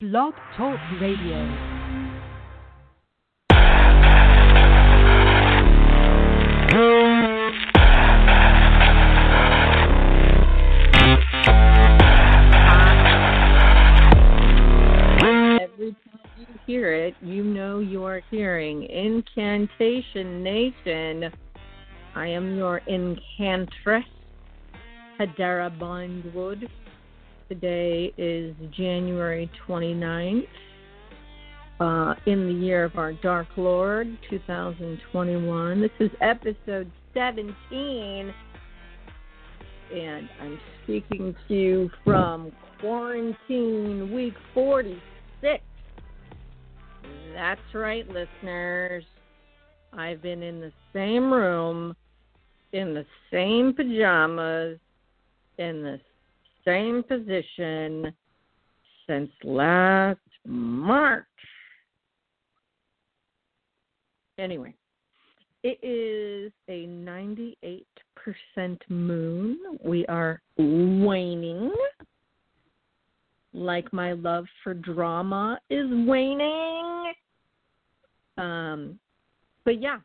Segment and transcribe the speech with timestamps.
[0.00, 1.36] Blog Talk Radio.
[15.60, 21.30] Every time you hear it, you know you are hearing Incantation Nation.
[22.14, 24.04] I am your incantress,
[25.18, 26.70] Hadara Bindwood.
[27.50, 30.46] Today is January 29th,
[31.80, 35.80] uh, in the year of our Dark Lord, 2021.
[35.80, 38.32] This is episode 17,
[39.92, 45.60] and I'm speaking to you from quarantine week 46.
[47.34, 49.02] That's right, listeners.
[49.92, 51.96] I've been in the same room,
[52.72, 54.78] in the same pajamas,
[55.58, 56.00] in the
[56.64, 58.12] same position
[59.06, 61.24] since last March.
[64.38, 64.74] Anyway,
[65.62, 67.84] it is a 98%
[68.88, 69.58] moon.
[69.84, 71.72] We are waning.
[73.52, 77.12] Like my love for drama is waning.
[78.38, 78.98] Um,
[79.64, 79.98] but yeah,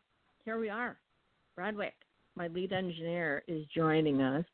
[0.44, 0.97] here we are.
[1.56, 1.94] Bradwick,
[2.36, 4.45] my lead engineer, is joining us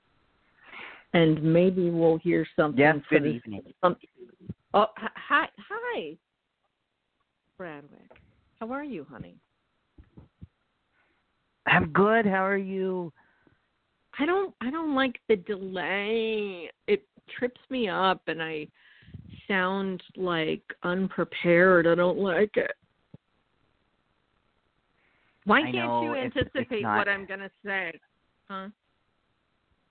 [1.13, 2.79] and maybe we'll hear something.
[2.79, 3.73] Yes, for good this- evening.
[3.83, 3.95] Um,
[4.73, 6.17] oh, hi, hi,
[7.59, 8.09] Bradwick.
[8.59, 9.35] How are you, honey?
[11.67, 12.25] I'm good.
[12.25, 13.11] How are you?
[14.19, 16.69] I don't, I don't like the delay.
[16.87, 17.05] It
[17.37, 18.67] trips me up, and I
[19.47, 21.87] sound like unprepared.
[21.87, 22.71] I don't like it.
[25.45, 27.99] Why I can't know, you it's- it's anticipate not- what I'm gonna say?
[28.47, 28.69] Huh?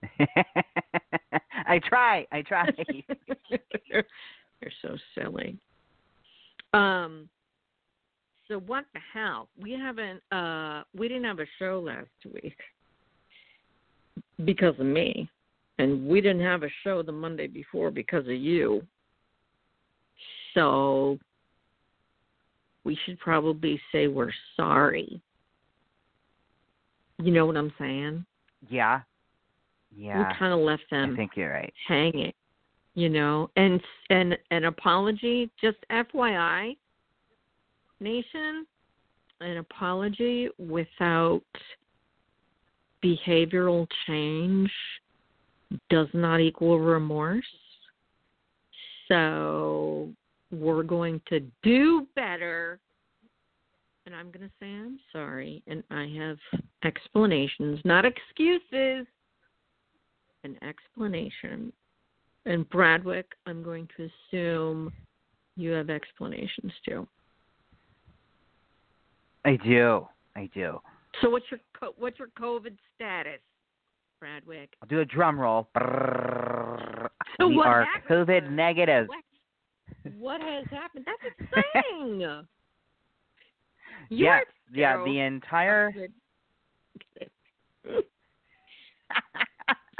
[1.66, 2.26] I try.
[2.32, 2.68] I try.
[3.90, 5.58] You're so silly.
[6.72, 7.28] Um
[8.48, 9.48] so what the hell?
[9.60, 12.56] We haven't uh we didn't have a show last week
[14.44, 15.28] because of me.
[15.78, 18.82] And we didn't have a show the Monday before because of you.
[20.54, 21.18] So
[22.84, 25.22] we should probably say we're sorry.
[27.22, 28.24] You know what I'm saying?
[28.68, 29.00] yeah.
[29.96, 30.32] We Yeah.
[30.38, 31.72] kind of left them I think you're right.
[31.86, 32.32] hanging
[32.94, 33.80] you know and
[34.10, 36.76] and an apology just fyi
[38.00, 38.66] nation
[39.40, 41.42] an apology without
[43.02, 44.70] behavioral change
[45.88, 47.44] does not equal remorse
[49.08, 50.08] so
[50.50, 52.80] we're going to do better
[54.04, 56.38] and i'm going to say i'm sorry and i have
[56.84, 59.06] explanations not excuses
[60.44, 61.72] an explanation.
[62.46, 64.92] And Bradwick, I'm going to assume
[65.56, 67.06] you have explanations too.
[69.44, 70.06] I do.
[70.36, 70.80] I do.
[71.20, 73.40] So what's your co- what's your COVID status,
[74.22, 74.68] Bradwick?
[74.82, 75.68] I'll do a drum roll.
[77.38, 78.28] So we are happened?
[78.28, 79.08] COVID negative.
[79.08, 79.24] What,
[80.18, 81.06] what has happened?
[81.06, 82.20] That's exciting.
[84.10, 84.44] yes.
[84.70, 85.04] You're Yeah.
[85.04, 85.92] The entire.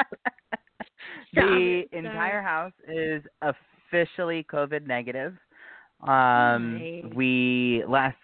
[1.35, 5.35] The entire house is officially COVID negative.
[6.07, 7.13] Um, Nice.
[7.15, 8.17] we last,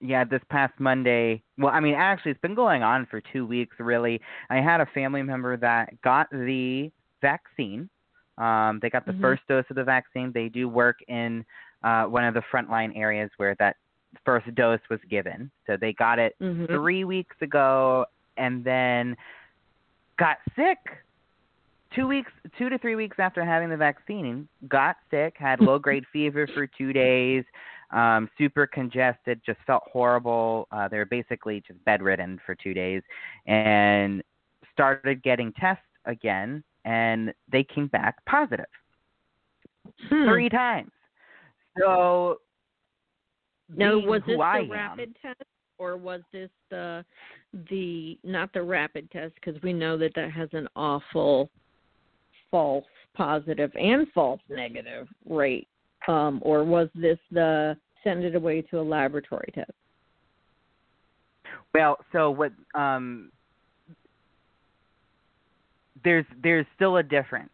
[0.00, 1.42] yeah, this past Monday.
[1.58, 3.76] Well, I mean, actually, it's been going on for two weeks.
[3.78, 4.20] Really,
[4.50, 6.90] I had a family member that got the
[7.20, 7.88] vaccine.
[8.38, 9.20] Um, they got the Mhm.
[9.20, 10.32] first dose of the vaccine.
[10.32, 11.44] They do work in
[11.82, 13.76] uh, one of the frontline areas where that
[14.24, 15.50] first dose was given.
[15.66, 16.68] So they got it Mhm.
[16.68, 18.06] three weeks ago
[18.36, 19.16] and then
[20.18, 20.78] got sick
[21.94, 26.04] two weeks two to three weeks after having the vaccine got sick had low grade
[26.12, 27.44] fever for two days
[27.92, 33.02] um super congested just felt horrible uh they were basically just bedridden for two days
[33.46, 34.22] and
[34.72, 38.66] started getting tests again and they came back positive
[40.10, 40.28] Hmm.
[40.28, 40.92] three times
[41.78, 42.38] so
[43.74, 45.42] no, was this I the am, rapid test,
[45.78, 47.04] or was this the
[47.70, 49.34] the not the rapid test?
[49.34, 51.50] Because we know that that has an awful
[52.50, 52.84] false
[53.14, 55.68] positive and false negative rate.
[56.06, 59.70] um, or was this the send it away to a laboratory test?
[61.74, 62.52] Well, so what?
[62.74, 63.30] Um,
[66.04, 67.50] there's there's still a difference.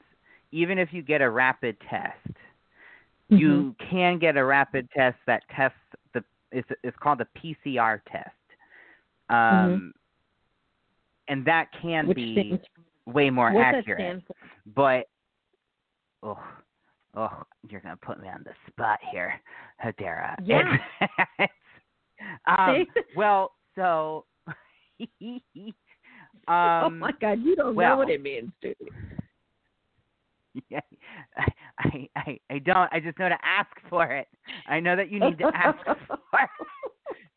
[0.53, 2.37] Even if you get a rapid test,
[3.33, 3.41] Mm-hmm.
[3.41, 5.79] you can get a rapid test that tests
[6.13, 8.29] the it's it's called the PCR test.
[9.31, 9.95] Um,
[11.29, 12.09] and that can Mm-hmm.
[12.09, 12.61] Which be
[13.07, 14.23] way more what's accurate.
[14.75, 15.07] But
[16.23, 16.39] oh,
[17.17, 19.41] oh, you're gonna put me on the spot here,
[19.85, 20.37] Hadera.
[20.43, 20.77] Yeah.
[22.47, 22.87] Um,
[23.17, 24.25] well, so
[25.01, 25.41] um,
[26.49, 28.77] oh my God, you don't well- know what it means, dude.
[30.71, 30.81] Yeah,
[31.79, 32.89] I, I, I don't.
[32.93, 34.29] I just know to ask for it.
[34.69, 36.51] I know that you need to ask for it.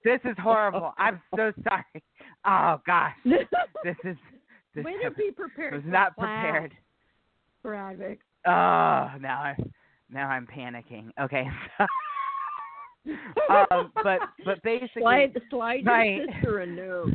[0.03, 0.93] This is horrible.
[0.99, 2.03] I'm so sorry.
[2.45, 4.15] Oh gosh, this is.
[4.77, 5.73] This Way to be prepared.
[5.73, 6.71] was for not prepared.
[7.65, 8.19] Bradwick.
[8.45, 9.71] Oh, now I'm
[10.11, 11.09] now I'm panicking.
[11.19, 11.47] Okay.
[13.49, 17.09] um, but but basically, slide slide my- your sister a note.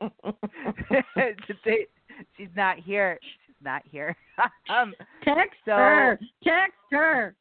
[2.36, 3.20] she's not here.
[3.46, 4.16] She's not here.
[4.68, 4.92] um,
[5.22, 6.18] Text So- her.
[6.42, 7.36] Text her.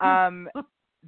[0.00, 0.48] um,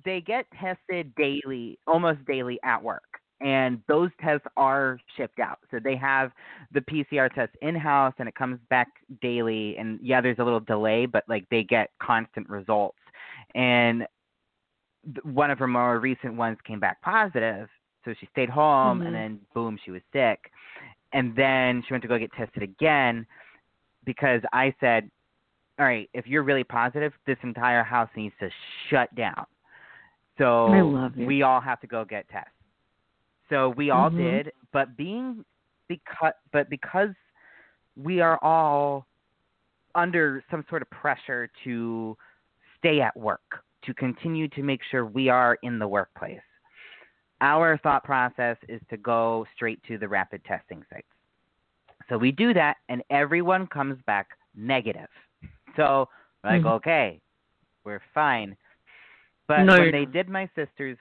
[0.04, 3.02] they get tested daily, almost daily at work.
[3.42, 5.58] And those tests are shipped out.
[5.70, 6.30] So they have
[6.72, 8.88] the PCR test in house and it comes back
[9.20, 9.76] daily.
[9.78, 12.98] And yeah, there's a little delay, but like they get constant results.
[13.54, 14.06] And
[15.24, 17.68] one of her more recent ones came back positive.
[18.04, 19.06] So she stayed home Mhm.
[19.06, 20.50] and then boom, she was sick.
[21.12, 23.26] And then she went to go get tested again
[24.04, 25.10] because I said,
[25.78, 28.50] all right, if you're really positive, this entire house needs to
[28.88, 29.46] shut down.
[30.38, 31.26] So I love it.
[31.26, 32.50] we all have to go get tests.
[33.48, 34.16] So we all Mhm.
[34.16, 35.44] did, but being
[35.88, 37.14] because but because
[37.96, 39.06] we are all
[39.94, 42.16] under some sort of pressure to
[42.78, 46.40] stay at work, to continue to make sure we are in the workplace.
[47.40, 51.08] Our thought process is to go straight to the rapid testing sites.
[52.08, 55.10] So we do that, and everyone comes back negative.
[55.76, 56.08] So
[56.44, 56.66] like, Mhm.
[56.66, 57.20] okay,
[57.84, 58.56] we're fine.
[59.46, 60.98] But No, when they did my sister's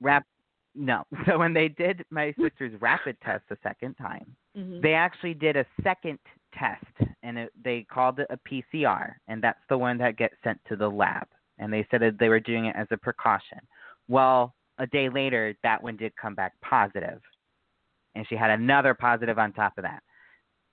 [0.00, 0.26] rap,
[0.74, 1.04] no.
[1.26, 4.82] So when they did my sister's rapid test the second time, Mhm.
[4.82, 6.18] they actually did a second
[6.52, 6.84] test,
[7.22, 10.76] and it, they called it a PCR, and that's the one that gets sent to
[10.76, 11.26] the lab.
[11.58, 13.58] And they said that they were doing it as a precaution.
[14.08, 17.20] Well, a day later, that one did come back positive,
[18.14, 20.02] and she had another positive on top of that.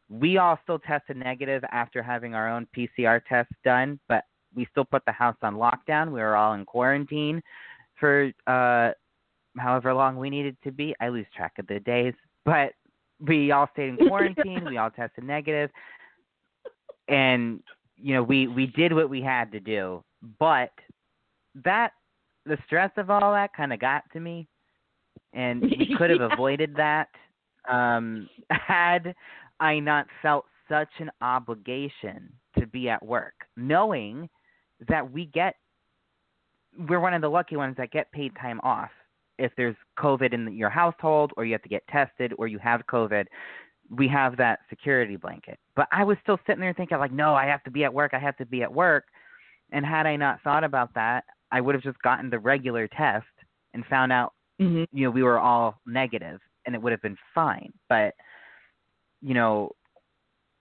[0.10, 4.86] We all still tested negative after having our own PCR tests done, but we still
[4.86, 6.12] put the house on lockdown.
[6.12, 7.42] We were all in quarantine
[8.00, 8.92] for uh,
[9.58, 10.96] however long we needed to be.
[11.00, 12.14] I lose track of the days,
[12.46, 12.74] but
[13.20, 14.66] we all stayed in quarantine.
[14.66, 15.70] we all tested negative,
[17.08, 17.62] and
[17.98, 20.04] you know we we did what we had to do.
[20.40, 20.72] But
[21.64, 21.92] that
[22.46, 24.48] the stress of all that kind of got to me,
[25.34, 26.34] and we could have Yeah.
[26.34, 27.10] avoided that
[27.70, 29.14] um, had
[29.60, 34.30] I not felt such an obligation to be at work, knowing
[34.88, 35.56] that we get
[36.88, 38.90] we're one of the lucky ones that get paid time off
[39.38, 42.86] if there's COVID in your household or you have to get tested or you have
[42.88, 43.26] COVID.
[43.90, 45.60] We have that security blanket.
[45.76, 48.14] But I was still sitting there thinking like, no, I have to be at work.
[48.14, 49.06] I have to be at work.
[49.72, 53.26] And had I not thought about that, I would have just gotten the regular test
[53.74, 54.86] and found out Mhm.
[54.92, 58.14] you know we were all negative and it would have been fine but
[59.22, 59.72] you know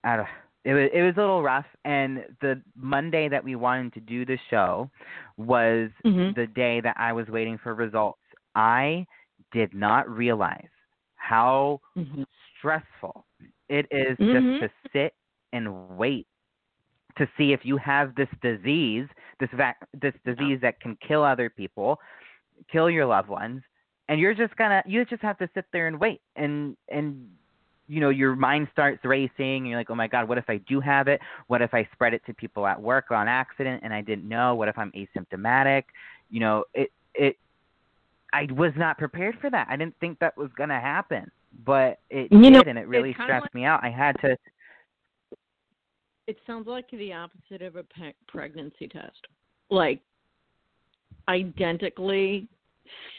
[0.05, 0.29] I don't,
[0.65, 4.25] it was it was a little rough and the monday that we wanted to do
[4.25, 4.91] the show
[5.37, 6.35] was Mhm.
[6.35, 8.20] the day that i was waiting for results
[8.55, 9.07] i
[9.53, 10.69] did not realize
[11.17, 12.27] how Mhm.
[12.59, 13.25] stressful
[13.69, 14.33] it is Mhm.
[14.33, 15.15] just to sit
[15.53, 16.27] and wait
[17.17, 19.07] to see if you have this disease,
[19.41, 22.01] this vac- this disease that can kill other people,
[22.71, 23.63] kill your loved ones,
[24.09, 26.21] and you're just gonna you just have to sit there and wait.
[26.37, 27.29] And and
[27.89, 30.59] you know your mind starts racing and you're like oh my god what if i
[30.59, 31.21] do have it?
[31.49, 34.55] What if i spread it to people at work on accident and i didn't know?
[34.55, 35.85] What if i'm asymptomatic?
[36.31, 37.37] You know it it
[38.33, 39.67] i was not prepared for that.
[39.71, 41.31] I didn't think that was going to happen
[41.65, 43.83] but it You did know, and it really stressed like- me out.
[43.83, 44.37] I had to
[46.29, 49.27] It sounds like the opposite of a pe- pregnancy test.
[49.69, 50.01] Like
[51.29, 52.49] identically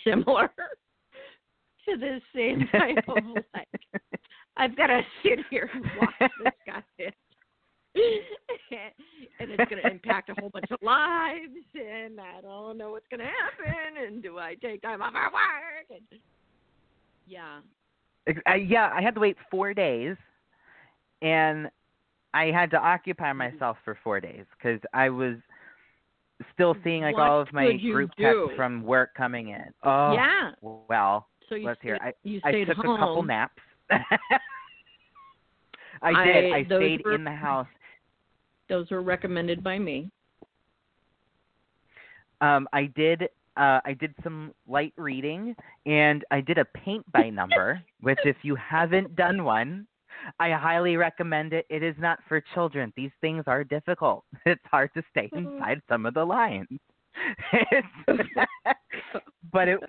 [0.06, 0.50] similar
[1.86, 3.18] to the same type of
[3.54, 3.68] like
[4.58, 6.84] I've got to sit here and watch this guy
[9.40, 13.08] and it's going to impact a whole bunch of lives and I don't know what's
[13.10, 16.20] going to happen and do I take time off at work and
[17.28, 17.60] yeah
[18.46, 20.16] I, yeah, I had to wait four days,
[21.22, 21.70] and
[22.34, 23.38] I had to occupy mm-hmm.
[23.40, 25.36] myself for four days because I was
[26.54, 29.66] still seeing like What all of my group texts from work coming in.
[29.84, 30.52] Oh, yeah.
[30.62, 32.00] well, So you let's stayed, hear.
[32.02, 32.96] I you I took home.
[32.96, 33.62] a couple naps.
[36.02, 36.54] I did.
[36.54, 37.68] I- I, stayed were- in the house.
[38.72, 40.10] Those were recommended by me.
[42.40, 43.24] Um, I did.
[43.58, 45.54] Uh, I did some light reading,
[45.86, 47.84] and I did a paint by number.
[48.00, 49.86] which, if you haven't done one,
[50.40, 51.66] I highly recommend it.
[51.70, 52.94] It is not for children.
[52.96, 54.24] These things are difficult.
[54.46, 56.70] It's hard to stay inside some of the lines.
[59.52, 59.80] But it,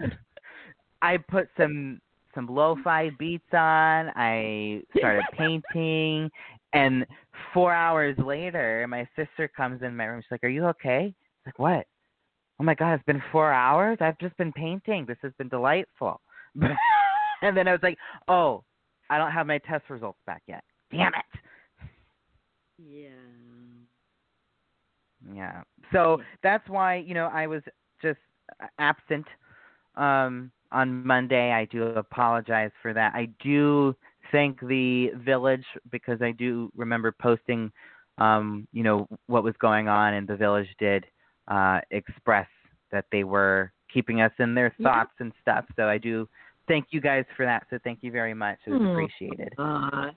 [1.03, 2.01] I put some
[2.35, 4.11] some lo-fi beats on.
[4.17, 6.29] I started painting,
[6.73, 7.07] and
[7.53, 10.23] four hours later, my sister comes in my room.
[10.23, 11.87] She's like, "Are you okay?" I'm like, "What?"
[12.61, 12.95] Oh my God!
[12.95, 13.99] It's been four hours.
[14.01, 15.05] I've just been painting.
[15.07, 16.21] This has been delightful.
[17.43, 17.99] and then I was like,
[18.29, 18.65] "Oh,
[19.11, 20.65] I don't have my test results back yet.
[20.91, 21.41] Damn it."
[22.79, 23.11] Yeah.
[25.35, 25.63] Yeah.
[25.93, 27.63] So that's why, you know, I was
[28.01, 28.19] just
[28.79, 29.27] absent
[29.97, 31.53] um on Monday.
[31.53, 33.15] I do apologize for that.
[33.15, 33.95] I do
[34.33, 37.71] thank the village because I do remember posting
[38.19, 41.05] um, you know, what was going on and the village did
[41.49, 42.47] uh express
[42.93, 44.85] that they were keeping us in their Yeah.
[44.87, 45.65] thoughts and stuff.
[45.77, 46.29] So I do
[46.69, 47.67] thank you guys for that.
[47.71, 48.59] So thank you very much.
[48.67, 48.87] It was Hmm.
[48.89, 49.53] appreciated.
[49.59, 50.11] Uh,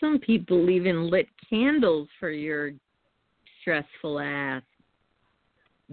[0.00, 2.72] some people even lit candles for your
[3.60, 4.62] stressful ass.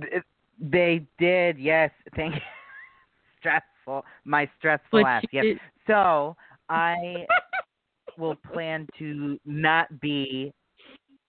[0.02, 0.24] Th-
[0.60, 1.92] They did, yes.
[2.16, 2.42] Thank you.
[3.40, 4.06] stressful.
[4.26, 5.24] My stressful But ass.
[5.32, 5.44] Yes.
[5.44, 6.36] did- So
[6.72, 7.26] I
[8.18, 10.54] will plan to not be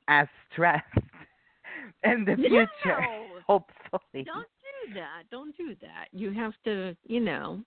[0.06, 0.87] as stressed
[2.04, 2.68] in the future.
[2.87, 3.26] No!
[3.49, 4.25] Hopefully.
[4.25, 4.46] Don't
[4.87, 5.25] do that.
[5.30, 6.06] Don't do that.
[6.12, 7.61] You have to, you know,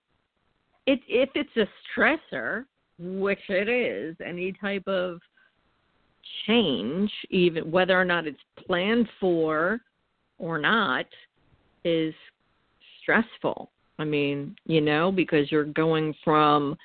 [0.88, 2.66] it if it's a stressor,
[2.98, 5.20] which it is, any type of
[6.48, 9.82] change, even whether or not it's planned for
[10.38, 11.06] or not,
[11.84, 12.14] is
[13.02, 13.70] stressful.
[14.00, 16.78] I mean, you know, because you're going from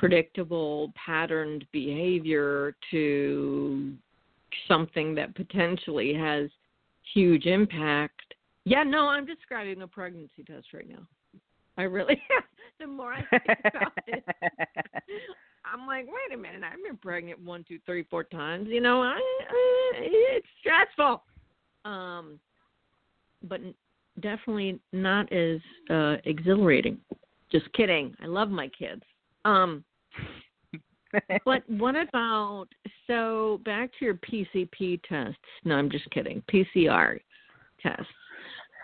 [0.00, 3.92] predictable patterned behavior to
[4.66, 6.48] something that potentially has
[7.12, 8.18] huge impact.
[8.64, 11.06] Yeah, no, I'm describing a pregnancy test right now.
[11.76, 12.20] I really
[12.80, 14.24] the more I think about it,
[15.70, 18.68] I'm like, wait a minute, I've been pregnant one, two, three, four times.
[18.70, 19.18] You know, I,
[19.50, 21.22] I it's stressful.
[21.84, 22.40] Um,
[23.42, 23.60] but
[24.20, 26.96] definitely not as uh exhilarating.
[27.52, 28.14] Just kidding.
[28.22, 29.02] I love my kids.
[29.44, 29.84] Um,
[31.44, 32.66] but what about
[33.06, 35.38] so back to your PCP tests?
[35.64, 36.42] No, I'm just kidding.
[36.52, 37.18] PCR
[37.82, 38.06] tests.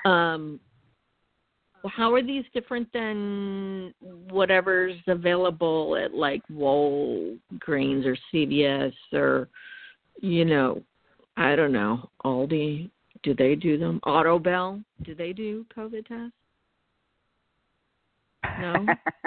[0.05, 0.61] Um,
[1.89, 3.95] how are these different than
[4.31, 9.49] whatever's available at like Walgreens or CVS or
[10.21, 10.83] you know,
[11.37, 12.91] I don't know, Aldi?
[13.23, 14.01] Do they do them?
[14.05, 14.83] Autobell?
[15.05, 16.36] Do they do COVID tests?
[18.61, 18.75] No?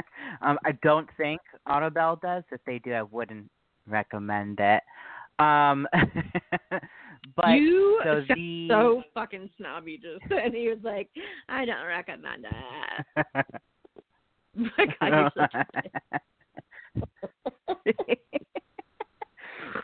[0.41, 2.43] um, I don't think Autobell does.
[2.51, 3.49] If they do, I wouldn't
[3.87, 4.83] recommend it.
[5.39, 5.87] Um,
[7.35, 11.09] but you so the so fucking snobby just and He was like,
[11.47, 13.45] I don't recommend that.
[14.55, 15.63] My God, you're such a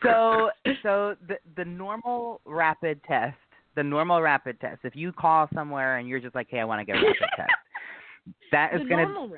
[0.03, 0.49] so
[0.83, 3.37] so the the normal rapid test,
[3.75, 4.79] the normal rapid test.
[4.83, 7.29] If you call somewhere and you're just like, "Hey, I want to get a rapid
[7.35, 7.51] test,"
[8.51, 9.29] that is gonna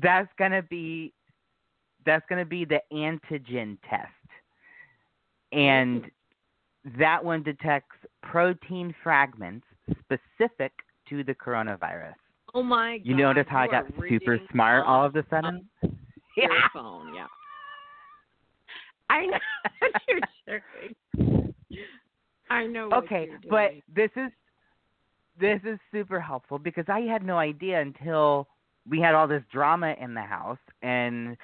[0.00, 1.12] that's gonna be
[2.04, 4.10] that's gonna be the antigen test,
[5.52, 6.04] and
[6.98, 9.66] that one detects protein fragments
[10.00, 10.72] specific
[11.08, 12.14] to the coronavirus.
[12.54, 13.06] Oh my God.
[13.06, 15.68] You notice how I got super smart all of a sudden?
[16.36, 17.26] Your phone, yeah.
[19.10, 19.38] I know
[19.78, 20.60] what you're
[21.18, 21.54] doing.
[22.50, 22.90] I know.
[22.92, 24.30] Okay, but this is
[25.38, 28.48] this is super helpful because I had no idea until
[28.88, 31.36] we had all this drama in the house and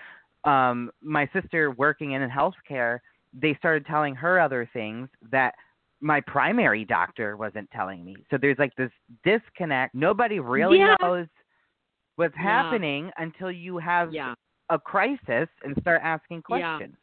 [0.44, 2.98] um my sister working in healthcare,
[3.32, 5.54] they started telling her other things that
[6.00, 8.16] my primary doctor wasn't telling me.
[8.30, 8.90] So there's like this
[9.24, 9.94] disconnect.
[9.94, 10.94] Nobody really Yeah.
[11.00, 11.26] knows
[12.16, 12.42] what's Yeah.
[12.42, 14.34] happening until you have yeah,
[14.70, 16.96] a crisis and start asking questions.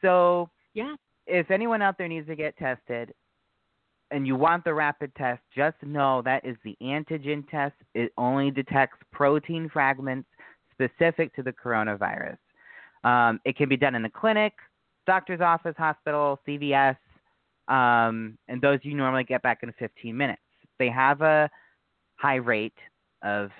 [0.00, 0.94] So yeah.
[1.26, 3.12] if anyone out there needs to get tested
[4.10, 7.74] and you want the rapid test, just know that is the antigen test.
[7.94, 10.28] It only detects protein fragments
[10.72, 12.38] specific to the coronavirus.
[13.04, 14.52] Um, it can be done in the clinic,
[15.06, 16.96] doctor's office, hospital, CVS,
[17.68, 20.42] um, and those you normally get back in 15 minutes.
[20.78, 21.50] They have a
[22.16, 22.76] high rate
[23.22, 23.50] of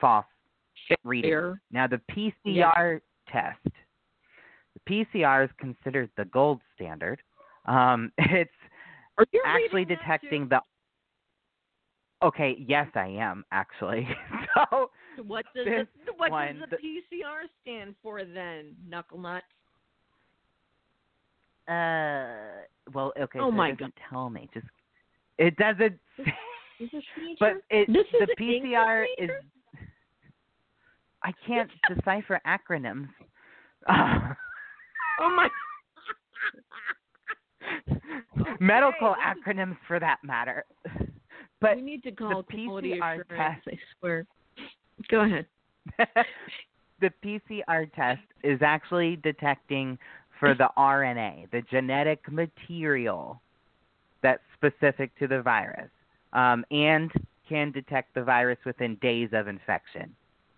[0.00, 0.26] false
[1.04, 1.30] readings.
[1.30, 1.60] Here.
[1.70, 7.20] Now, the PCR test, the PCR is considered the gold standard.
[7.66, 8.50] Um, it's
[9.20, 10.60] Are you actually detecting the.
[12.22, 14.08] Okay, yes, I am actually.
[14.54, 14.90] so?
[15.26, 19.42] What does the, what one, does the PCR stand for then, knuckle nut?
[21.68, 22.62] Uh,
[22.94, 23.38] well, okay.
[23.40, 24.48] Oh so my it doesn't tell me.
[24.54, 24.66] Just
[25.36, 25.98] it doesn't.
[26.80, 27.36] English major?
[27.38, 29.30] but it this is the PCR is.
[31.22, 33.08] I can't decipher acronyms.
[35.20, 35.48] Oh my.
[38.60, 39.20] Medical Okay.
[39.52, 40.64] acronyms, for that matter.
[41.60, 44.26] But we need to call quality PCR test- I swear.
[45.10, 45.44] Go ahead.
[47.00, 49.98] the PCR test is actually detecting
[50.38, 53.40] for the RNA, the genetic material
[54.22, 55.90] that's specific to the virus,
[56.32, 57.10] um, and
[57.48, 60.14] can detect the virus within days of infection,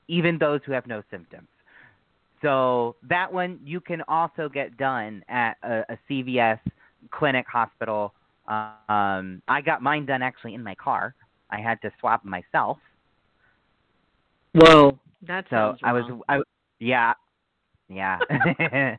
[0.08, 1.48] even those who have no symptoms.
[2.42, 6.58] So that one you can also get done at a, a CVS
[7.12, 8.14] clinic hospital.
[8.48, 11.14] Um, I got mine done actually in my car.
[11.50, 12.78] I had to swab myself.
[14.54, 16.04] Whoa, that's So I was.
[16.28, 16.40] I,
[16.80, 17.14] yeah,
[17.88, 18.18] yeah.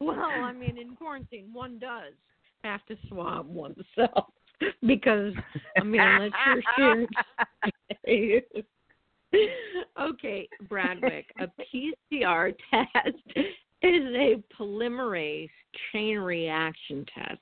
[0.00, 2.12] Well, I mean, in quarantine, one does
[2.62, 4.32] have to swab oneself
[4.86, 5.32] because
[5.76, 7.06] I mean, unless you're sure.
[10.00, 13.46] okay, Bradwick, a PCR test
[13.82, 15.50] is a polymerase
[15.92, 17.40] chain reaction test.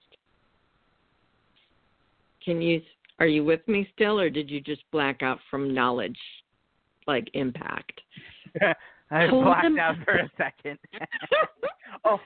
[2.44, 2.80] Can you
[3.18, 6.18] are you with me still or did you just black out from knowledge
[7.06, 8.00] like impact?
[9.10, 10.78] I Hold blacked out for a second.
[12.04, 12.18] oh,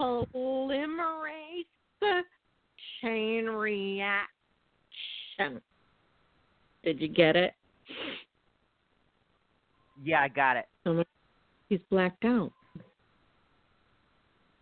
[0.00, 1.64] Polymerase
[3.00, 4.18] chain reaction.
[6.82, 7.54] Did you get it?
[10.02, 10.66] yeah, I got it.
[11.68, 12.52] He's blacked out.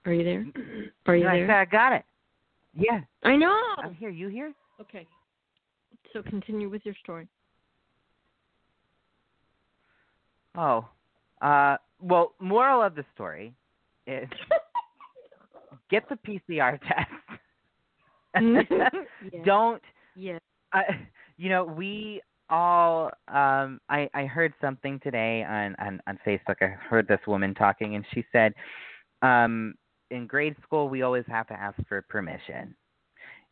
[0.05, 0.47] Are you there?
[1.07, 1.61] Are you I there?
[1.61, 2.05] I got it.
[2.75, 3.57] Yeah, I know.
[3.79, 4.09] I'm here.
[4.11, 4.53] You here?
[4.81, 5.07] Okay.
[6.13, 7.29] So continue with your story.
[10.57, 10.87] Oh,
[11.41, 13.55] uh, well, moral of the story
[14.07, 14.29] is
[15.91, 17.11] get the PCR test.
[19.33, 19.45] Yeah.
[19.45, 19.83] Don't
[20.17, 20.39] Yeah.
[20.73, 20.83] I,
[21.37, 23.11] you know, we all.
[23.29, 26.57] Um, I I heard something today on, on on Facebook.
[26.61, 28.53] I heard this woman talking, and she said,
[29.23, 29.75] um,
[30.13, 32.75] in grade school, we always have to ask for permission.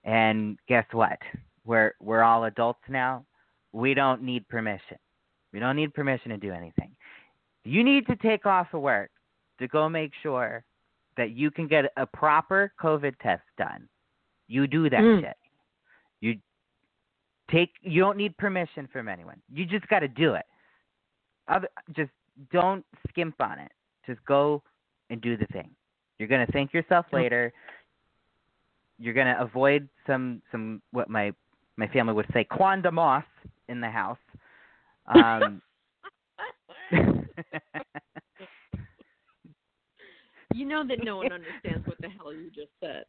[0.04, 1.18] And guess what?
[1.64, 3.24] We're we're all adults now.
[3.72, 4.98] We don't need permission.
[5.52, 6.94] We don't need permission to do anything.
[7.64, 9.10] You need to take off of work
[9.58, 10.64] to go make sure
[11.16, 13.88] that you can get a proper COVID test done.
[14.48, 15.20] You do that Mm.
[15.20, 15.36] shit.
[16.20, 16.40] You
[17.50, 19.40] take you don't need permission from anyone.
[19.52, 20.46] You just got to do it.
[21.48, 22.12] Other, just
[22.50, 23.72] don't skimp on it.
[24.06, 24.62] Just go
[25.10, 25.70] and do the thing.
[26.20, 27.50] You're going to thank yourself later.
[28.98, 31.32] You're going to avoid some some what my
[31.78, 33.24] my family would say quanda moss
[33.70, 34.18] in the house.
[35.06, 35.62] Um
[40.52, 43.04] you know that no one understands what the hell you just said.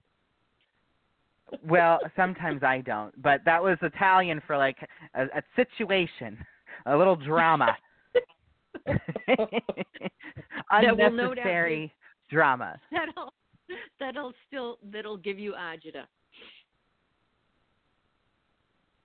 [1.68, 4.78] well, sometimes I don't, but that was Italian for like
[5.16, 6.38] a, a situation,
[6.86, 7.76] a little drama.
[10.72, 11.94] That will no doubt Unnecessary
[12.32, 12.80] drama.
[12.92, 13.34] That'll
[14.00, 16.04] that'll still that'll give you agita.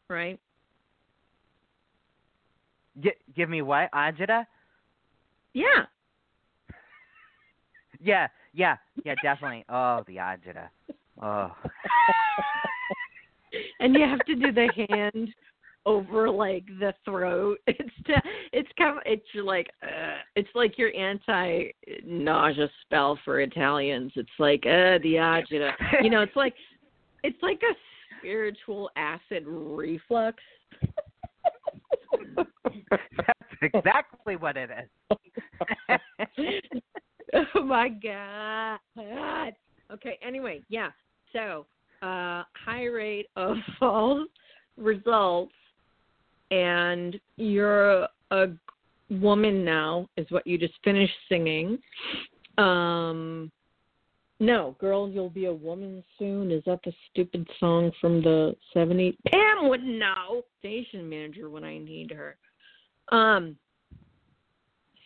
[0.09, 0.41] Right?
[3.01, 3.91] G- give me what?
[3.93, 4.47] Agita?
[5.53, 5.65] Yeah.
[7.99, 9.65] Yeah, yeah, yeah, definitely.
[9.71, 10.69] Oh, the Agita.
[11.23, 11.51] Oh.
[13.81, 15.35] and you have to do the hand
[15.87, 17.59] over like the throat.
[17.69, 18.15] It's to,
[18.53, 21.69] it's kind of it's like uh, it's like your anti
[22.05, 24.13] nausea spell for Italians.
[24.17, 25.71] It's like uh the agita.
[26.03, 26.55] You know, it's like
[27.23, 27.75] it's like a
[28.19, 30.43] spiritual acid reflux.
[32.37, 35.19] That's exactly what it is.
[37.55, 39.53] oh my god.
[39.93, 40.91] Okay, anyway, yeah.
[41.33, 41.67] So,
[42.03, 44.29] uh high rate of false
[44.77, 45.53] results
[46.51, 48.47] and you're a
[49.11, 51.79] woman now is what you just finished singing.
[52.59, 53.51] Um
[54.39, 56.51] no, girl, you'll be a woman soon.
[56.51, 59.17] Is that the stupid song from the 70s?
[59.29, 60.43] Pam would know.
[60.59, 62.37] Station manager when I need her.
[63.11, 63.57] Um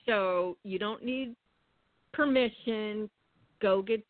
[0.06, 1.36] so you don't need
[2.12, 3.08] permission.
[3.60, 4.04] Go get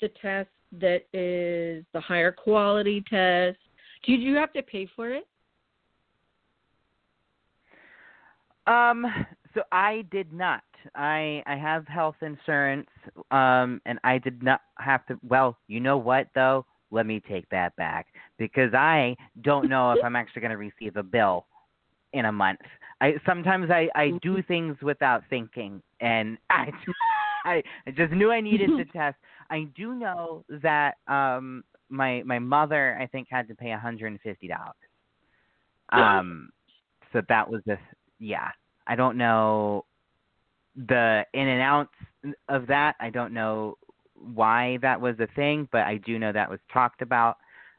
[0.00, 3.58] the test that is the higher quality test.
[4.04, 5.27] Did you have to pay for it?
[8.68, 9.06] Um,
[9.54, 10.62] so I did not
[10.94, 12.88] I I have health insurance,
[13.30, 15.18] um, and I did not have to.
[15.26, 16.64] Well, you know what though?
[16.90, 18.06] Let me take that back
[18.38, 21.46] because I don't know if I'm actually going to receive a bill
[22.12, 22.60] in a month.
[23.00, 26.70] I sometimes I I do things without thinking, and I
[27.44, 29.16] I, I just knew I needed to test.
[29.50, 34.18] I do know that um my my mother I think had to pay $150.
[35.90, 36.50] Um,
[37.12, 37.78] so that was this.
[38.18, 38.48] Yeah,
[38.86, 39.84] I don't know
[40.86, 41.94] the in and outs
[42.48, 42.96] of that.
[43.00, 43.76] I don't know
[44.14, 47.36] why that was a thing, but I do know that was talked about.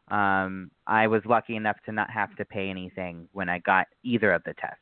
[0.09, 4.31] Um, I was lucky enough to not have to pay anything when I got either
[4.31, 4.79] of the tests.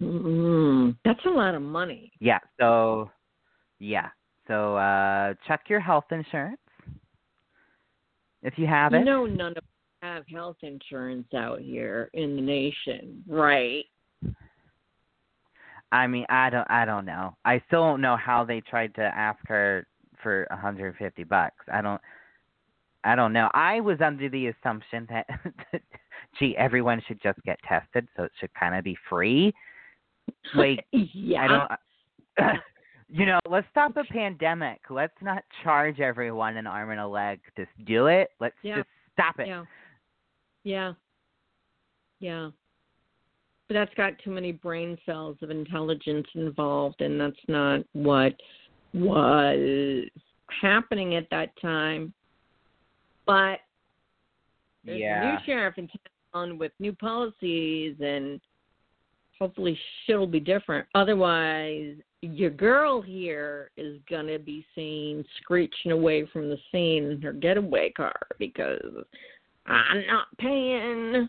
[0.00, 2.12] Mm, that's a lot of money.
[2.20, 2.38] Yeah.
[2.58, 3.10] So,
[3.78, 4.08] yeah.
[4.48, 6.60] So uh, check your health insurance
[8.42, 9.04] if you have it.
[9.04, 9.64] know, none of
[10.02, 13.84] have health insurance out here in the nation, right?
[15.92, 17.36] I mean, I don't, I don't know.
[17.44, 19.86] I still don't know how they tried to ask her
[20.22, 21.64] for 150 bucks.
[21.72, 22.00] I don't,
[23.04, 23.48] I don't know.
[23.54, 25.26] I was under the assumption that,
[26.38, 29.54] gee, everyone should just get tested, so it should kind of be free.
[30.54, 31.42] Like, yeah.
[31.42, 32.58] I don't.
[33.08, 34.80] You know, let's stop a pandemic.
[34.90, 38.30] Let's not charge everyone an arm and a leg to do it.
[38.40, 38.78] Let's Yeah.
[38.78, 39.46] just stop it.
[39.46, 39.64] Yeah.
[40.66, 40.94] Yeah.
[42.18, 42.50] Yeah.
[43.68, 48.34] But that's got too many brain cells of intelligence involved, and that's not what
[48.92, 50.08] was
[50.60, 52.12] happening at that time.
[53.26, 53.60] But
[54.82, 55.38] there's a Yeah.
[55.38, 55.88] new sheriff in
[56.34, 58.40] town with new policies, and
[59.38, 60.88] hopefully shit will be different.
[60.96, 67.32] Otherwise, your girl here is gonna be seen screeching away from the scene in her
[67.32, 69.04] getaway car because
[69.66, 71.28] I'm not paying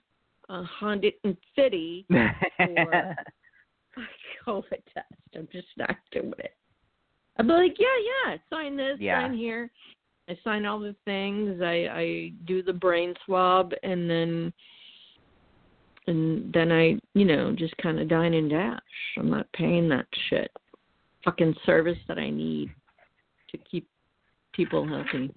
[0.50, 3.15] a hundred and fifty for a
[4.45, 5.13] COVID test.
[5.36, 6.54] I'm just not doing it.
[7.38, 9.21] I'd be like, yeah, yeah, sign this, Yeah.
[9.21, 9.69] sign here.
[10.30, 11.62] I sign all the things.
[11.62, 14.54] I I do the brain swab, and then
[16.08, 18.80] and then I, you know, just kind of dine and dash.
[19.17, 20.52] I'm not paying that shit.
[21.23, 22.71] Fucking service that I need
[23.52, 23.88] to keep
[24.54, 25.34] people healthy.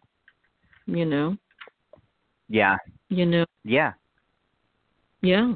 [0.86, 1.36] You know,
[2.50, 2.76] yeah.
[3.08, 3.92] you know, Yeah.
[5.22, 5.54] yeah.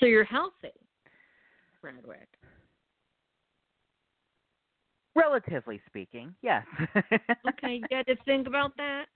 [0.00, 0.72] So you're healthy,
[1.80, 2.26] Bradwick.
[5.14, 6.64] Relatively speaking, yes.
[7.48, 9.06] Okay, you got to think about that.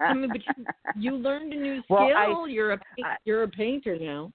[0.00, 0.64] I mean, but you,
[0.96, 1.96] you learned a new skill.
[1.96, 2.80] Well, I- you're a
[3.24, 4.32] you're a painter now.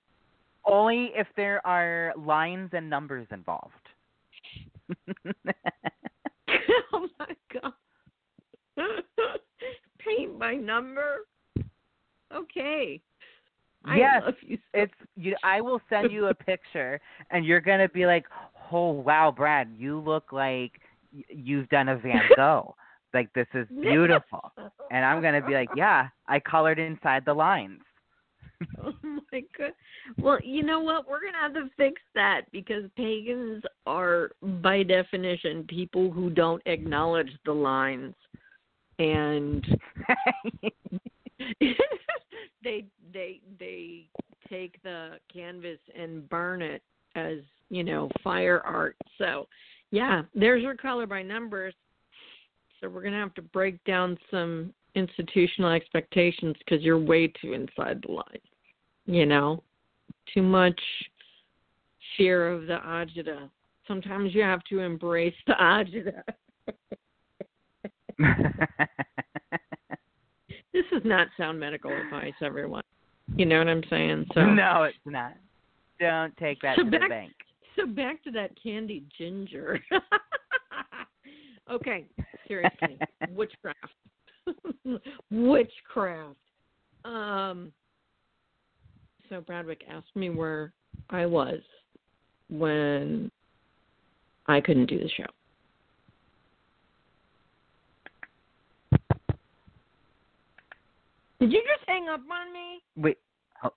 [0.65, 3.74] Only if there are lines and numbers involved.
[6.93, 7.74] oh my god.
[10.00, 11.26] Paint by number.
[12.34, 13.02] Okay.
[13.86, 17.00] I Yes, you so it's you I will send you a picture
[17.32, 18.26] and you're going to be like,
[18.72, 20.74] "Oh, wow, Brad, you look like
[21.12, 22.76] you've done a Van Gogh.
[23.13, 24.52] like this is beautiful."
[24.92, 27.80] And I'm going to be like, "Yeah, I colored inside the lines."
[28.84, 28.94] Oh
[29.32, 29.72] my god.
[30.18, 31.08] Well, you know what?
[31.08, 37.32] We're gonna have to fix that because pagans are, by definition, people who don't acknowledge
[37.46, 38.15] the lines,
[39.00, 39.66] and
[42.64, 44.06] they they they
[44.50, 46.82] take the canvas and burn it
[47.16, 47.38] as
[47.70, 48.96] you know fire art.
[49.18, 49.48] So,
[49.92, 51.74] yeah, there's your color by numbers.
[52.80, 58.04] So we're gonna have to break down some institutional expectations because you're way too inside
[58.06, 58.44] the lines.
[59.06, 59.64] You know,
[60.34, 60.80] too much
[62.18, 63.50] fear of the agita.
[63.88, 66.22] Sometimes you have to embrace the agita.
[70.74, 72.84] this is not sound medical advice, everyone.
[73.36, 74.26] You know what I'm saying?
[74.34, 75.34] So no, it's not.
[76.00, 77.34] Don't take that So to the back- bank.
[77.76, 79.80] So back to that candied ginger.
[81.72, 82.06] okay,
[82.48, 82.98] seriously,
[83.30, 83.78] witchcraft.
[85.32, 86.36] witchcraft.
[87.06, 87.72] Um.
[89.30, 90.74] So Bradwick asked me where
[91.12, 91.60] I was
[92.50, 93.30] when
[94.48, 95.28] I couldn't do the show.
[101.39, 102.82] Did you just hang up on me?
[102.97, 103.17] Wait.
[103.63, 103.71] Oh.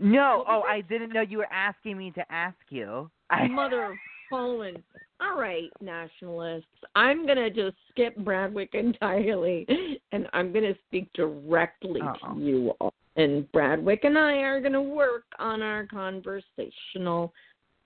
[0.00, 0.62] No, oh.
[0.62, 3.10] I didn't know you were asking me to ask you.
[3.30, 3.96] I Mother of
[4.30, 4.82] Poland.
[5.20, 6.66] All right, nationalists.
[6.94, 9.66] I'm gonna just skip Bradwick entirely,
[10.12, 12.34] and I'm gonna speak directly Uh-oh.
[12.34, 12.94] to you all.
[13.16, 17.34] And Bradwick and I are gonna work on our conversational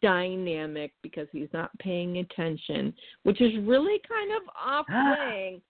[0.03, 5.63] dynamic because he's not paying attention, which is really kind of off-putting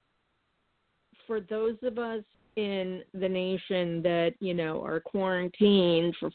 [1.26, 2.24] for those of us
[2.56, 6.30] in the nation that you know are quarantined for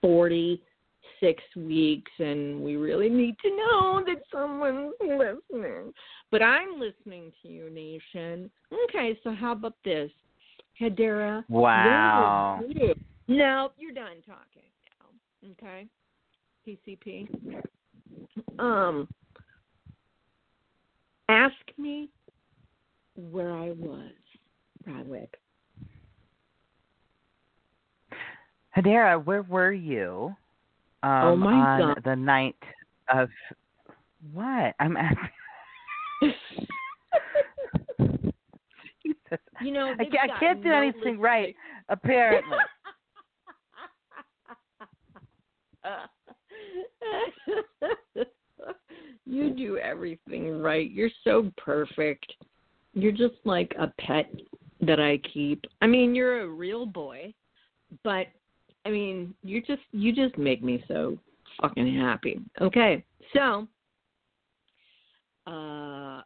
[0.00, 5.92] 46 weeks and we really need to know that someone's listening
[6.30, 8.50] but i'm listening to you nation
[8.84, 10.10] okay so how about this
[10.80, 12.60] hedera Wow.
[12.68, 12.94] you?
[13.28, 14.68] no you're done talking
[15.00, 15.86] now okay
[16.66, 17.28] pcp
[18.58, 19.08] um
[21.28, 22.10] ask me
[23.14, 24.10] where i was
[24.84, 25.34] Bradwick.
[28.76, 30.34] Hedera, where were you?
[31.02, 32.02] Um, Oh, my on God.
[32.04, 32.56] the night
[33.12, 33.28] of
[34.32, 34.74] what?
[34.78, 35.28] I'm asking.
[39.62, 41.56] You know, I can't, I can't do no anything right,
[41.88, 42.58] apparently.
[49.24, 50.90] you do everything right.
[50.90, 52.30] You're so perfect.
[52.94, 54.30] You're just like a pet
[54.80, 55.64] that I keep.
[55.80, 57.32] I mean, you're a real boy,
[58.04, 58.26] but
[58.84, 61.18] I mean, you just you just make me so
[61.60, 62.40] fucking happy.
[62.60, 63.04] Okay.
[63.32, 63.66] So,
[65.46, 66.22] uh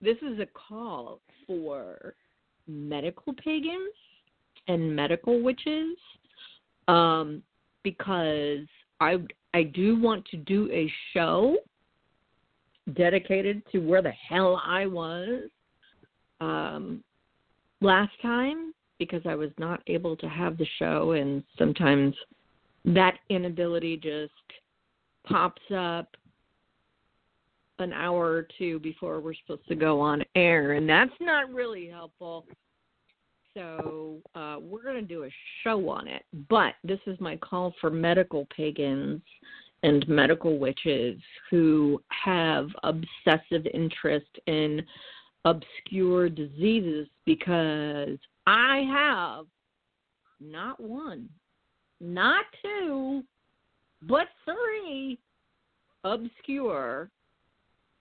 [0.00, 2.14] this is a call for
[2.66, 3.92] medical pagans
[4.68, 5.96] and medical witches
[6.88, 7.42] um
[7.82, 8.66] because
[9.00, 9.18] I
[9.54, 11.56] I do want to do a show
[12.94, 15.48] dedicated to where the hell I was
[16.40, 17.02] um
[17.80, 22.14] last time because I was not able to have the show and sometimes
[22.84, 24.32] that inability just
[25.26, 26.08] pops up
[27.78, 31.88] an hour or two before we're supposed to go on air and that's not really
[31.88, 32.46] helpful
[33.56, 35.30] so uh, we're going to do a
[35.62, 36.24] show on it.
[36.50, 39.22] But this is my call for medical pagans
[39.84, 44.82] and medical witches who have obsessive interest in
[45.44, 49.46] obscure diseases because I have
[50.40, 51.28] not one,
[52.00, 53.22] not two,
[54.02, 55.18] but three
[56.04, 57.10] obscure,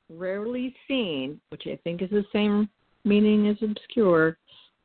[0.09, 2.69] rarely seen, which I think is the same
[3.05, 4.37] meaning as obscure,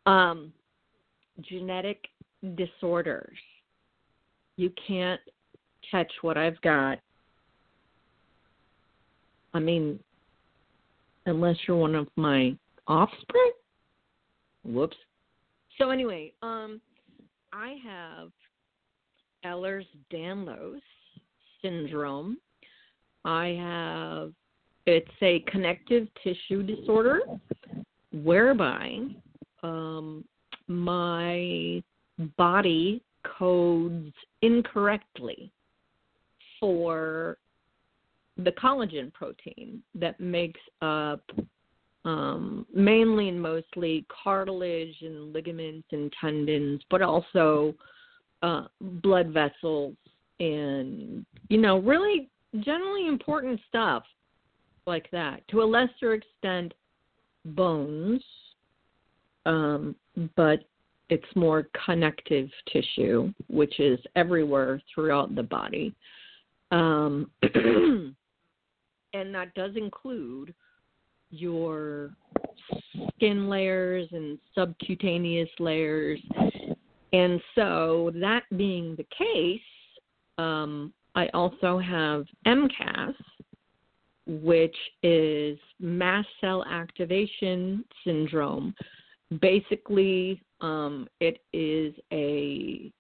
[0.07, 0.53] um,
[1.43, 2.07] genetic
[2.57, 3.37] disorders.
[4.57, 5.21] You can't
[5.91, 6.99] catch what I've got.
[9.55, 9.99] I mean,
[11.27, 13.53] unless you're one of my offspring.
[14.65, 14.97] Whoops.
[15.79, 16.81] So anyway, um,
[17.53, 18.31] I have
[19.45, 20.81] Ehlers-Danlos
[21.63, 22.39] syndrome.
[23.25, 24.33] I have
[24.87, 27.21] it's a connective tissue disorder
[28.13, 29.01] whereby
[29.63, 30.25] um,
[30.67, 31.83] my
[32.37, 33.03] body
[33.39, 35.53] codes incorrectly
[36.59, 37.37] for
[38.39, 41.23] the collagen protein that makes up
[42.09, 47.75] um, mainly and mostly cartilage and ligaments and tendons, but also
[48.43, 49.95] uh, blood vessels
[50.41, 54.05] and, you know, really generally important stuff
[54.87, 55.47] like that.
[55.49, 56.73] To a lesser extent,
[57.45, 58.23] bones,
[59.45, 59.95] um,
[60.35, 60.61] but
[61.11, 65.95] it's more connective tissue, which is everywhere throughout the body.
[66.71, 70.55] Um, and that does include
[71.31, 72.11] your
[73.17, 76.21] skin layers and subcutaneous layers.
[77.13, 79.61] And so, that being the case,
[80.37, 83.15] um, I also have MCAS,
[84.27, 88.75] which is mast cell activation syndrome.
[89.41, 92.93] Basically, um, it is a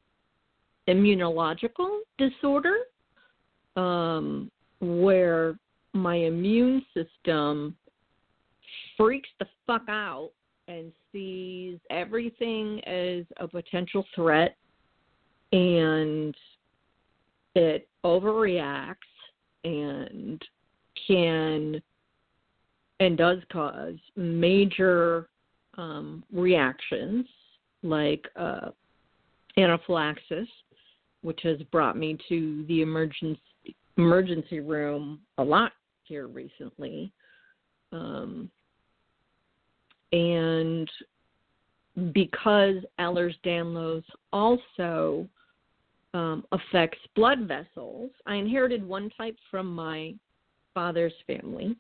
[0.89, 2.77] immunological disorder
[3.77, 5.59] um, where
[5.93, 7.77] my immune system
[8.99, 10.31] freaks the fuck out
[10.67, 14.57] and sees everything as a potential threat
[15.53, 16.35] and
[17.55, 18.97] it overreacts
[19.65, 20.43] and
[21.07, 21.81] can
[23.01, 25.29] and does cause major
[25.77, 27.27] um, reactions
[27.83, 28.71] like uh,
[29.57, 30.49] anaphylaxis,
[31.23, 33.41] which has brought me to the emergency
[33.97, 35.73] emergency room a lot
[36.05, 37.13] here recently.
[37.93, 38.49] Um,
[40.13, 40.89] and
[42.13, 45.29] because Ehlers-Danlos also
[46.15, 50.15] um, affects blood vessels, I inherited one type from my
[50.75, 51.77] father's family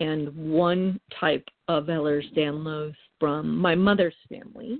[0.00, 4.78] and one type of Ehlers-Danlos from my mother's family.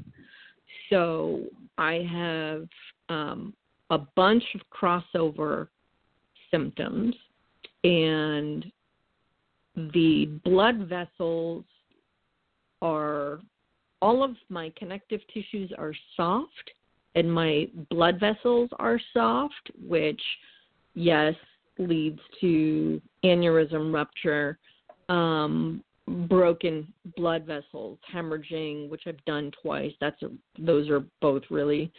[0.90, 1.44] So
[1.78, 2.68] I have
[3.08, 3.54] um,
[3.90, 5.68] a bunch of crossover
[6.50, 7.14] symptoms,
[7.84, 8.64] and
[9.76, 11.64] the blood vessels
[12.84, 13.40] are
[14.02, 16.70] all of my connective tissues are soft
[17.14, 20.20] and my blood vessels are soft, which,
[20.94, 21.34] yes,
[21.78, 24.58] leads to aneurysm rupture,
[25.08, 25.82] um,
[26.28, 29.92] broken blood vessels, hemorrhaging, which I've done twice.
[30.00, 31.90] That's a, those are both really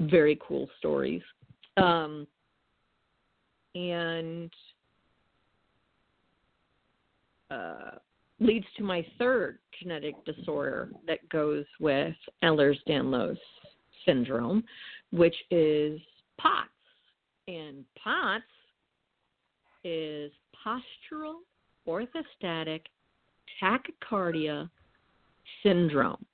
[0.00, 1.22] very cool stories.
[1.76, 2.26] Um,
[3.74, 4.52] and
[7.50, 7.92] uh,
[8.42, 13.38] leads to my third genetic disorder that goes with Ehlers-Danlos
[14.04, 14.64] syndrome,
[15.10, 16.00] which is
[16.38, 16.68] POTS.
[17.48, 18.44] And POTS
[19.84, 20.32] is
[20.64, 21.40] postural
[21.88, 22.82] orthostatic
[23.60, 24.70] tachycardia
[25.62, 26.24] syndrome.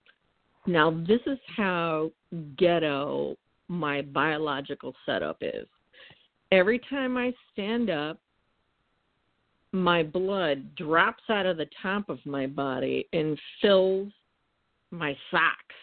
[0.67, 2.11] Now, this is how
[2.59, 3.37] ghetto
[3.69, 5.67] my biological setup is.
[6.53, 8.19] Every time I stand up,
[9.73, 14.09] my blood drops out of the top of my body and fills
[14.91, 15.75] my socks,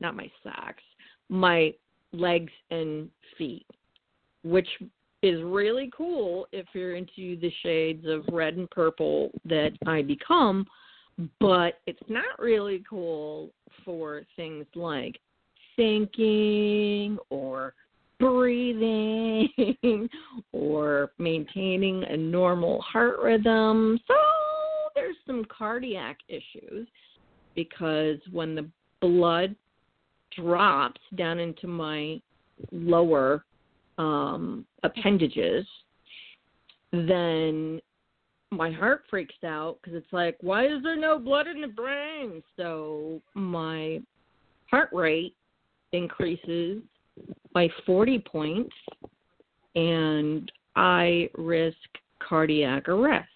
[0.00, 0.82] not my socks,
[1.28, 1.72] my
[2.12, 3.66] legs and feet,
[4.42, 4.68] which
[5.22, 10.66] is really cool if you're into the shades of red and purple that I become,
[11.38, 13.50] but it's not really cool
[13.84, 15.20] for things like
[15.76, 17.74] thinking or
[18.20, 19.48] breathing
[20.52, 23.98] or maintaining a normal heart rhythm.
[24.06, 24.14] So
[24.94, 26.86] there's some cardiac issues
[27.56, 28.68] because when the
[29.00, 29.56] blood
[30.36, 32.20] drops down into my
[32.70, 33.44] lower
[33.98, 35.66] um, appendages,
[36.92, 37.80] then
[38.50, 42.42] my heart freaks out because it's like, why is there no blood in the brain?
[42.56, 44.00] So my
[44.70, 45.34] heart rate
[45.92, 46.82] increases
[47.52, 48.74] by 40 points
[49.74, 51.76] and I risk
[52.26, 53.28] cardiac arrest.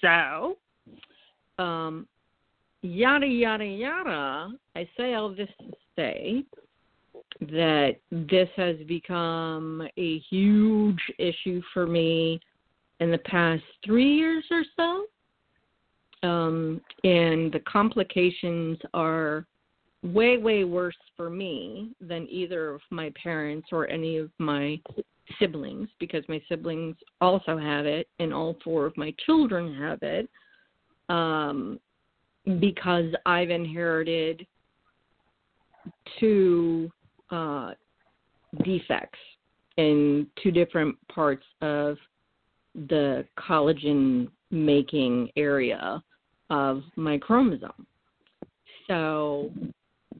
[0.00, 0.56] So,
[1.62, 2.06] um,
[2.82, 4.52] yada, yada, yada.
[4.74, 6.44] I say all this to say
[7.40, 12.40] that this has become a huge issue for me
[13.00, 15.06] in the past three years or so.
[16.26, 19.46] Um, and the complications are
[20.02, 24.80] way, way worse for me than either of my parents or any of my
[25.38, 30.28] siblings because my siblings also have it and all four of my children have it
[31.08, 31.80] um,
[32.60, 34.46] because I've inherited
[36.20, 36.90] two
[37.30, 37.72] uh,
[38.64, 39.18] defects
[39.76, 41.96] in two different parts of
[42.74, 46.02] the collagen making area
[46.50, 47.86] of my chromosome.
[48.86, 49.50] So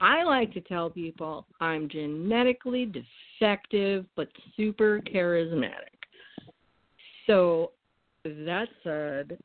[0.01, 2.93] I like to tell people I'm genetically
[3.41, 5.97] defective but super charismatic.
[7.27, 7.73] So
[8.25, 9.39] that said,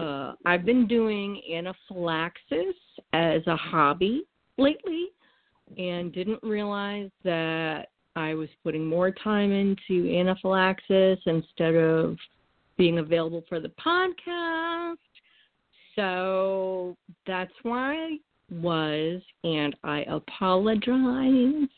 [0.00, 2.74] uh, I've been doing anaphylaxis
[3.12, 4.24] as a hobby
[4.58, 5.08] lately
[5.76, 12.16] and didn't realize that I was putting more time into anaphylaxis instead of
[12.76, 14.96] being available for the podcast.
[15.94, 18.16] So that's why
[18.50, 21.68] was, and I apologize.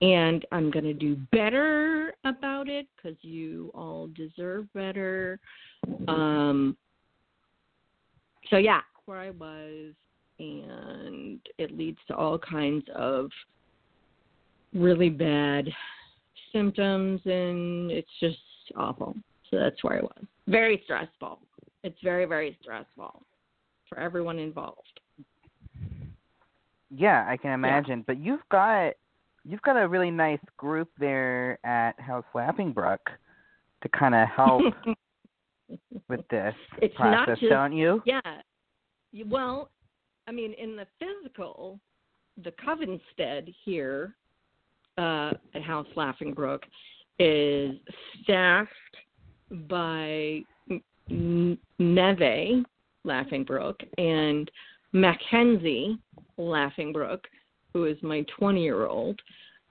[0.00, 5.38] And I'm going to do better about it because you all deserve better.
[6.08, 6.76] Um,
[8.50, 9.94] so, yeah, where I was,
[10.40, 13.30] and it leads to all kinds of
[14.74, 15.68] really bad
[16.52, 18.38] symptoms, and it's just
[18.76, 19.14] awful.
[19.50, 20.24] So, that's where I was.
[20.48, 21.38] Very stressful.
[21.84, 23.22] It's very, very stressful
[23.88, 25.00] for everyone involved.
[26.94, 27.98] Yeah, I can imagine.
[27.98, 28.04] Yeah.
[28.06, 28.92] But you've got
[29.44, 33.00] you've got a really nice group there at House Laughing Brook
[33.82, 34.62] to kind of help
[36.08, 38.02] with this it's process, not just, don't you?
[38.04, 38.20] Yeah.
[39.26, 39.70] Well,
[40.28, 41.80] I mean, in the physical,
[42.42, 44.14] the Covenstead here
[44.98, 46.62] uh, at House Laughing Brook
[47.18, 47.72] is
[48.22, 48.70] staffed
[49.68, 50.40] by
[51.08, 52.64] Neve
[53.04, 54.50] Laughing Brook and
[54.92, 55.98] Mackenzie
[56.38, 56.94] Laughing
[57.72, 59.20] who is my 20 year old,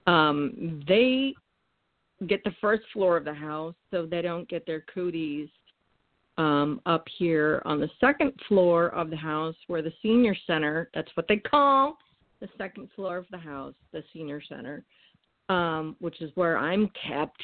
[0.06, 1.34] um, they
[2.26, 5.48] get the first floor of the house, so they don't get their cooties
[6.38, 11.10] um, up here on the second floor of the house where the senior center, that's
[11.14, 11.96] what they call
[12.40, 14.84] the second floor of the house, the senior center,
[15.48, 17.40] um, which is where I'm kept,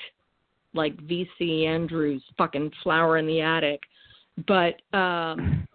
[0.74, 3.80] like VC Andrews fucking flower in the attic.
[4.46, 5.66] But um,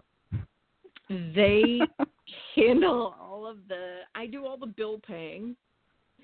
[1.10, 1.80] they
[2.56, 5.56] handle all of the I do all the bill paying.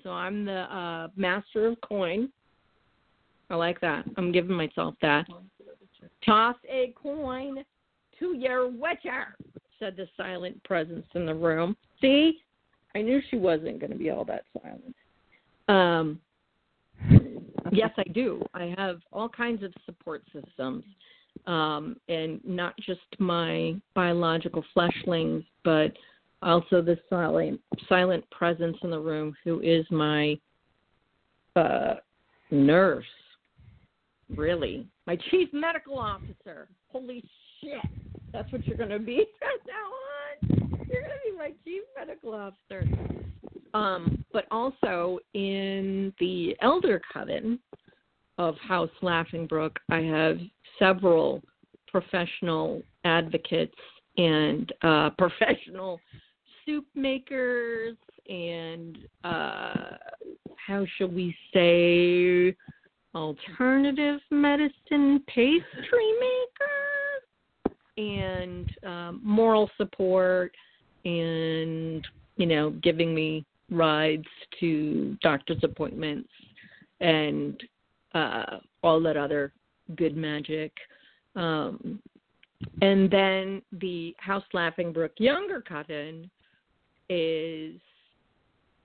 [0.02, 2.30] So I'm the uh master of coin.
[3.50, 4.04] I like that.
[4.16, 5.26] I'm giving myself that.
[6.24, 7.64] Toss a coin
[8.18, 9.36] to your witcher,
[9.78, 11.76] said the silent presence in the room.
[12.00, 12.38] See?
[12.94, 14.94] I knew she wasn't going to be all that silent.
[15.68, 16.20] Um,
[17.72, 18.42] yes, I do.
[18.52, 20.84] I have all kinds of support systems,
[21.46, 25.92] um, and not just my biological fleshlings, but
[26.42, 30.38] also the silent silent presence in the room who is my
[31.56, 31.94] uh,
[32.50, 33.04] nurse.
[34.36, 36.68] Really, my chief medical officer.
[36.88, 37.24] Holy
[37.60, 37.80] shit,
[38.32, 40.86] that's what you're going to be from now on.
[40.88, 42.86] You're going to be my chief medical officer.
[43.72, 47.58] Um, but also in the elder coven
[48.40, 50.38] of House Laughing Brook, I have
[50.78, 51.42] several
[51.86, 53.74] professional advocates
[54.16, 56.00] and uh, professional
[56.64, 57.98] soup makers
[58.30, 59.96] and uh,
[60.56, 62.56] how shall we say
[63.14, 70.54] alternative medicine pastry makers and um, moral support
[71.04, 74.24] and you know giving me rides
[74.60, 76.28] to doctor's appointments
[77.00, 77.60] and
[78.14, 79.52] uh, all that other
[79.96, 80.72] good magic.
[81.36, 82.00] Um,
[82.82, 86.30] and then the House Laughing Brook Younger Coven
[87.08, 87.80] is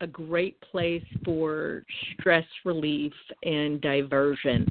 [0.02, 3.14] a great place for stress relief
[3.44, 4.68] and diversion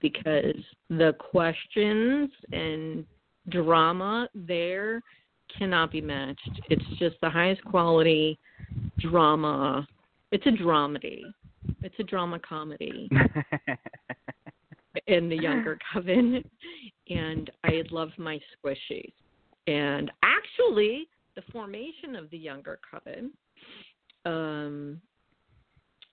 [0.00, 0.56] because
[0.90, 3.04] the questions and
[3.48, 5.02] drama there
[5.56, 6.60] cannot be matched.
[6.68, 8.38] It's just the highest quality
[8.98, 9.86] drama.
[10.30, 11.22] It's a dramedy.
[11.82, 13.08] It's a drama comedy
[15.06, 16.42] in the younger coven,
[17.08, 19.12] and I love my squishies.
[19.66, 23.32] And actually, the formation of the younger coven
[24.24, 25.00] um,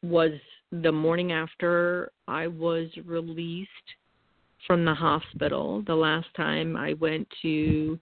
[0.04, 0.32] was
[0.72, 3.70] the morning after I was released
[4.68, 5.84] from the hospital.
[5.86, 8.00] The last time I went to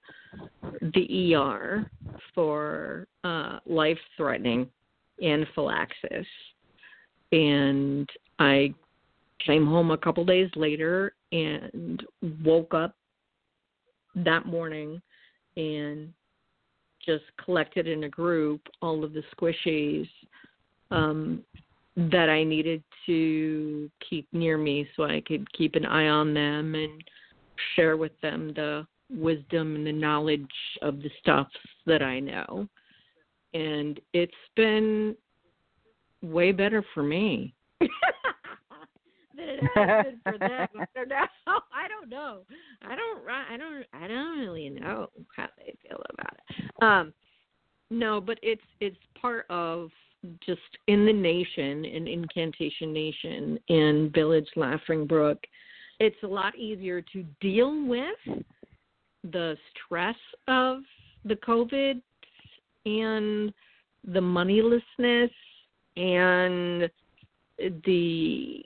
[0.82, 1.90] the ER
[2.34, 4.68] for uh, life threatening
[5.24, 6.28] anaphylaxis.
[7.34, 8.08] And
[8.38, 8.74] I
[9.44, 12.04] came home a couple days later and
[12.46, 12.96] woke up
[14.16, 15.02] that morning
[15.58, 16.14] and
[17.04, 20.08] just collected in a group all of the squishies
[20.92, 21.44] um,
[21.98, 26.76] that I needed to keep near me so I could keep an eye on them
[26.76, 27.04] and
[27.76, 30.46] share with them the wisdom and the knowledge
[30.84, 31.48] of the stuff
[31.88, 32.68] that I know.
[33.56, 35.16] And it's been
[36.24, 37.54] way better for me.
[39.36, 41.28] than it has been for them.
[41.48, 42.42] I don't know.
[42.82, 43.28] I don't know.
[43.50, 43.86] I don't.
[43.94, 44.04] I don't.
[44.04, 46.84] I don't really know how they feel about it.
[46.84, 47.14] Um,
[47.90, 49.90] no, but it's it's part of
[50.46, 55.40] just in the nation, in Incantation Nation, in Village Laughing Brook.
[56.00, 58.44] It's a lot easier to deal with
[59.32, 59.56] the
[59.86, 60.16] stress
[60.48, 60.80] of
[61.26, 62.02] the COVID
[62.86, 63.54] and
[64.06, 65.32] the moneylessness
[65.96, 66.90] and
[67.86, 68.66] the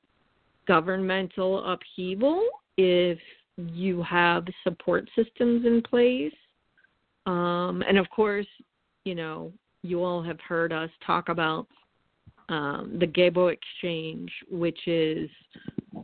[0.67, 2.43] governmental upheaval
[2.78, 3.17] if
[3.57, 6.34] you have support systems in place.
[7.25, 8.47] Um, and of course,
[9.03, 9.51] you know,
[9.82, 11.67] you all have heard us talk about
[12.49, 15.30] um, the Gebo Exchange, which is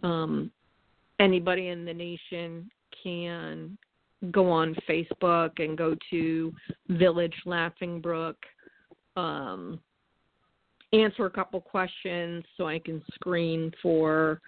[0.03, 0.51] um,
[1.19, 2.69] anybody in the nation
[3.01, 3.77] can
[4.31, 6.53] go on Facebook and go to
[6.89, 8.37] Village Laughing Brook,
[9.15, 9.79] um,
[10.93, 14.39] answer a couple questions so I can screen for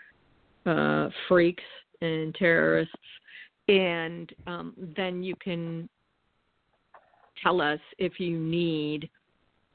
[0.66, 1.64] uh, freaks
[2.02, 2.94] and terrorists,
[3.68, 5.90] and um, then you can
[7.42, 9.10] tell us if you need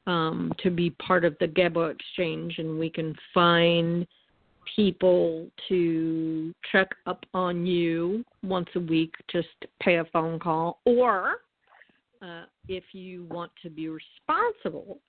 [0.07, 4.07] um, to be part of the Gebo exchange, and we can find
[4.75, 9.13] people to check up on you once a week.
[9.31, 9.47] Just
[9.81, 11.37] pay a phone call, or
[12.21, 14.99] uh, if you want to be responsible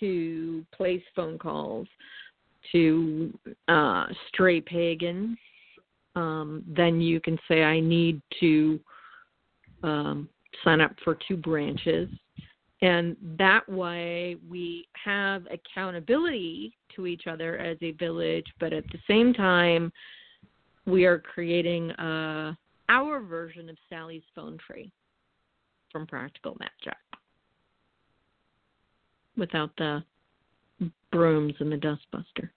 [0.00, 1.86] to place phone calls
[2.72, 3.36] to
[3.68, 5.36] uh, stray pagans,
[6.16, 8.80] um, then you can say, I need to
[9.82, 10.28] um,
[10.62, 12.08] sign up for two branches.
[12.82, 18.98] And that way we have accountability to each other as a village, but at the
[19.08, 19.92] same time,
[20.86, 22.54] we are creating uh,
[22.88, 24.92] our version of Sally's phone tree
[25.90, 26.98] from Practical Magic
[29.36, 30.02] without the
[31.12, 32.50] brooms and the dustbuster.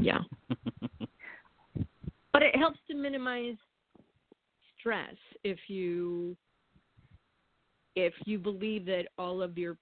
[0.00, 0.20] Yeah.
[2.32, 3.56] but it helps to minimize
[4.78, 5.14] stress
[5.44, 6.36] if you
[7.94, 9.76] if you believe that all of your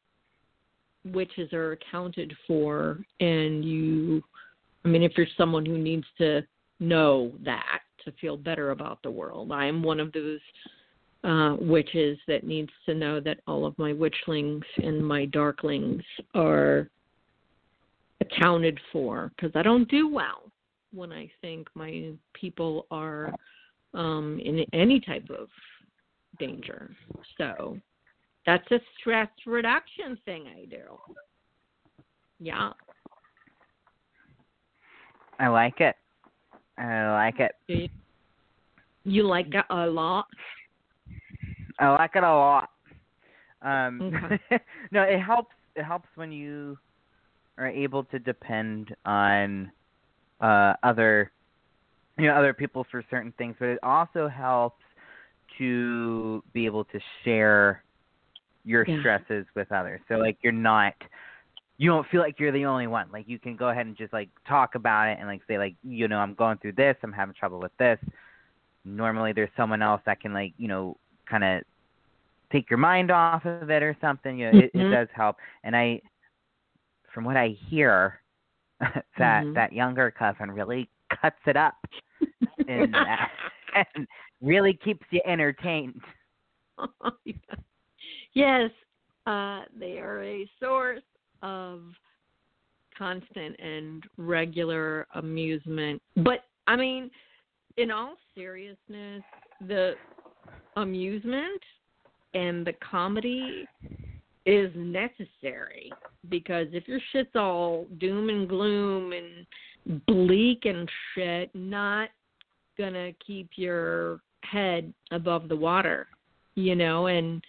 [1.05, 4.23] witches are accounted for and you
[4.85, 6.43] I mean if you're someone who needs to
[6.81, 9.53] know that to feel better about the world.
[9.53, 10.41] I am one of those
[11.25, 16.03] uh, witches that needs to know that all of my witchlings and my darklings
[16.35, 16.91] are
[18.21, 20.51] accounted for because I don't do well
[20.93, 23.35] when I think my people are
[23.95, 25.49] um, in any type of
[26.39, 26.95] danger.
[27.39, 27.79] So
[28.47, 30.99] that's a stress reduction thing I do.
[32.39, 32.71] Yeah.
[35.39, 35.97] I like it.
[36.77, 37.91] I like it.
[39.05, 40.27] You like it a lot?
[41.79, 42.71] I like it a lot.
[43.63, 43.99] Um
[44.93, 46.79] no, it helps it helps when you
[47.59, 49.71] are able to depend on
[50.41, 51.33] uh other
[52.19, 54.83] you know, other people for certain things, but it also helps
[55.59, 57.85] to be able to share
[58.65, 58.99] your Yeah.
[59.01, 60.01] stresses with others.
[60.09, 60.95] So like you're not
[61.79, 63.11] you don't feel like you're the only one.
[63.13, 65.75] Like you can go ahead and just like talk about it and like say like,
[65.83, 67.99] you know, I'm going through this, I'm having trouble with this.
[68.85, 70.97] Normally there's someone else that can like, you know,
[71.29, 71.63] kind of
[72.53, 74.39] take your mind off of it or something.
[74.39, 74.91] You know, it, it Mhm.
[74.91, 75.37] does help.
[75.65, 76.01] And I
[77.13, 78.21] from what I hear
[79.19, 79.55] that Mhm.
[79.55, 80.89] that younger coven really
[81.21, 81.77] cuts it up
[82.69, 83.27] and, uh,
[83.97, 84.07] and
[84.41, 86.01] really keeps you entertained.
[88.35, 88.71] yes,
[89.27, 91.03] uh, they are a source
[91.43, 91.83] of
[92.97, 96.01] constant and regular amusement.
[96.17, 97.11] But I mean,
[97.77, 99.23] in all seriousness,
[99.67, 99.95] the
[100.77, 101.63] amusement
[102.35, 103.67] and the comedy
[104.47, 105.93] is necessary
[106.29, 112.11] because if your shit's all doom and gloom and bleak and shit, not
[112.77, 116.09] gonna keep your head above the water,
[116.55, 117.45] you know, and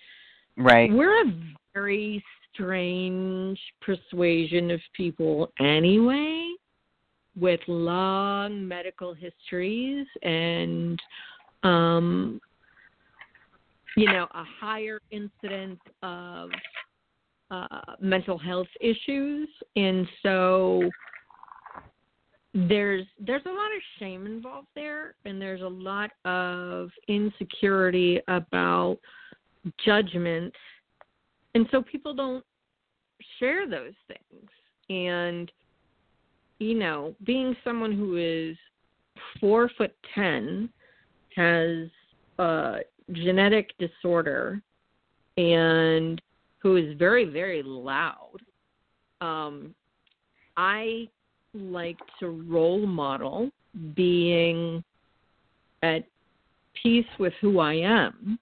[0.58, 0.92] Right.
[0.92, 1.34] we're a
[1.74, 2.24] very
[2.54, 6.50] strange persuasion of people anyway,
[7.36, 11.02] with long medical histories and,
[11.64, 12.40] um,
[13.96, 16.50] you know, a higher incidence of
[17.52, 20.90] uh, mental health issues, and so
[22.54, 28.98] there's there's a lot of shame involved there, and there's a lot of insecurity about
[29.86, 30.54] judgment.
[31.54, 32.44] And so people don't
[33.40, 34.50] share those things.
[34.90, 35.52] And
[36.60, 38.58] you know being someone who is
[39.40, 40.70] four foot ten
[41.36, 41.90] has
[42.40, 42.80] a
[43.12, 44.62] genetic disorder
[45.38, 46.22] and
[46.60, 48.38] who is very very loud
[49.22, 49.74] um
[50.58, 51.08] i
[51.54, 53.50] like to role model
[53.96, 54.84] being
[55.84, 56.04] at
[56.82, 58.40] peace with who i am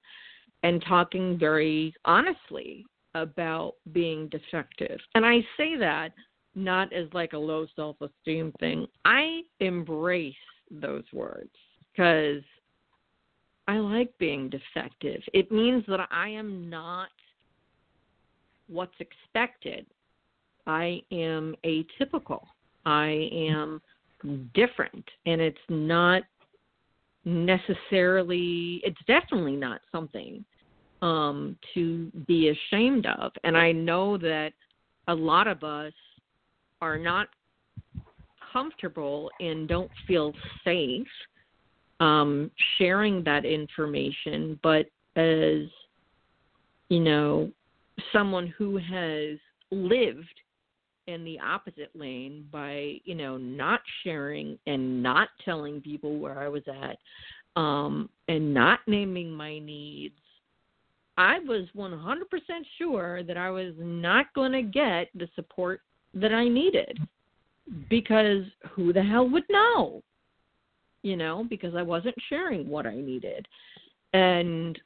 [0.63, 2.85] and talking very honestly
[3.15, 4.99] about being defective.
[5.15, 6.09] And I say that
[6.55, 8.87] not as like a low self esteem thing.
[9.05, 10.33] I embrace
[10.71, 11.51] those words
[11.91, 12.41] because
[13.67, 15.21] I like being defective.
[15.33, 17.09] It means that I am not
[18.67, 19.85] what's expected.
[20.67, 22.41] I am atypical.
[22.85, 23.81] I am
[24.53, 25.05] different.
[25.25, 26.23] And it's not
[27.25, 30.43] necessarily, it's definitely not something
[31.01, 33.31] um, to be ashamed of.
[33.43, 34.51] And I know that
[35.07, 35.93] a lot of us
[36.81, 37.27] are not
[38.51, 40.33] comfortable and don't feel
[40.63, 41.07] safe
[42.03, 44.59] um, sharing that information.
[44.63, 45.67] But as,
[46.89, 47.51] you know,
[48.11, 49.37] someone who has
[49.71, 50.27] lived
[51.07, 56.47] in the opposite lane by, you know, not sharing and not telling people where I
[56.47, 56.97] was at
[57.55, 60.15] um, and not naming my needs
[61.17, 62.23] I was 100%
[62.77, 65.81] sure that I was not going to get the support
[66.15, 66.99] that I needed
[67.89, 70.01] because who the hell would know?
[71.03, 73.47] You know, because I wasn't sharing what I needed.
[74.13, 74.79] And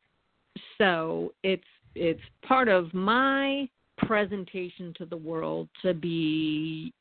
[0.78, 1.64] so it's
[1.96, 6.94] it's part of my presentation to the world to be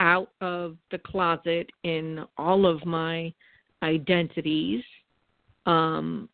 [0.00, 3.32] out of the closet in all of my
[3.82, 4.82] identities
[5.66, 6.28] um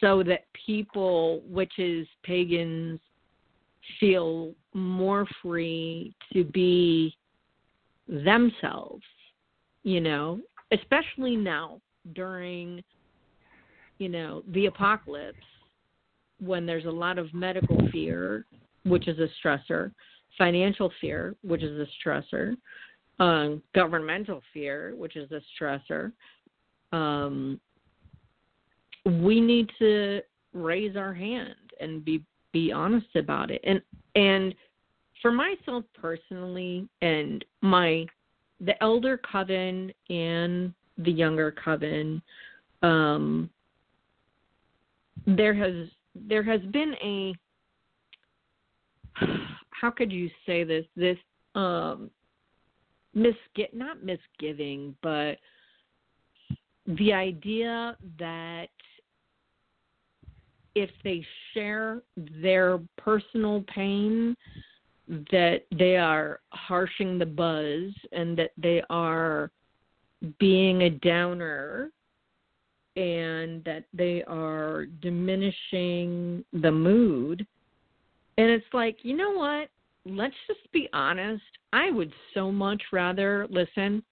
[0.00, 2.98] so that people, witches, pagans,
[3.98, 7.14] feel more free to be
[8.08, 9.02] themselves,
[9.82, 10.40] you know,
[10.72, 11.80] especially now
[12.14, 12.82] during,
[13.98, 15.38] you know, the apocalypse
[16.40, 18.46] when there's a lot of medical fear,
[18.84, 19.92] which is a stressor,
[20.38, 22.56] financial fear, which is a stressor,
[23.18, 26.12] um, governmental fear, which is a stressor.
[26.92, 27.60] Um,
[29.04, 30.20] we need to
[30.52, 32.22] raise our hand and be
[32.52, 33.80] be honest about it and
[34.16, 34.52] and
[35.22, 38.04] for myself personally and my
[38.60, 42.20] the elder coven and the younger coven
[42.82, 43.48] um
[45.26, 47.34] there has there has been a
[49.70, 51.18] how could you say this this
[51.54, 52.10] um
[53.16, 55.36] misgi- not misgiving but
[56.86, 58.68] the idea that
[60.74, 64.36] if they share their personal pain
[65.10, 69.50] that they are harshing the buzz and that they are
[70.38, 71.90] being a downer
[72.94, 77.44] and that they are diminishing the mood.
[78.38, 79.68] And it's like, you know what?
[80.06, 81.42] Let's just be honest.
[81.72, 84.04] I would so much rather listen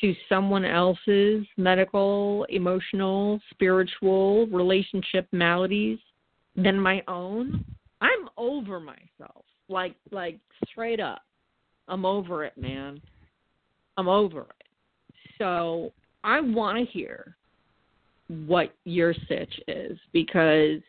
[0.00, 5.98] to someone else's medical, emotional, spiritual, relationship maladies
[6.56, 7.64] than my own.
[8.00, 9.44] I'm over myself.
[9.68, 10.38] Like like
[10.70, 11.22] straight up.
[11.88, 13.00] I'm over it, man.
[13.96, 14.66] I'm over it.
[15.38, 15.92] So
[16.24, 17.36] I want to hear
[18.46, 20.80] what your sitch is because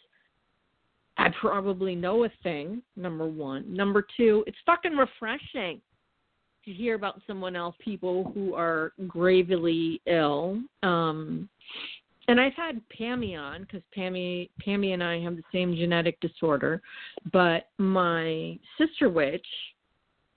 [1.18, 3.74] I probably know a thing, number one.
[3.74, 5.82] Number two, it's fucking refreshing
[6.66, 10.62] to hear about someone else, people who are gravely ill.
[10.84, 11.50] Um,
[12.30, 16.80] and I've had Pammy on because Pammy, Pammy and I have the same genetic disorder,
[17.34, 19.46] but my sister witch,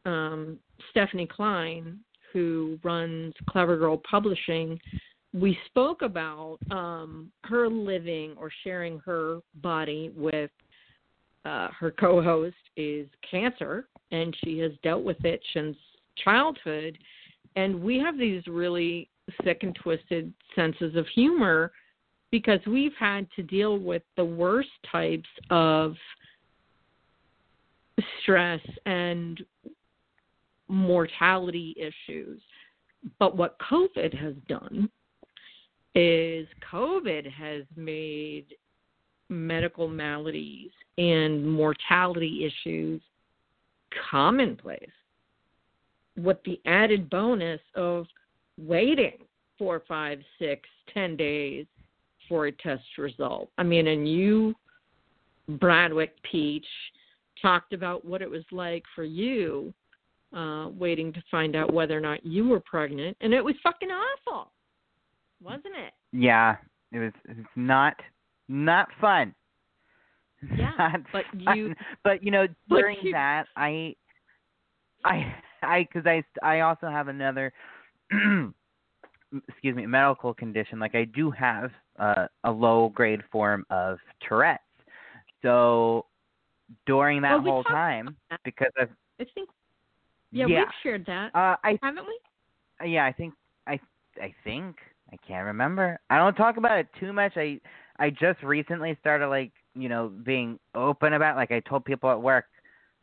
[0.06, 0.58] um,
[0.90, 1.98] Stephanie Klein,
[2.32, 4.80] who runs Clever Girl Publishing,
[5.34, 10.50] we spoke about um, her living or sharing her body with
[11.44, 15.76] uh, her co-host is cancer, and she has dealt with it since
[16.24, 16.96] childhood.
[17.54, 19.10] And we have these really
[19.44, 21.70] sick and twisted senses of humor
[22.32, 25.94] because we've had to deal with the worst types of
[28.22, 29.40] stress and
[30.66, 32.40] mortality issues.
[33.18, 34.90] But what COVID has done
[35.94, 38.46] is COVID has made
[39.28, 43.00] medical maladies and mortality issues
[44.10, 44.88] commonplace
[46.16, 48.06] with the added bonus of
[48.58, 49.18] waiting
[49.58, 51.66] four, five, six, ten days
[52.46, 53.50] a test result.
[53.58, 54.54] I mean, and you,
[55.48, 56.66] Bradwick Peach,
[57.40, 59.72] talked about what it was like for you
[60.36, 63.90] uh, waiting to find out whether or not you were pregnant, and it was fucking
[63.90, 64.50] awful,
[65.42, 65.92] wasn't it?
[66.12, 66.56] Yeah,
[66.92, 67.12] it was.
[67.28, 67.94] It's not
[68.48, 69.34] not fun.
[70.56, 71.56] Yeah, Not but fun.
[71.56, 73.94] you- But you know, during you- that, I,
[75.04, 77.52] I, I, because I, I also have another,
[79.48, 80.78] excuse me, medical condition.
[80.78, 84.62] Like I do have uh, a low grade form of Tourette's.
[85.42, 86.06] So
[86.86, 88.40] during that Well, we whole time, that.
[88.44, 88.88] because of
[89.20, 89.48] I think.
[90.30, 92.90] Yeah, yeah, we've shared that, uh, I haven't we?
[92.90, 93.34] yeah, I think
[93.66, 93.78] I
[94.20, 94.76] I think
[95.12, 96.00] I can't remember.
[96.08, 97.32] I don't talk about it too much.
[97.36, 97.60] I
[97.98, 101.34] I just recently started like you know being open about.
[101.34, 101.36] It.
[101.36, 102.46] Like I told people at work,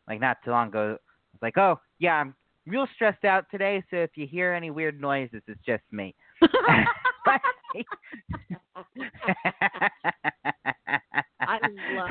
[0.08, 0.98] like not too long ago,
[1.42, 2.34] like oh yeah, I'm
[2.68, 3.84] real stressed out today.
[3.90, 6.16] So if you hear any weird noises, it's just me.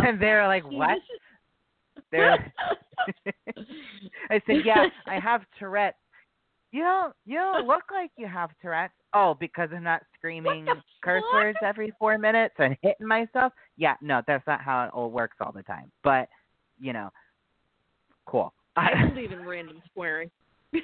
[0.02, 0.98] And they're like, what?
[2.10, 2.52] They're
[4.30, 5.96] I said, yeah, I have Tourette's.
[6.70, 8.92] You don't, you don't look like you have Tourette's.
[9.14, 10.66] Oh, because I'm not screaming
[11.02, 11.32] curse fuck?
[11.32, 13.54] words every four minutes and hitting myself.
[13.78, 15.90] Yeah, no, that's not how it all works all the time.
[16.04, 16.28] But,
[16.78, 17.10] you know,
[18.26, 18.52] cool.
[18.78, 20.30] I believe in random swearing.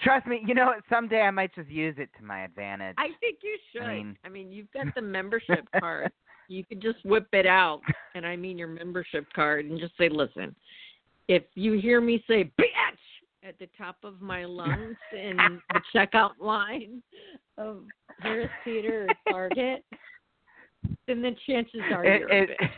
[0.00, 0.72] Trust me, you know?
[0.88, 2.94] Someday I might just use it to my advantage.
[2.98, 3.82] I think you should.
[3.82, 6.12] I mean- I mean, you've got the membership card.
[6.48, 7.80] You could just whip it out,
[8.14, 10.56] and I mean your membership card, and just say, "Listen,
[11.28, 15.36] if you hear me say "bitch" at the top of my lungs in
[15.74, 17.02] the checkout line
[17.58, 17.82] of
[18.20, 19.84] Harris Teeter or Target,
[21.06, 22.70] then the chances are it, you're a it, bitch."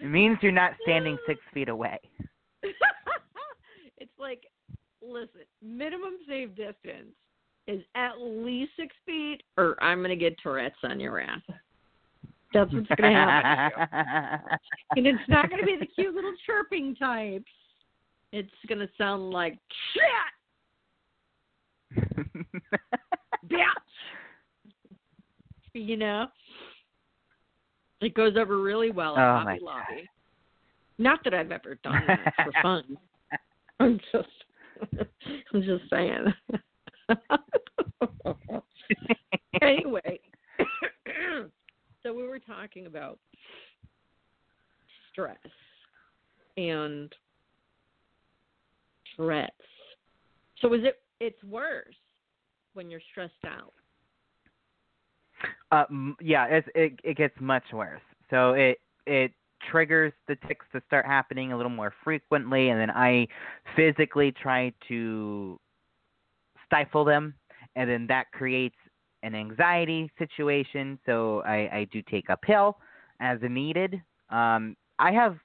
[0.00, 1.98] It means you're not standing six feet away.
[2.62, 4.44] it's like,
[5.02, 7.14] listen, minimum safe distance
[7.66, 11.40] is at least six feet, or I'm gonna get Tourette's on your ass.
[12.52, 14.58] That's what's gonna happen.
[14.96, 17.50] and it's not gonna be the cute little chirping types.
[18.32, 19.58] It's gonna sound like
[19.92, 20.02] shit,
[23.48, 23.64] bitch.
[25.74, 26.26] You know,
[28.00, 30.08] it goes over really well at Oh, Hobby Lobby.
[30.98, 32.96] Not that I've ever done that for fun.
[33.80, 34.28] I'm just,
[35.54, 36.32] I'm just saying.
[39.62, 40.18] anyway,
[42.02, 43.18] so we were talking about
[45.12, 45.36] stress
[46.56, 47.12] and
[49.16, 49.52] Tourette's.
[50.60, 51.00] So is it?
[51.20, 51.94] It's worse
[52.74, 53.72] when you're stressed out.
[55.70, 55.84] Uh,
[56.20, 58.00] yeah, it's, it it gets much worse.
[58.30, 59.32] So it it
[59.70, 63.26] triggers the tics to start happening a little more frequently, and then I
[63.74, 65.58] physically try to
[66.66, 67.34] stifle them,
[67.76, 68.76] and then that creates
[69.22, 70.98] an anxiety situation.
[71.06, 72.78] So I, I do take a pill
[73.20, 74.00] as needed.
[74.30, 75.38] Um, I have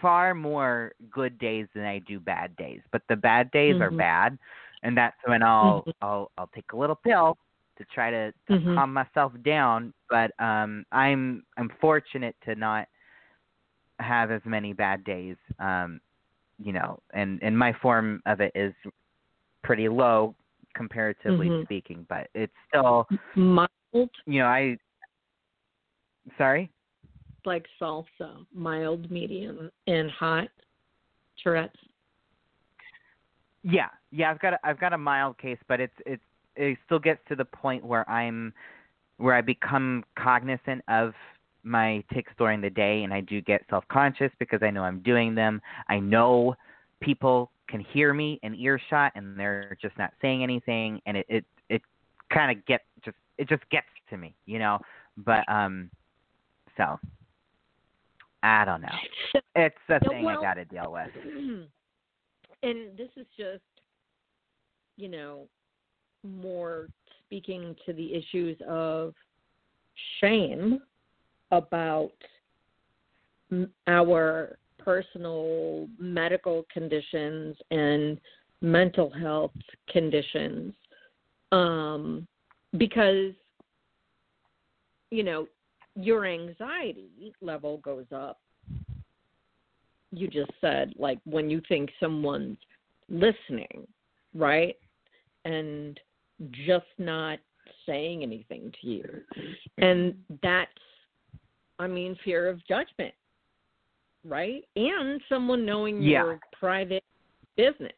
[0.00, 3.96] far more good days than I do bad days, but the bad days are Mhm.
[3.98, 4.38] bad,
[4.82, 5.92] and that's when I'll Mhm.
[6.02, 7.36] I'll I'll take a little pill
[7.78, 8.74] to try to, to Mhm.
[8.74, 9.92] calm myself down.
[10.10, 12.88] But um, I'm I'm fortunate to not
[13.98, 15.36] have as many bad days.
[15.58, 16.00] Um,
[16.58, 18.74] you know, and and my form of it is
[19.62, 20.34] pretty low
[20.74, 21.64] comparatively Mhm.
[21.64, 23.68] speaking, but it's still Mild,
[24.26, 24.78] you know I.
[26.38, 26.70] Sorry.
[27.44, 30.48] like salsa, mild, medium, and hot.
[31.36, 31.78] Tourette's.
[33.62, 36.22] Yeah, yeah, I've got a, I've got a mild case, but it's it's
[36.56, 38.52] it still gets to the point where I'm
[39.18, 41.14] where I become cognizant of
[41.62, 45.00] my tics during the day, and I do get self conscious because I know I'm
[45.00, 45.62] doing them.
[45.88, 46.54] I know
[47.00, 51.44] people can hear me in earshot, and they're just not saying anything, and it it
[51.68, 51.82] it
[52.32, 54.78] kind of get just it just gets to me, you know.
[55.16, 55.90] But um,
[56.76, 56.98] so
[58.42, 58.88] I don't know.
[59.56, 61.10] It's a thing well- I got to deal with.
[62.64, 63.62] and this is just,
[64.96, 65.46] you know,
[66.24, 66.88] more
[67.24, 69.14] speaking to the issues of
[70.20, 70.80] shame
[71.50, 72.12] about
[73.86, 78.20] our personal medical conditions and
[78.60, 79.52] mental health
[79.90, 80.74] conditions.
[81.52, 82.26] Um,
[82.76, 83.32] because
[85.10, 85.46] you know
[85.94, 88.40] your anxiety level goes up.
[90.10, 92.58] You just said like when you think someone's
[93.08, 93.86] listening
[94.34, 94.76] right?
[95.44, 95.98] And
[96.50, 97.38] just not
[97.86, 99.04] saying anything to you
[99.78, 100.70] and that's
[101.78, 103.14] i mean fear of judgment
[104.24, 106.22] right and someone knowing Yeah.
[106.24, 107.04] your private
[107.56, 107.92] business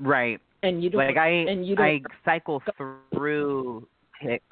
[0.00, 0.40] Right.
[0.62, 2.62] and you don't like I and you don't I cycle
[3.12, 3.86] through
[4.22, 4.44] tics.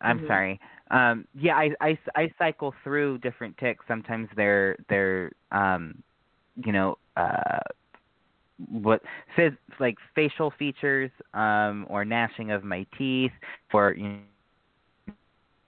[0.00, 0.26] I'm Mhm.
[0.26, 0.60] sorry.
[0.90, 3.84] Um yeah, I, I I cycle through different tics.
[3.88, 6.02] Sometimes they're they're um
[6.56, 7.60] you know uh
[8.70, 9.02] what
[9.36, 13.32] phys- like facial features um or gnashing of my teeth
[13.70, 15.12] for you know,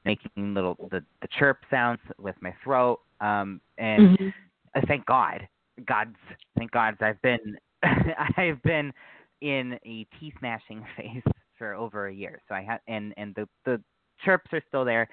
[0.04, 4.32] making little the the chirp sounds with my throat um and Mhm.
[4.74, 5.46] uh, thank God,
[5.86, 6.16] God's
[6.56, 7.56] thank God's I've been
[8.36, 8.92] I've been
[9.40, 11.22] in a teeth gnashing phase
[11.56, 12.40] for over a year.
[12.48, 13.82] So I had and and the the
[14.24, 15.08] chirps are still there,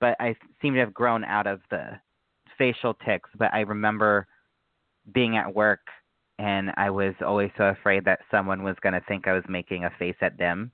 [0.00, 1.98] but I seem to have grown out of the
[2.58, 3.30] facial tics.
[3.38, 4.26] But I remember
[5.12, 5.80] being at work
[6.40, 9.84] and I was always so afraid that someone was going to think I was making
[9.84, 10.72] a face at them.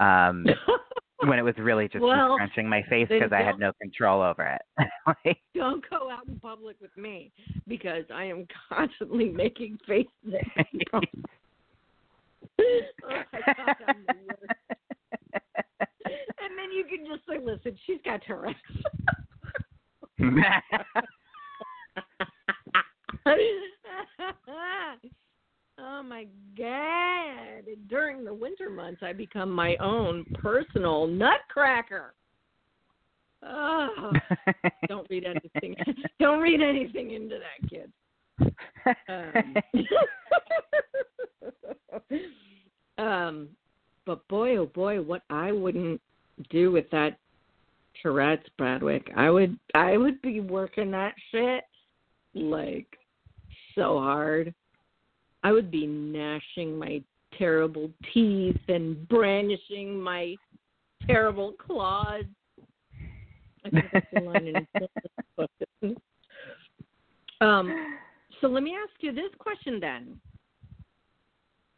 [0.00, 0.44] Um
[1.26, 4.44] when it was really just Well, scrunching my face because I had no control over
[4.44, 4.62] it.
[5.24, 7.32] Like, don't go out in public with me
[7.66, 10.10] because I am constantly making faces
[10.92, 11.00] oh,
[12.60, 14.52] I'm the worst.
[16.40, 18.58] And then you can just say, "Listen, she's got Tourette's."
[25.78, 26.26] oh my
[26.56, 27.64] god!
[27.88, 32.14] During the winter months, I become my own personal nutcracker.
[33.44, 34.12] Oh,
[34.88, 35.76] don't read anything.
[36.20, 37.92] don't read anything into that, kid.
[39.08, 39.54] Um,
[42.98, 43.48] um,
[44.06, 46.00] but boy, oh boy, what I wouldn't
[46.50, 47.18] do with that
[48.02, 49.10] Tourette's, Bradwick.
[49.16, 51.64] I would, I would be working that shit
[52.34, 52.97] like
[53.78, 54.52] so hard.
[55.42, 57.00] I would be gnashing my
[57.38, 60.34] terrible teeth and brandishing my
[61.06, 62.24] terrible claws.
[63.64, 64.88] I think that's the line in this
[65.36, 65.50] book.
[65.82, 66.02] isn't it?
[67.40, 67.96] Um,
[68.40, 70.20] so let me ask you this question then.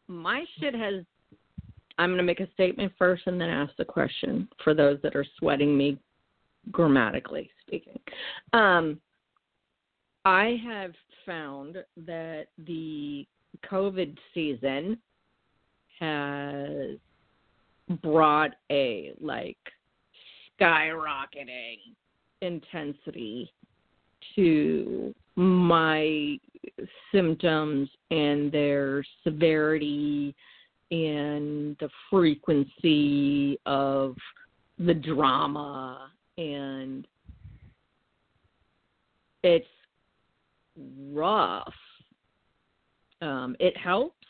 [0.09, 1.05] My shit has.
[1.99, 5.15] I'm going to make a statement first and then ask the question for those that
[5.15, 5.99] are sweating me
[6.71, 7.99] grammatically speaking.
[8.55, 8.99] Um,
[10.25, 10.93] I have
[11.27, 13.27] found that the
[13.71, 14.99] COVID season
[15.99, 16.99] has
[18.03, 19.59] brought a like
[20.61, 21.79] skyrocketing
[22.41, 23.53] intensity
[24.35, 26.39] to my
[27.13, 30.35] symptoms and their severity
[30.91, 34.17] and the frequency of
[34.79, 36.11] the drama.
[36.37, 37.07] And
[39.43, 39.67] it's
[41.11, 41.73] rough.
[43.23, 44.27] Um, it helps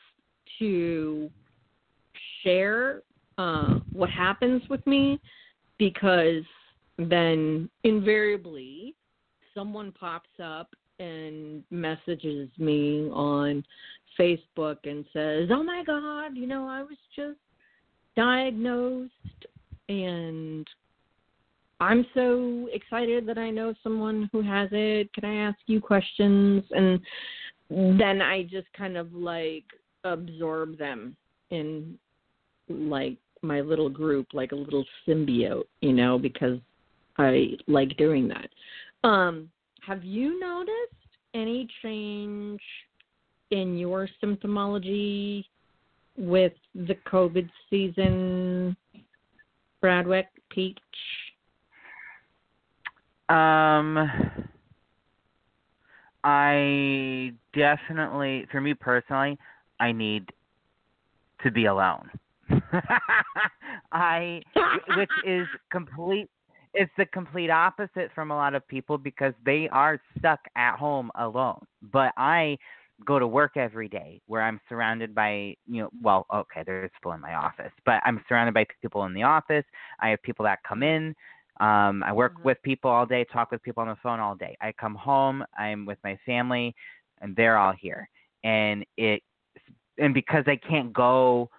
[0.59, 1.31] to
[2.43, 3.03] share
[3.39, 5.21] uh, what happens with me
[5.79, 6.45] because
[6.99, 8.95] then invariably
[9.55, 13.65] someone pops up and messages me on
[14.19, 17.39] Facebook and says, "Oh my God, you know, I was just
[18.17, 19.11] diagnosed
[19.89, 20.67] and
[21.81, 25.13] I'm so excited that I know someone who has it.
[25.15, 27.01] Can I ask you questions?" And
[27.99, 29.65] then I just kind of like
[30.05, 31.17] absorb them
[31.51, 31.99] in
[32.69, 36.59] like my little group, like a little symbiote, you know, because
[37.19, 39.09] I like doing that.
[39.09, 39.51] Um,
[39.87, 40.95] have you noticed
[41.35, 42.61] any change
[43.51, 45.45] in your symptomology
[46.17, 48.77] with the COVID season,
[49.81, 50.79] Bradwick Peach?
[53.31, 54.11] Um,
[56.25, 59.39] I definitely, for me personally,
[59.79, 60.29] I need
[61.43, 62.11] to be alone.
[63.93, 64.43] I,
[64.97, 66.29] which is complete.
[66.75, 71.11] It's the complete opposite from a lot of people because they are stuck at home
[71.17, 71.65] alone.
[71.93, 72.59] But I
[73.07, 77.13] go to work every day where I'm surrounded by, you know, well, okay, there's people
[77.13, 79.65] in my office, but I'm surrounded by people in the office.
[80.01, 81.15] I have people that come in.
[81.61, 82.45] Um, I work Mhm.
[82.45, 84.57] with people all day, talk with people on the phone all day.
[84.61, 86.75] I come home, I'm with my family,
[87.21, 88.09] and they're all here.
[88.45, 89.23] And it,
[89.99, 91.51] and because I can't go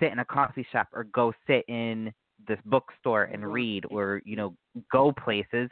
[0.00, 2.12] sit in a coffee shop or go sit in
[2.46, 4.54] this bookstore and read or you know
[4.92, 5.70] go places,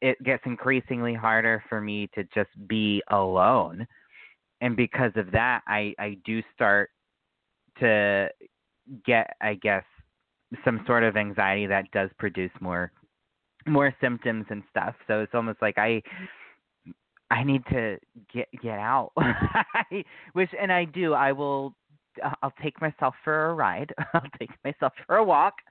[0.00, 3.86] it gets increasingly harder for me to just be alone.
[4.62, 6.90] And because of that, I I do start
[7.80, 8.30] to
[9.04, 9.84] get I guess
[10.64, 12.92] some sort of anxiety that does produce more
[13.66, 14.94] more symptoms and stuff.
[15.06, 16.02] So it's almost like I
[17.30, 17.98] I need to
[18.32, 19.12] get get out.
[19.16, 20.04] I
[20.34, 21.14] Which and I do.
[21.14, 21.74] I will
[22.42, 23.92] I'll take myself for a ride.
[24.14, 25.54] I'll take myself for a walk.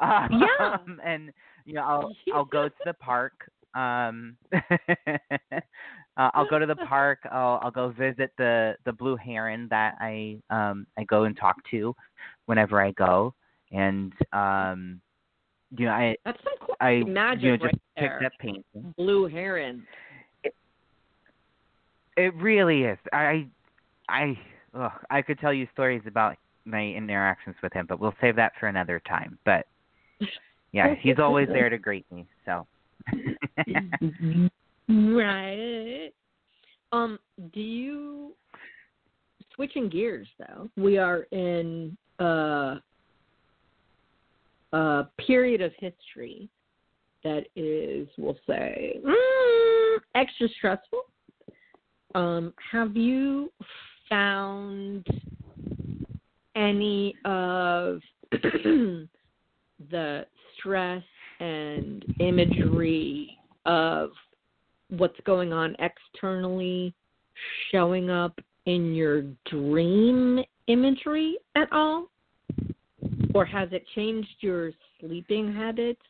[0.00, 0.76] Um, Yeah.
[1.04, 1.32] and
[1.64, 3.32] you know, I'll I'll go to the park.
[3.74, 7.20] Um uh, I'll go to the park.
[7.30, 11.56] I'll I'll go visit the the blue heron that I um I go and talk
[11.70, 11.94] to
[12.46, 13.32] whenever I go.
[13.72, 15.00] And um
[15.76, 18.26] you know, I That's some cool I magic you know just right picked there.
[18.26, 18.94] up painting.
[18.96, 19.86] Blue heron.
[22.16, 22.98] It really is.
[23.12, 23.46] I
[24.08, 24.38] I
[24.74, 28.52] ugh, I could tell you stories about my interactions with him, but we'll save that
[28.58, 29.38] for another time.
[29.44, 29.66] But
[30.72, 32.26] yeah, he's always there to greet me.
[32.44, 32.66] So
[34.88, 36.10] right.
[36.92, 37.18] Um,
[37.54, 38.34] do you
[39.54, 40.68] switching gears though?
[40.76, 42.76] We are in uh,
[44.72, 46.48] a period of history
[47.24, 51.02] that is, we'll say, mm, extra stressful.
[52.14, 53.52] Um, have you
[54.08, 55.06] found
[56.56, 58.00] any of
[58.32, 61.02] the stress
[61.40, 64.10] and imagery of
[64.88, 66.92] what's going on externally
[67.70, 72.08] showing up in your dream imagery at all?
[73.34, 76.00] Or has it changed your sleeping habits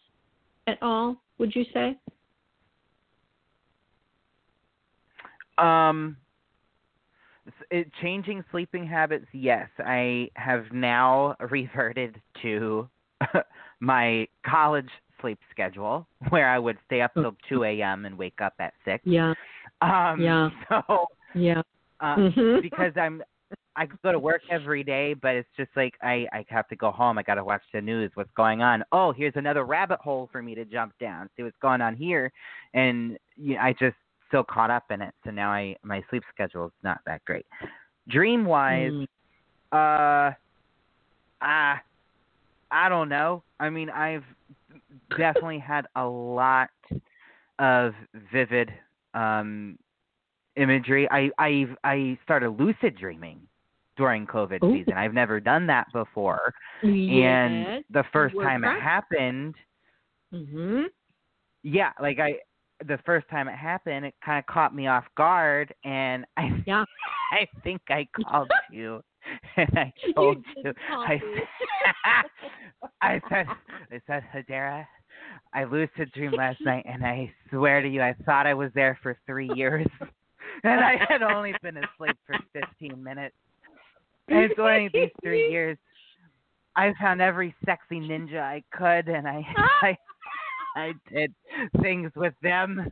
[0.67, 1.97] at all, would you say?
[5.59, 6.17] Um,
[7.71, 9.69] it, changing sleeping habits, yes.
[9.79, 12.89] I have now reverted to
[13.81, 14.89] my college
[15.21, 18.07] sleep schedule, where I would stay up till two a.m.
[18.07, 19.03] and wake up at six.
[19.05, 19.35] Yeah,
[19.83, 20.51] Um, Yeah.
[20.69, 21.63] So, yeah.
[22.01, 22.63] uh, Mhm.
[22.63, 23.23] because I'm,
[23.77, 26.91] I go to work every day, but it's just like I, I have to go
[26.91, 27.19] home.
[27.19, 28.11] I got to watch the news.
[28.15, 28.83] What's going on?
[28.93, 31.31] Oh, here's another rabbit hole for me to jump down.
[31.37, 32.33] See what's going on here,
[32.75, 33.97] and you know, I just
[34.31, 35.15] so caught up in it.
[35.25, 37.47] So now I my sleep schedule is not that great.
[38.09, 39.07] Dream wise, Mm.
[39.73, 40.35] uh,
[41.43, 41.81] ah,
[42.71, 43.43] I don't know.
[43.61, 44.25] I mean, I've
[45.17, 46.71] definitely had a lot
[47.59, 47.95] of
[48.33, 48.73] vivid
[49.15, 49.79] um
[50.57, 51.09] imagery.
[51.11, 53.47] I I I started lucid dreaming
[54.01, 54.73] during COVID Ooh.
[54.73, 54.95] season.
[54.95, 56.55] I've never done that before.
[56.83, 57.51] Yes.
[57.51, 59.55] And the first time it happened,
[60.33, 60.87] Mhm.
[61.63, 62.39] yeah, like I
[62.87, 66.85] the first time it happened, it kind of caught me off guard, and I Yeah.
[67.33, 69.03] I think I called you,
[69.59, 71.21] and I told You you, I.
[73.03, 73.47] I said
[73.93, 74.87] I said Hadera,
[75.53, 78.99] I lucid dreamed last night, and I swear to you, I thought I was there
[79.03, 79.87] for three years,
[80.65, 83.37] and I had only been asleep for fifteen minutes.
[84.31, 85.77] And during these three years,
[86.77, 89.45] I found every sexy ninja I could, and I
[89.83, 89.97] I
[90.77, 91.35] I did
[91.83, 92.87] things with them.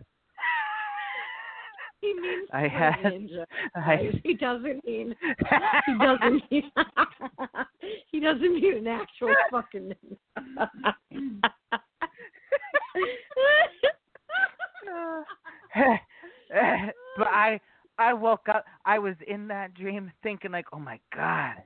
[2.00, 3.44] he means I had- ninja.
[3.76, 5.14] I- He doesn't mean.
[5.86, 6.70] He doesn't mean.
[8.10, 9.92] he doesn't mean an actual fucking.
[9.94, 11.48] ninja.
[17.16, 17.60] but I
[17.98, 21.56] I woke up I was in that dream thinking like, "Oh my god.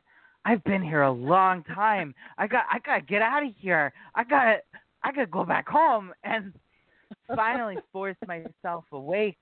[0.45, 2.17] I've been here a long time.
[2.37, 3.93] I got I got to get out of here.
[4.17, 4.57] I got to
[5.05, 6.53] I got to go back home." And
[7.37, 9.39] finally forced myself awake.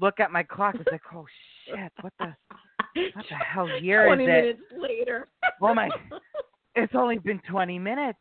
[0.00, 0.76] Look at my clock.
[0.76, 1.26] It's like, "Oh
[1.66, 1.92] shit.
[2.00, 2.32] What the
[3.14, 4.06] what the hell year is it?
[4.06, 5.26] Twenty minutes later.
[5.60, 5.90] Oh my
[6.76, 8.18] It's only been 20 minutes.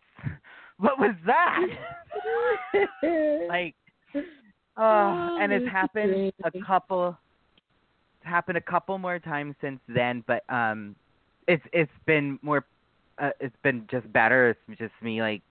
[0.78, 1.68] What was that?
[3.50, 3.76] like
[4.78, 7.18] uh, and it's happened a couple
[8.26, 10.96] happened a couple more times since then but um
[11.48, 12.66] it's it's been more
[13.22, 15.42] uh, it's been just better it's just me like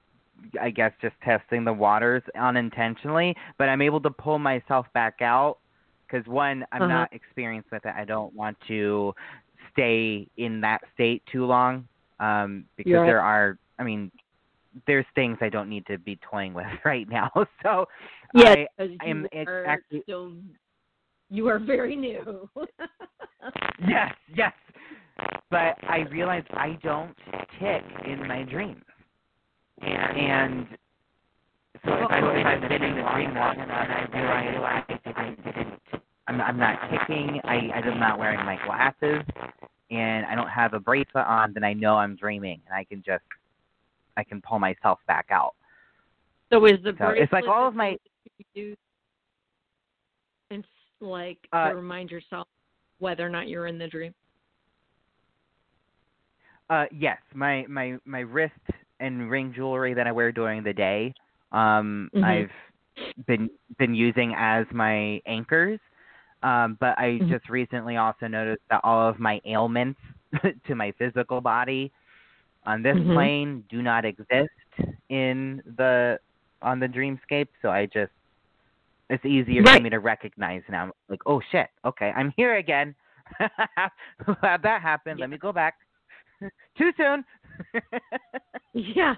[0.61, 5.59] i guess just testing the waters unintentionally but i'm able to pull myself back out
[6.07, 6.89] because one i'm Uh-huh.
[6.93, 9.15] not experienced with it i don't want to
[9.73, 11.87] stay in that state too long
[12.21, 13.07] um because Right.
[13.07, 14.11] there are i mean
[14.89, 17.31] there's things i don't need to be toying with right now
[17.63, 17.87] so
[18.35, 20.33] yeah, I, I'm actually- still.
[21.35, 22.49] You are very new.
[23.87, 24.53] Yes, yes.
[25.51, 27.15] But I realize I don't
[27.61, 28.83] tick in my dreams.
[29.83, 30.67] And
[31.85, 34.19] so if, I, if I've been in the dream long enough, I
[34.49, 35.81] realize I didn't, didn't
[36.27, 39.23] I'm, I'm not ticking, I, I'm not wearing my glasses,
[39.91, 43.03] and I don't have a bracelet on, then I know I'm dreaming, and I can
[43.05, 43.25] just,
[44.17, 45.55] I can pull myself back out.
[46.51, 48.79] so is the So it's like all of my- that you use
[50.51, 50.65] and
[51.05, 52.47] like Uh, to remind yourself
[52.99, 54.15] whether or not you're in the dream.
[56.71, 58.55] Uh, yes, my my my wrist
[59.01, 61.15] and ring jewelry that I wear during the day,
[61.53, 62.23] um, Mhm.
[62.23, 62.51] I've
[63.27, 65.81] been been using as my anchors.
[66.43, 67.29] Um, but I Mhm.
[67.29, 70.01] just recently also noticed that all of my ailments
[70.67, 71.93] to my physical body
[72.67, 73.13] on this Mhm.
[73.13, 74.51] plane do not exist
[75.09, 76.19] in the
[76.63, 77.49] on the dreamscape.
[77.63, 78.13] So I just
[79.11, 79.77] it's easier Right.
[79.79, 80.93] for me to recognize now.
[81.09, 82.95] Like, oh shit, okay, I'm here again.
[83.39, 85.19] How'd that happen?
[85.19, 85.75] Let me go back.
[86.79, 87.25] Too soon.
[88.77, 89.15] Yeah.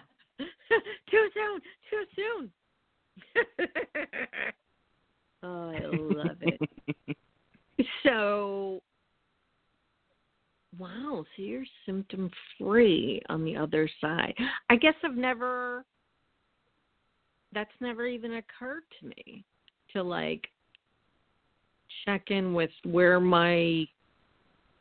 [1.10, 1.60] too soon.
[1.88, 2.50] Too soon.
[5.42, 7.16] oh, I love it.
[8.02, 8.82] So,
[10.78, 11.24] wow.
[11.34, 14.34] So you're symptom free on the other side.
[14.68, 15.86] I guess I've never.
[17.54, 19.42] That's never even occurred to me
[19.96, 20.46] to like
[22.04, 23.86] check in with where my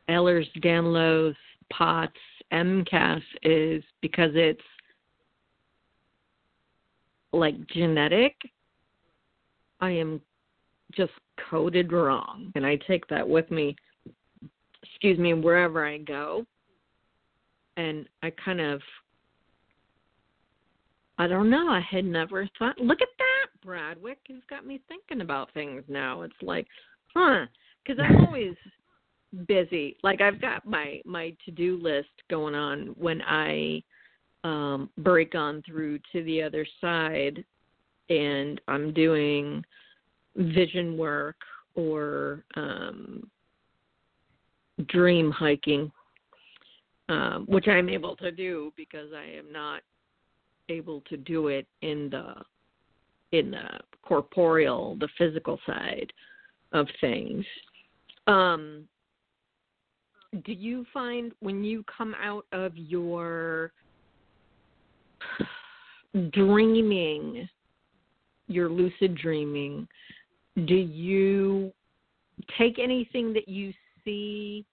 [0.09, 1.35] Ehlers Danlos
[1.71, 2.11] POTS
[2.51, 4.61] MCAS is because it's
[7.33, 8.35] like genetic.
[9.79, 10.21] I am
[10.95, 11.13] just
[11.49, 13.75] coded wrong, and I take that with me.
[14.83, 16.45] Excuse me, wherever I go,
[17.77, 18.81] and I kind of.
[21.17, 21.69] I don't know.
[21.69, 22.77] I had never thought.
[22.77, 23.34] Look at that,
[23.65, 24.19] Bradwick.
[24.29, 26.21] Has got me thinking about things now.
[26.21, 26.67] It's like,
[27.13, 27.45] huh?
[27.83, 28.55] Because I'm always
[29.47, 29.97] busy.
[30.03, 33.83] Like I've got my my to do list going on when I
[34.43, 37.43] um break on through to the other side
[38.09, 39.63] and I'm doing
[40.35, 41.37] vision work
[41.75, 43.29] or um
[44.87, 45.91] dream hiking
[47.09, 49.81] um which I'm able to do because I am not
[50.69, 52.35] able to do it in the
[53.31, 53.67] in the
[54.01, 56.11] corporeal the physical side
[56.71, 57.45] of things.
[58.27, 58.87] Um
[60.45, 63.71] do you find when you come out of your
[66.31, 67.47] dreaming,
[68.47, 69.87] your lucid dreaming,
[70.65, 71.71] do you
[72.57, 73.73] take anything that you
[74.03, 74.65] see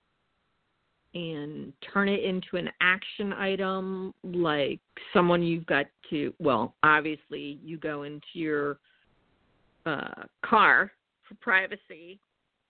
[1.14, 4.80] and turn it into an action item like
[5.12, 8.78] someone you've got to well obviously you go into your
[9.84, 10.90] uh car
[11.28, 12.18] for privacy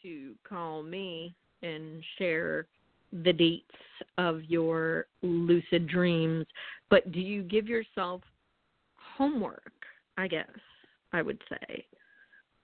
[0.03, 2.66] to call me and share
[3.12, 3.64] the dates
[4.18, 6.47] of your lucid dreams,
[6.90, 8.22] but do you give yourself
[9.16, 9.72] homework,
[10.16, 10.49] I guess
[11.12, 11.86] I would say,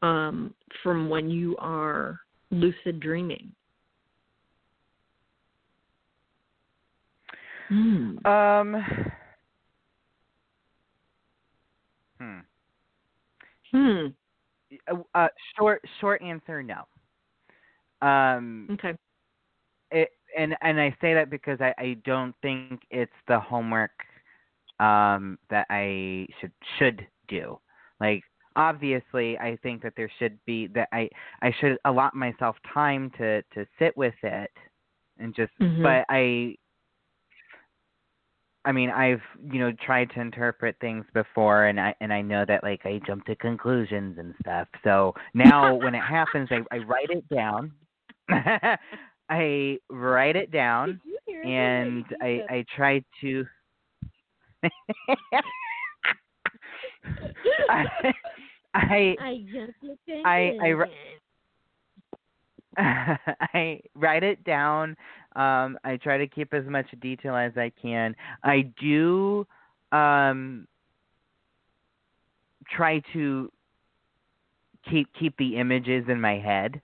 [0.03, 2.18] um, from when you are
[2.51, 3.53] lucid dreaming?
[7.69, 8.27] Hmm.
[8.27, 8.85] Um.
[12.19, 12.39] Hmm.
[13.71, 14.07] Hmm.
[14.91, 16.85] Uh, Uh, short short answer no.
[18.07, 18.69] Um.
[18.73, 18.95] Okay.
[19.91, 23.91] It and and I say that because I I don't think it's the homework
[24.81, 27.59] um that I should should do.
[28.01, 28.23] Like
[28.57, 31.09] obviously I think that there should be that I
[31.43, 34.51] I should allot myself time to to sit with it
[35.19, 35.83] and just Mhm.
[35.83, 36.57] but I
[38.65, 42.45] I mean I've you know tried to interpret things before and I and I know
[42.47, 44.69] that like I jump to conclusions and stuff.
[44.85, 47.73] So now when it happens I I write it down.
[49.31, 51.49] I write it down Did you hear that?
[51.49, 52.43] and I.
[52.51, 53.47] I try to
[57.69, 57.85] I
[58.75, 59.45] I I
[60.25, 60.73] I- I
[63.55, 64.97] I write it down.
[65.37, 68.14] Um, I try to keep as much detail as I can.
[68.45, 69.47] I do
[69.93, 70.66] um,
[72.70, 73.51] try to
[74.91, 76.81] keep keep the images in my head.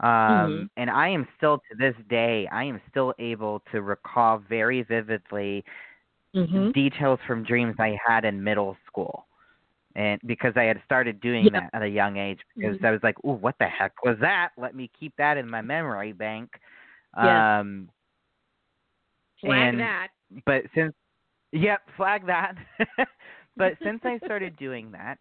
[0.00, 0.70] Um, Mhm.
[0.76, 5.64] And I am still to this day, I am still able to recall very vividly
[6.34, 6.72] Mhm.
[6.74, 9.26] details from dreams I had in middle school.
[9.96, 11.60] And because I had started doing Yeah.
[11.60, 12.84] that at a young age, because Mhm.
[12.84, 14.52] I was like, "Ooh, what the heck was that?
[14.56, 16.60] Let me keep that in my memory bank."
[17.22, 17.60] Yeah.
[17.60, 17.90] Um,
[19.40, 20.10] Flag and- that.
[20.44, 20.94] but since,
[21.52, 22.56] yep, flag that.
[23.56, 25.18] but since I started doing that,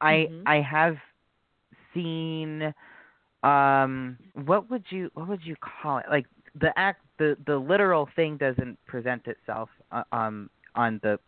[0.00, 0.42] I Mhm.
[0.46, 0.98] I have
[1.94, 2.74] seen,
[3.42, 6.06] um, what would you what would you call it?
[6.10, 11.18] Like the act, the the literal thing doesn't present itself uh, um on the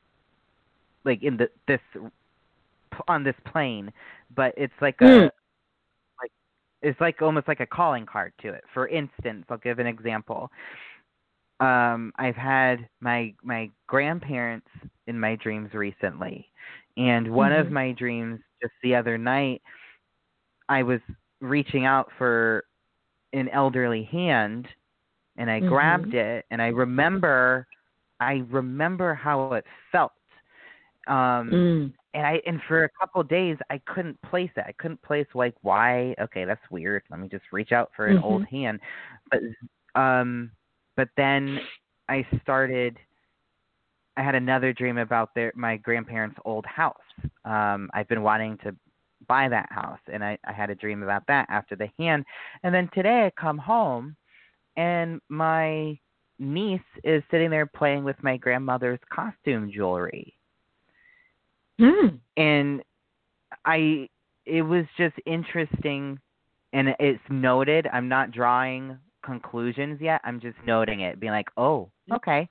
[1.04, 1.80] like in the this
[3.08, 3.92] on this plane,
[4.34, 5.30] but it's like a Mm.
[6.22, 6.32] like
[6.82, 8.64] it's like almost like a calling card to it.
[8.74, 10.50] For instance, I'll give an example.
[11.60, 14.66] Um, I've had my my grandparents
[15.06, 16.50] in my dreams recently,
[16.96, 17.72] and one of Mhm.
[17.72, 19.62] my dreams just the other night,
[20.68, 21.00] I was
[21.40, 22.64] reaching out for
[23.32, 24.68] an elderly hand,
[25.36, 25.68] and I Mhm.
[25.68, 27.66] grabbed it, and I remember,
[28.20, 30.12] I remember how it felt.
[31.06, 31.92] Um, Mm.
[32.14, 34.64] and I and for a couple of days I couldn't place it.
[34.66, 36.14] I couldn't place like why.
[36.20, 37.02] Okay, that's weird.
[37.10, 38.24] Let me just reach out for an Mhm.
[38.24, 38.80] old hand.
[39.30, 39.40] But
[40.00, 40.50] um,
[40.96, 41.60] but then
[42.08, 42.98] I started.
[44.16, 47.02] I had another dream about their my grandparents' old house.
[47.44, 48.76] Um, I've been wanting to
[49.26, 52.24] buy that house, and I I had a dream about that after the hand.
[52.62, 54.16] And then today I come home,
[54.76, 55.98] and my
[56.38, 60.34] niece is sitting there playing with my grandmother's costume jewelry
[61.80, 62.18] Mm.
[62.36, 62.82] and
[63.64, 64.08] I
[64.46, 66.18] it was just interesting
[66.72, 67.88] and it's noted.
[67.92, 70.20] I'm not drawing conclusions yet.
[70.24, 72.48] I'm just noting it, being like, "Oh, okay.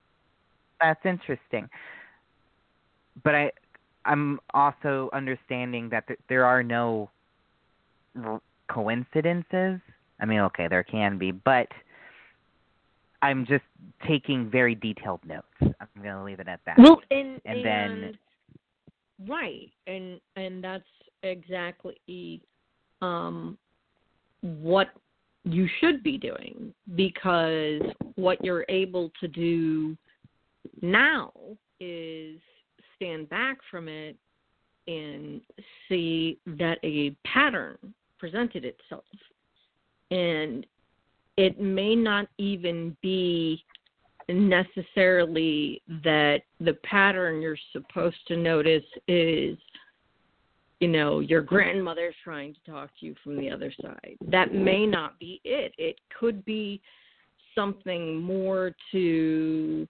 [0.82, 1.70] That's interesting."
[3.24, 3.52] But I
[4.06, 7.10] I'm also understanding that th- there are no
[8.24, 9.80] r- coincidences.
[10.20, 11.68] I mean, okay, there can be, but
[13.22, 13.64] I'm just
[14.06, 15.48] taking very detailed notes.
[15.62, 16.78] I'm going to leave it at that.
[16.78, 18.18] Well, and And then-
[19.28, 20.84] right, and and that's
[21.24, 22.42] exactly
[23.02, 23.58] um,
[24.42, 24.90] what
[25.46, 27.82] you should be doing because
[28.16, 29.98] what you're able to do
[30.82, 31.32] now
[31.80, 32.40] is
[32.96, 34.16] stand back from it
[34.88, 35.42] and
[35.88, 37.78] see that a pattern
[38.20, 39.04] presented itself.
[40.12, 40.66] And
[41.38, 43.64] it may not even be
[44.30, 49.58] necessarily that the pattern you're supposed to notice is
[50.80, 54.86] you know your grandmother's trying to talk to you from the other side that may
[54.86, 56.82] not be it it could be
[57.56, 59.88] something more to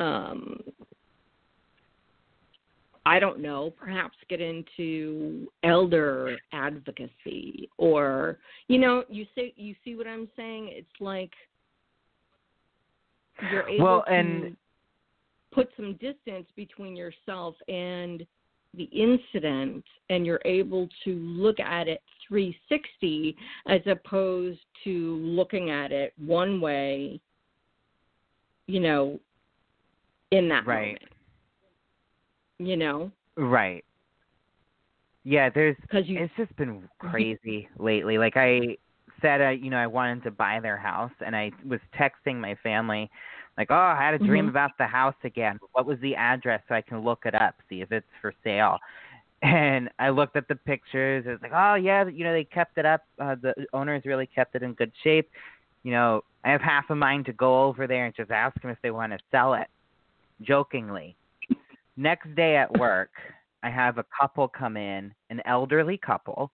[0.00, 0.60] um
[3.06, 8.38] I don't know, perhaps get into elder advocacy or
[8.68, 10.68] you know, you see you see what I'm saying?
[10.70, 11.32] It's like
[13.50, 14.56] you're able Well, to and-
[15.52, 18.24] put some distance between yourself and
[18.74, 23.36] the incident and you're able to look at it 360
[23.66, 27.20] as opposed to looking at it one way
[28.68, 29.18] you know
[30.30, 31.00] in that Right.
[31.00, 31.12] moment
[32.60, 33.84] you know Right.
[35.24, 38.18] Yeah, there's because you it's just been crazy lately.
[38.18, 38.76] Like I
[39.20, 42.54] said, I you know I wanted to buy their house, and I was texting my
[42.62, 43.10] family,
[43.56, 44.50] like, oh, I had a dream Mhm.
[44.50, 45.58] about the house again.
[45.72, 48.78] What was the address so I can look it up, see if it's for sale.
[49.42, 51.24] And I looked at the pictures.
[51.26, 53.02] It was like, oh yeah, you know they kept it up.
[53.18, 55.28] Uh, the owners really kept it in good shape.
[55.82, 58.70] You know, I have half a mind to go over there and just ask them
[58.70, 59.68] if they want to sell it,
[60.42, 61.16] jokingly.
[61.96, 63.10] Next day at work,
[63.62, 66.50] I have a couple come in, an elderly couple,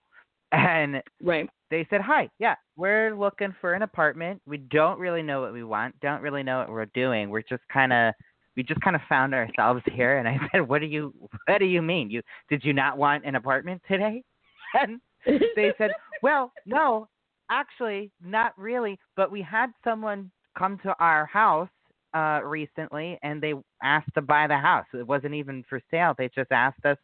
[0.51, 4.41] and right they said, Hi, yeah, we're looking for an apartment.
[4.45, 7.29] We don't really know what we want, don't really know what we're doing.
[7.29, 8.13] We're just kind of
[8.57, 11.13] we just kind of found ourselves here." And I said, "What do you
[11.45, 12.09] What do you mean?
[12.09, 14.23] You did you not want an apartment today?"
[14.73, 15.91] And they said,
[16.21, 17.07] "Well, no,
[17.49, 18.99] actually, not really.
[19.15, 21.69] But we had someone come to our house
[22.13, 24.85] uh recently, and they asked to buy the house.
[24.93, 26.15] It wasn't even for sale.
[26.17, 26.97] They just asked us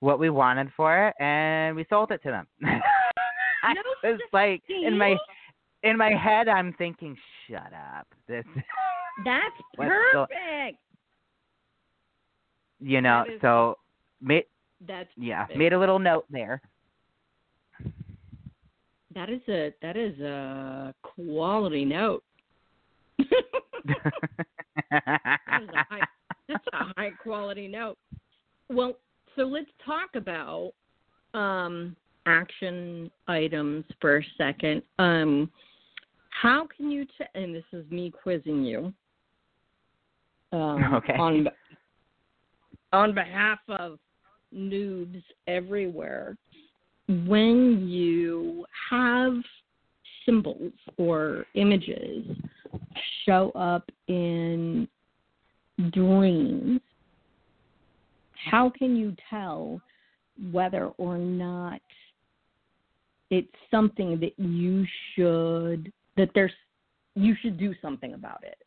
[0.00, 2.46] what we wanted for it, and we sold it to them."
[3.62, 5.16] I No was like in my
[5.82, 7.16] in my head, I'm thinking,
[7.48, 8.44] "Shut up." This,
[9.24, 10.78] That's perfect.
[12.80, 13.24] you know.
[13.26, 13.76] That is- So,
[14.20, 14.44] made
[14.86, 15.58] That's yeah, perfect.
[15.58, 16.60] made a little note there.
[19.14, 22.22] That is a that is a quality note.
[24.90, 26.06] That is a high,
[26.48, 27.98] that's a high quality note.
[28.68, 28.96] Well,
[29.36, 30.72] so let's talk about
[31.34, 31.96] um,
[32.26, 34.82] action items for a second.
[34.98, 35.50] Um,
[36.30, 37.04] how can you?
[37.04, 38.92] T- and this is me quizzing you.
[40.52, 41.14] Um, Okay.
[41.14, 41.48] On
[42.92, 43.98] on behalf of
[44.54, 46.36] noobs everywhere,
[47.08, 49.34] when you have
[50.26, 52.26] symbols or images
[53.24, 54.86] show up in
[55.90, 56.80] dreams,
[58.50, 59.80] how can you tell
[60.50, 61.80] whether or not
[63.32, 64.84] it's something that you
[65.14, 66.52] should that there's
[67.14, 68.58] you should do something about it.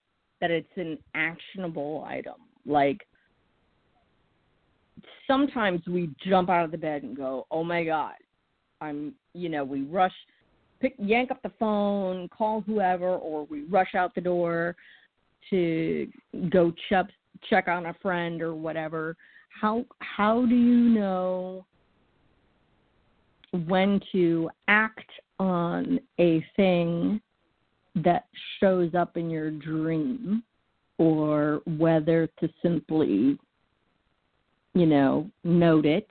[0.41, 2.35] That it's an actionable item.
[2.65, 3.07] Like
[5.27, 8.13] sometimes we jump out of the bed and go oh my god
[8.81, 10.13] i'm you know we rush
[10.79, 14.75] pick yank up the phone call whoever or we rush out the door
[15.49, 16.07] to
[16.49, 17.07] go check
[17.49, 19.15] check on a friend or whatever.
[19.49, 21.65] How how do you know
[23.55, 25.09] when to act
[25.39, 27.21] on a thing
[27.95, 28.25] that
[28.59, 30.43] shows up in your dream
[30.97, 33.37] or whether to simply
[34.73, 36.07] you know note it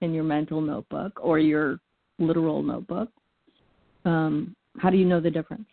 [0.00, 1.78] in your mental notebook or your
[2.18, 3.08] literal notebook
[4.04, 5.66] um how do you know the difference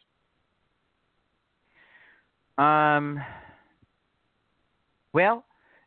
[2.60, 3.22] Um.
[5.14, 5.46] Well,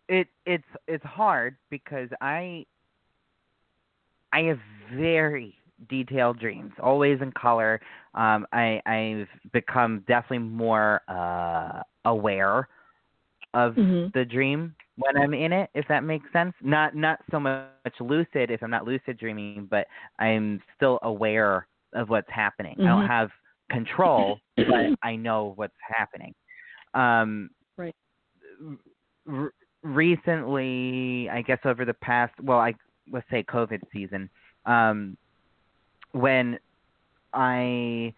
[0.09, 2.65] it it's it's hard because I
[4.33, 4.59] I have
[4.95, 5.55] very
[5.89, 7.81] detailed dreams, always in color.
[8.15, 12.69] Um, I I've become definitely more uh aware
[13.55, 14.13] of Mhm.
[14.15, 16.55] the dream when I'm in it, if that makes sense.
[16.63, 17.69] Not not so much
[18.01, 19.87] lucid if I'm not lucid dreaming, but
[20.19, 22.77] I'm still aware of what's happening.
[22.81, 23.07] I don't Mhm.
[23.09, 23.31] have
[23.71, 26.35] control, but I know what's happening.
[26.95, 27.95] Um, Right.
[29.29, 29.53] r-
[29.83, 32.75] recently, I guess over the past, well, I
[33.11, 34.29] let's say COVID season,
[34.67, 35.17] um,
[36.13, 36.59] when
[37.33, 38.13] I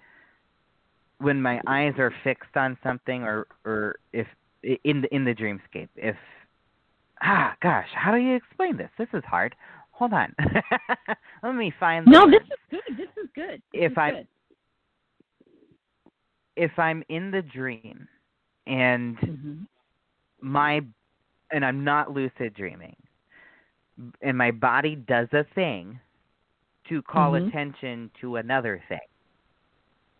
[1.19, 4.27] when my eyes are fixed on something, or or if
[4.63, 6.17] in the in the dreamscape, if
[7.23, 8.91] ah gosh, how do you explain this?
[8.99, 9.55] This is hard.
[9.93, 10.35] Hold on,
[11.43, 12.05] let me find.
[12.07, 14.25] no this is good this is good this If i
[16.57, 18.09] if i'm in the dream
[18.67, 19.67] and Mhm.
[20.41, 20.83] my
[21.53, 22.97] and I'm not lucid dreaming
[24.23, 25.99] and my body does a thing
[26.89, 27.49] to call Mhm.
[27.49, 28.99] attention to another thing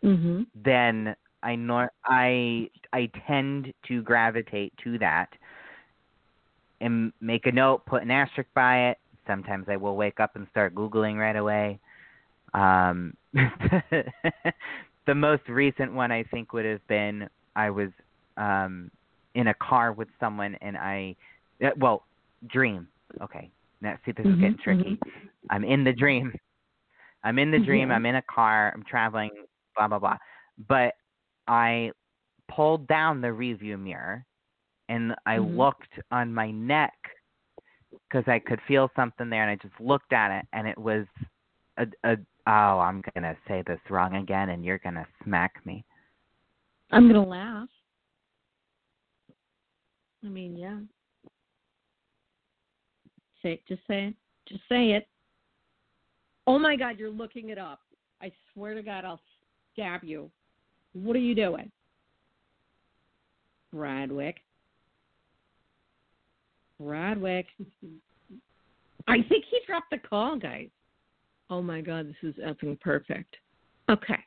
[0.03, 0.47] Mhm.
[0.55, 5.29] then I nor I I tend to gravitate to that
[6.81, 8.97] and make a note, put an asterisk by it.
[9.27, 11.79] Sometimes I will wake up and start googling right away.
[12.53, 17.89] Um, the most recent one I think would have been I was
[18.37, 18.91] um,
[19.35, 21.15] in a car with someone and I
[21.63, 22.03] uh, well
[22.47, 22.87] dream.
[23.21, 23.49] Okay,
[23.81, 24.99] now see this is Mhm, getting tricky.
[25.49, 26.33] I'm in the dream.
[27.23, 27.89] I'm in the dream.
[27.89, 27.95] Yeah.
[27.95, 28.71] I'm in a car.
[28.73, 29.31] I'm traveling.
[29.75, 30.17] Blah blah blah.
[30.67, 30.93] But
[31.47, 31.91] I
[32.47, 34.25] pulled down the review mirror
[34.89, 35.57] and I Mhm.
[35.57, 36.93] looked on my neck
[37.91, 41.05] because I could feel something there, and I just looked at it, and it was
[41.77, 45.83] a, a oh, I'm gonna say this wrong again, and you're gonna smack me.
[46.91, 47.69] I'm gonna laugh.
[50.23, 50.79] I mean, yeah.
[53.45, 54.15] Say just say it.
[54.49, 55.07] Just say it.
[56.47, 57.79] Oh my God, you're looking it up.
[58.19, 59.21] I swear to God, I'll
[59.73, 60.31] stab you.
[60.93, 61.71] What are you doing?
[63.73, 64.37] Bradwick.
[66.81, 67.45] Bradwick.
[69.07, 70.69] I think he dropped the call, guys.
[71.51, 73.35] Oh my God, this is effing perfect.
[73.91, 74.23] Okay.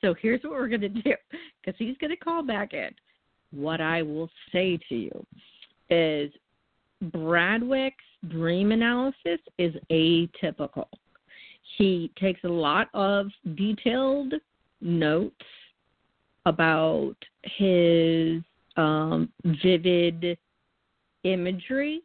[0.00, 1.14] So here's what we're going to do
[1.60, 2.90] because he's going to call back in.
[3.50, 5.26] What I will say to you
[5.90, 6.32] is
[7.12, 10.86] Bradwick's dream analysis is atypical.
[11.76, 14.34] He takes a lot of detailed
[14.80, 15.34] notes
[16.46, 18.42] about his
[18.76, 19.30] um,
[19.62, 20.38] vivid
[21.24, 22.02] imagery.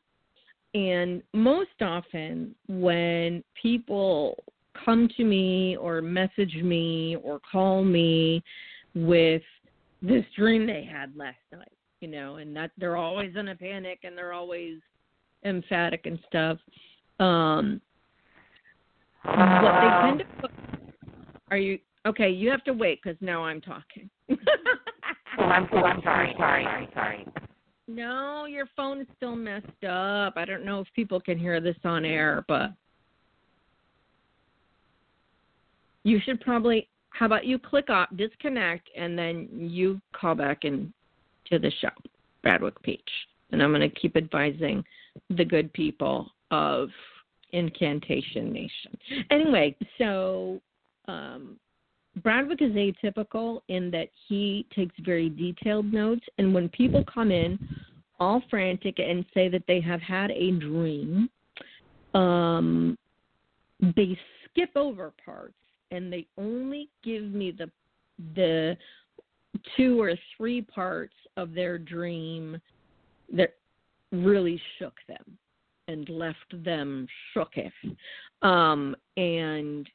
[0.74, 4.44] And most often, when people
[4.86, 8.44] come to me or message me or call me
[8.96, 9.41] with
[10.02, 11.72] this dream they had last night,
[12.02, 14.76] you know, and that they're always in a panic and they're always
[15.44, 16.57] emphatic and stuff.
[17.20, 17.82] Um,
[19.24, 20.52] what they tend to put,
[21.52, 22.30] are you okay?
[22.30, 24.10] You have to wait because now I'm talking.
[24.32, 27.28] oh, I'm, oh, I'm sorry, sorry, sorry, sorry.
[27.88, 30.34] No, your phone is still messed up.
[30.36, 32.72] I don't know if people can hear this on air, but
[36.03, 40.94] you should probably how about you click off disconnect and then you call back in
[41.48, 41.90] to the show
[42.41, 43.10] bradwick peach
[43.52, 44.84] and i'm going to keep advising
[45.30, 46.90] the good people of
[47.52, 48.98] incantation nation.
[49.32, 50.62] Anyway so
[51.08, 51.58] um,
[52.24, 57.58] bradwick is atypical in that he takes very detailed notes and when people come in
[58.20, 61.30] all frantic and say that they have had a dream
[62.14, 62.98] um,
[63.96, 65.54] they skip over parts
[65.91, 67.70] and they only give me the
[68.36, 68.78] the
[69.76, 72.60] two or three parts of their dream
[73.34, 73.56] that
[74.11, 75.38] really shook them
[75.88, 77.72] and left them shooketh.
[78.41, 79.90] Um, and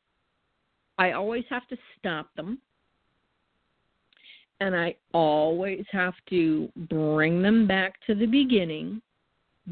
[0.98, 2.58] I always have to stop them.
[4.60, 9.02] And I always have to bring them back to the beginning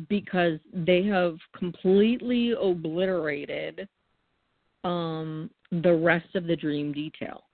[0.08, 3.88] because they have completely obliterated
[4.84, 7.44] um, the rest of the dream detail.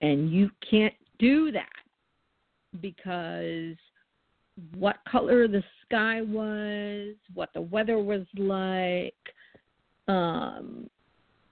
[0.00, 1.68] And you can't do that
[2.80, 3.76] because
[4.76, 9.14] what color the sky was, what the weather was like,
[10.08, 10.88] um,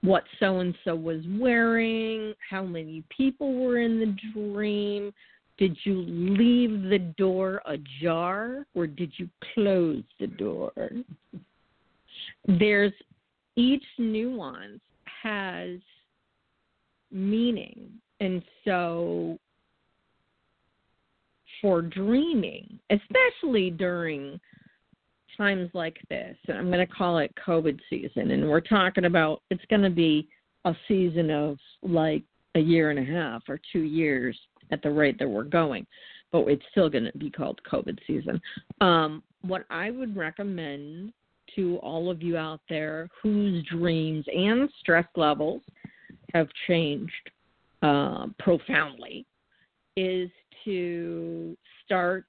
[0.03, 5.13] what so and so was wearing, how many people were in the dream.
[5.59, 10.73] Did you leave the door ajar or did you close the door?
[12.47, 12.93] There's
[13.57, 14.81] each nuance
[15.23, 15.81] has
[17.11, 17.91] meaning.
[18.21, 19.39] And so
[21.61, 24.41] for dreaming, especially during
[25.37, 29.43] times like this, And I'm going to call it COVID season, and we're talking about
[29.51, 30.29] it's going to be
[30.65, 32.23] a season of like
[32.55, 34.37] a year and a half or two years
[34.71, 35.87] at the rate that we're going,
[36.33, 38.41] but it's still going to be called COVID season.
[38.81, 41.13] Um, what I would recommend
[41.57, 45.63] to all of you out there whose dreams and stress levels
[46.35, 47.13] have changed
[47.83, 49.25] uh, profoundly
[49.97, 50.31] is
[50.69, 52.27] to start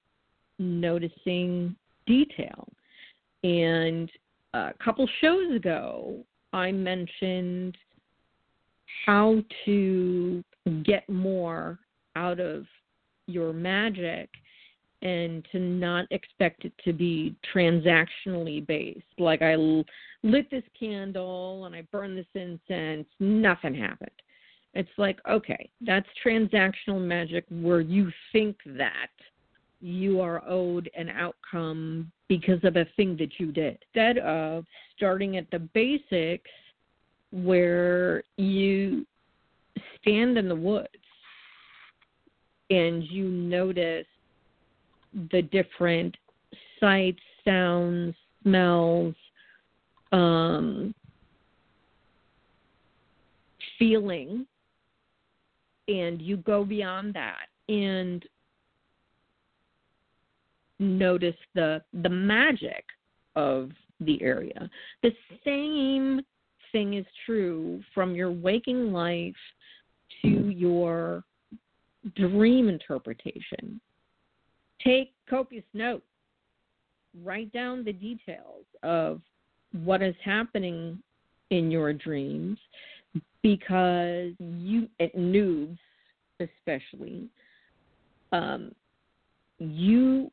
[0.59, 1.75] noticing
[2.07, 2.67] detail.
[3.43, 4.09] And
[4.53, 7.77] a couple shows ago, I mentioned
[9.05, 10.43] how to
[10.83, 11.79] get more
[12.15, 12.65] out of
[13.27, 14.29] your magic
[15.01, 19.03] and to not expect it to be transactionally based.
[19.17, 19.55] Like I
[20.23, 24.09] lit this candle and I burned this incense, nothing happened.
[24.73, 29.09] It's like, okay, that's transactional magic where you think that
[29.81, 33.77] you are owed an outcome because of a thing that you did.
[33.93, 34.65] Instead of
[34.95, 36.51] starting at the basics
[37.31, 39.05] where you
[40.01, 40.87] stand in the woods
[42.69, 44.05] and you notice
[45.31, 46.15] the different
[46.79, 49.15] sights, sounds, smells,
[50.11, 50.93] um,
[53.77, 54.45] feeling,
[55.89, 58.23] and you go beyond that and
[60.77, 62.85] notice the the magic
[63.35, 64.69] of the area.
[65.03, 65.11] The
[65.43, 66.21] same
[66.71, 69.35] thing is true from your waking life
[70.21, 71.23] to your
[72.15, 73.81] dream interpretation.
[74.83, 76.05] Take copious notes.
[77.23, 79.21] Write down the details of
[79.83, 80.99] what is happening
[81.49, 82.57] in your dreams
[83.41, 85.77] because you, at noobs
[86.39, 87.27] especially,
[88.31, 88.73] um,
[89.57, 90.31] you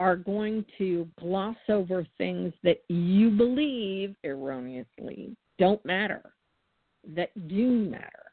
[0.00, 6.32] are going to gloss over things that you believe erroneously don't matter,
[7.14, 8.24] that do matter,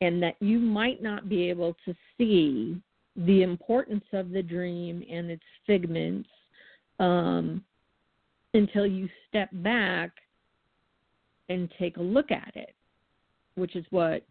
[0.00, 2.80] and that you might not be able to see
[3.16, 6.28] the importance of the dream and its figments
[7.00, 7.64] um,
[8.54, 10.10] until you step back
[11.48, 12.74] and take a look at it,
[13.54, 14.22] which is what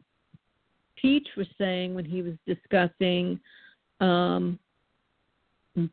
[1.02, 3.40] Peach was saying when he was discussing
[4.00, 4.60] um,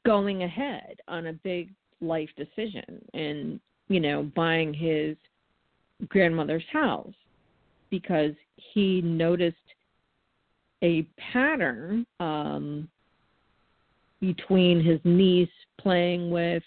[0.05, 1.71] going ahead on a big
[2.01, 5.17] life decision and, you know, buying his
[6.09, 7.15] grandmother's house
[7.91, 9.57] because he noticed
[10.83, 12.89] a pattern um,
[14.21, 15.49] between his niece
[15.81, 16.63] playing with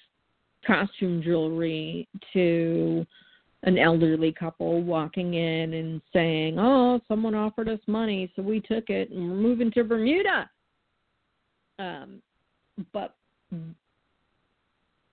[0.66, 3.06] costume jewelry to
[3.68, 8.90] an elderly couple walking in and saying, "Oh, someone offered us money, so we took
[8.90, 10.50] it and we're moving to Bermuda."
[11.78, 12.22] Um,
[12.94, 13.16] but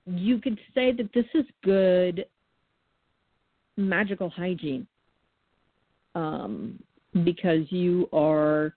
[0.06, 2.26] you could say that this is good
[3.76, 4.86] magical hygiene
[6.14, 6.80] um,
[7.24, 8.76] because you are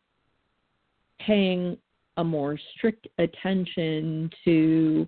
[1.19, 1.77] paying
[2.17, 5.07] a more strict attention to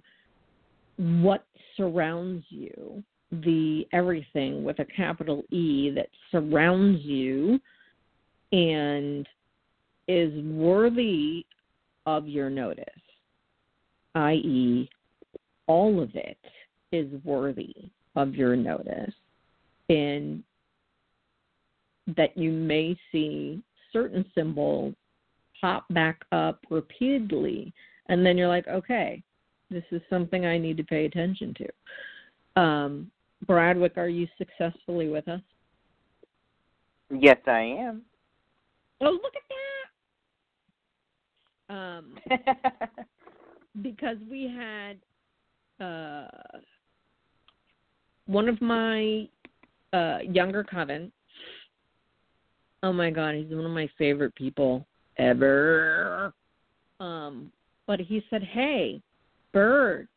[0.97, 7.59] what surrounds you, the everything with a capital E that surrounds you
[8.51, 9.27] and
[10.07, 11.45] is worthy
[12.05, 12.85] of your notice,
[14.15, 14.89] i.e.,
[15.67, 16.37] all of it
[16.91, 17.75] is worthy
[18.15, 19.13] of your notice,
[19.89, 20.43] and
[22.17, 23.61] that you may see
[23.93, 24.95] certain symbols
[25.61, 27.71] pop back up repeatedly,
[28.07, 29.21] and then you're like, okay,
[29.69, 32.61] this is something I need to pay attention to.
[32.61, 33.11] Um,
[33.47, 35.41] Bradwick, are you successfully with us?
[37.09, 38.03] Yes, I am.
[39.01, 39.41] Oh, look at
[41.69, 41.73] that!
[41.73, 42.17] Um,
[43.81, 44.97] because we had
[45.83, 46.27] uh,
[48.25, 49.27] one of my
[49.93, 51.11] uh, younger coven.
[52.83, 54.85] Oh my god, he's one of my favorite people
[55.17, 56.33] ever.
[56.99, 57.51] Um,
[57.87, 59.01] but he said, "Hey,
[59.53, 60.07] bird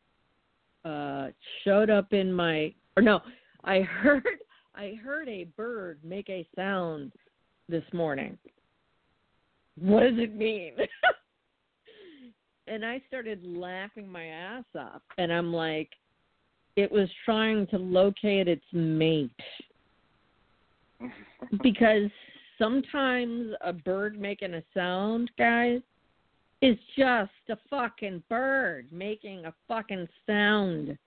[0.85, 1.27] uh,
[1.63, 3.21] showed up in my or no,
[3.63, 4.23] I heard
[4.75, 7.11] I heard a bird make a sound
[7.69, 8.37] this morning.
[9.79, 10.73] What does it mean?"
[12.67, 15.01] and I started laughing my ass off.
[15.17, 15.89] And I'm like,
[16.75, 19.31] it was trying to locate its mate.
[21.61, 22.09] because
[22.57, 25.81] sometimes a bird making a sound, guys,
[26.61, 30.97] is just a fucking bird making a fucking sound.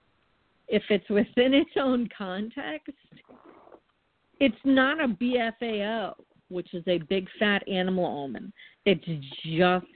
[0.69, 2.93] If it's within its own context,
[4.41, 6.15] it's not a BFAO,
[6.49, 8.53] which is a big fat animal omen.
[8.85, 9.05] It's
[9.45, 9.87] just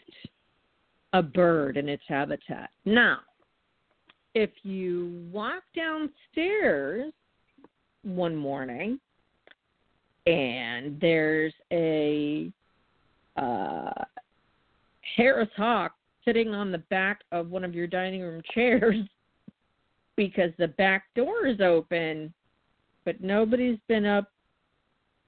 [1.12, 2.70] a bird in its habitat.
[2.84, 3.18] Now,
[4.34, 7.12] if you walk downstairs
[8.02, 9.00] one morning
[10.26, 12.50] and there's a
[13.36, 14.04] uh,
[15.16, 15.92] Harris hawk
[16.24, 18.96] sitting on the back of one of your dining room chairs
[20.16, 22.32] because the back door is open,
[23.04, 24.30] but nobody's been up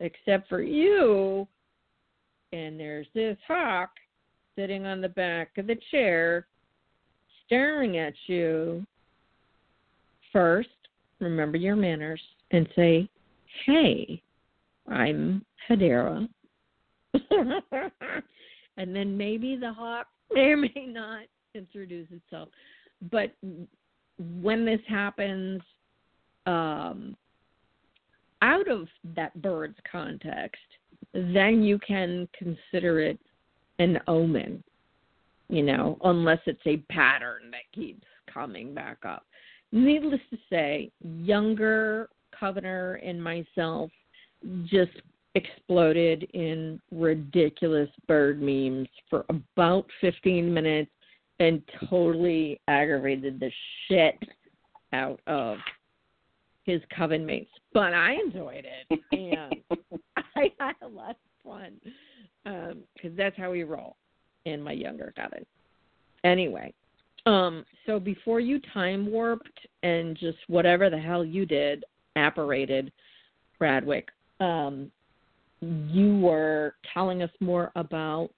[0.01, 1.47] except for you,
[2.53, 3.91] and there's this hawk
[4.57, 6.47] sitting on the back of the chair,
[7.47, 8.85] staring at you,
[10.33, 10.69] first,
[11.21, 13.09] remember your manners and say,
[13.67, 14.21] Hey,
[14.89, 16.29] I'm Hedera.
[18.77, 22.49] and then maybe the hawk may or may not introduce itself.
[23.11, 23.33] But
[24.41, 25.61] when this happens,
[26.47, 27.17] um,
[28.43, 30.61] out of that bird's context,
[31.13, 33.19] then you can consider it
[33.79, 34.63] an omen,
[35.49, 39.25] you know, unless it's a pattern that keeps coming back up.
[39.71, 42.09] Needless to say, younger
[42.39, 43.91] Covener and myself
[44.65, 44.91] just
[45.35, 50.91] exploded in ridiculous bird memes for about 15 minutes
[51.43, 51.61] and
[51.91, 53.51] totally aggravated the
[53.89, 54.17] shit
[54.93, 55.59] out of
[56.65, 57.51] his coven mates.
[57.75, 59.81] But I enjoyed it and
[60.37, 61.81] I had a lot of fun
[62.45, 63.97] because um, that's how we roll
[64.45, 65.45] in my younger coven.
[66.23, 66.73] Anyway,
[67.27, 72.93] um, so before you time warped and just whatever the hell you did, apparated,
[73.59, 74.09] Bradwick,
[74.39, 74.93] um,
[75.61, 78.31] you were telling us more about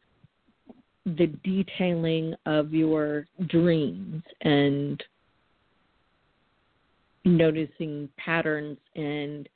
[1.06, 5.02] the detailing of your dreams and
[7.24, 9.48] noticing patterns and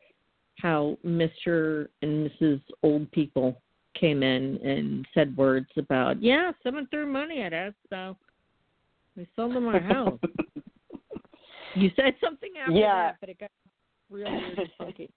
[0.56, 1.88] how Mr.
[2.02, 2.60] and Mrs.
[2.82, 3.60] Old People
[3.98, 8.16] came in and said words about, yeah, someone threw money at us, so
[9.16, 10.18] we sold them our house.
[11.74, 13.08] you said something after yeah.
[13.08, 13.50] that, but it got
[14.10, 15.10] real weird and funky.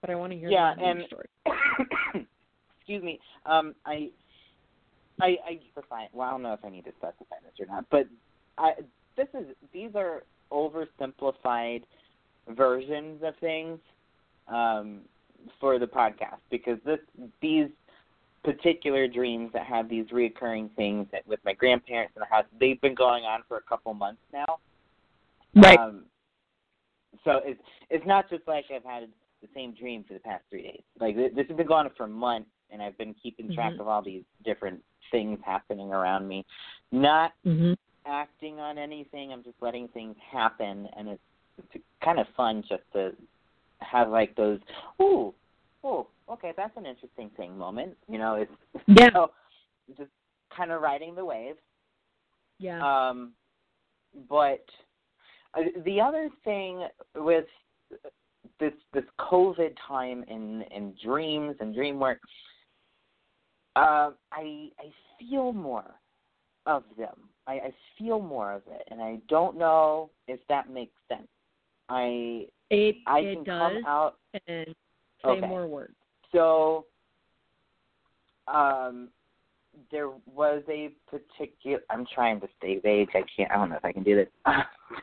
[0.00, 1.28] But I want to hear yeah, and story.
[2.78, 3.20] excuse me.
[3.46, 4.10] Um, I,
[5.22, 6.08] I, I define.
[6.12, 8.06] Well, I don't know if I need to specify this or not, but
[8.58, 8.72] I,
[9.16, 11.82] this is these are oversimplified
[12.48, 13.78] versions of things.
[14.48, 15.02] Um,
[15.58, 16.98] for the podcast because this
[17.40, 17.68] these
[18.42, 22.80] particular dreams that have these reoccurring things that with my grandparents in the house they've
[22.80, 24.58] been going on for a couple months now.
[25.54, 25.78] Right.
[25.78, 26.04] Um,
[27.24, 27.60] so it's
[27.90, 29.08] it's not just like I've had
[29.42, 30.82] the same dream for the past three days.
[30.98, 33.80] Like this has been going on for months, and I've been keeping track mm-hmm.
[33.82, 36.44] of all these different things happening around me.
[36.92, 37.76] Not Mhm.
[38.06, 39.32] acting on anything.
[39.32, 41.22] I'm just letting things happen, and it's,
[41.58, 43.14] it's kind of fun just to
[43.80, 44.60] have like those.
[45.00, 45.34] Ooh,
[45.84, 47.96] oh, okay, that's an interesting thing moment.
[48.08, 48.52] You know, it's
[48.86, 49.10] Yeah.
[49.12, 49.30] so
[49.96, 50.10] just
[50.54, 51.58] kind of riding the waves.
[52.58, 53.08] Yeah.
[53.08, 53.32] Um,
[54.28, 54.64] but
[55.54, 57.46] uh, the other thing with
[58.58, 62.20] this this COVID time in in dreams and dream work,
[63.76, 65.94] uh, I I feel more
[66.66, 67.28] of them.
[67.46, 71.28] I, I feel more of it, and I don't know if that makes sense.
[71.88, 74.16] I it I it can does come out
[74.46, 74.66] and
[75.24, 75.46] say Okay.
[75.46, 75.94] more words.
[76.32, 76.86] So,
[78.46, 79.08] um,
[79.90, 81.80] there was a particular.
[81.90, 83.08] I'm trying to stay vague.
[83.14, 83.50] I can't.
[83.50, 84.28] I don't know if I can do this.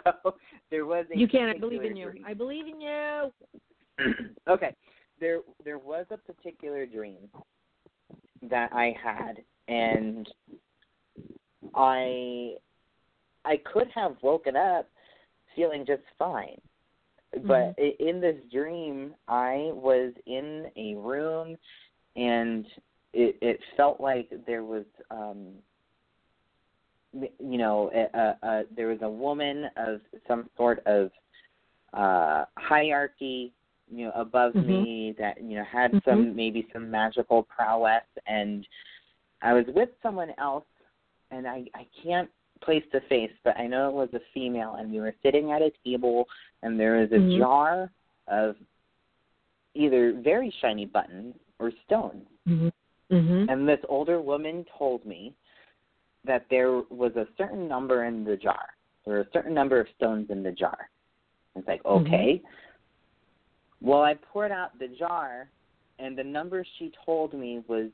[0.03, 0.35] so
[0.71, 1.17] there was a.
[1.17, 1.49] You can.
[1.49, 2.13] I believe in you.
[2.25, 3.31] I believe in you.
[4.47, 4.75] okay,
[5.19, 7.29] there there was a particular dream
[8.43, 10.27] that I had, and
[11.75, 12.55] I
[13.45, 14.89] I could have woken up
[15.55, 16.59] feeling just fine.
[17.45, 21.57] But i in this dream, I was in a room,
[22.15, 22.65] and
[23.13, 25.47] it, it felt like there was, um,
[27.13, 31.11] you know, a, a, a, there was a woman of some sort of
[31.93, 33.53] uh, hierarchy,
[33.89, 34.65] you know, above Mhm.
[34.65, 36.03] me that you know had Mhm.
[36.03, 38.67] some maybe some magical prowess, and
[39.41, 40.65] I was with someone else,
[41.31, 42.29] and I I can't
[42.61, 45.61] place the face, but I know it was a female, and we were sitting at
[45.61, 46.27] a table,
[46.63, 47.37] and there was a Mhm.
[47.37, 47.91] jar
[48.27, 48.55] of
[49.75, 52.27] either very shiny buttons or stones.
[52.47, 52.71] Mhm.
[53.11, 53.49] Mhm.
[53.49, 55.35] And this older woman told me
[56.23, 58.75] that there was a certain number in the jar.
[59.05, 60.89] There were a certain number of stones in the jar.
[61.55, 62.01] It's like, Mhm.
[62.01, 62.41] okay.
[63.81, 65.49] Well, I poured out the jar,
[65.99, 67.89] and the number she told me was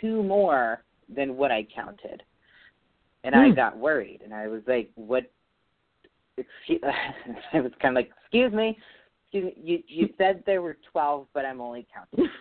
[0.00, 0.82] two more
[1.14, 2.22] than what I counted.
[3.24, 3.54] And I Hmm.
[3.54, 5.30] got worried, and I was like, what?
[6.36, 6.80] Excuse,
[7.52, 8.78] I was kind of like, excuse me,
[9.24, 12.30] excuse me, you, you said there were 12, but I'm only counting.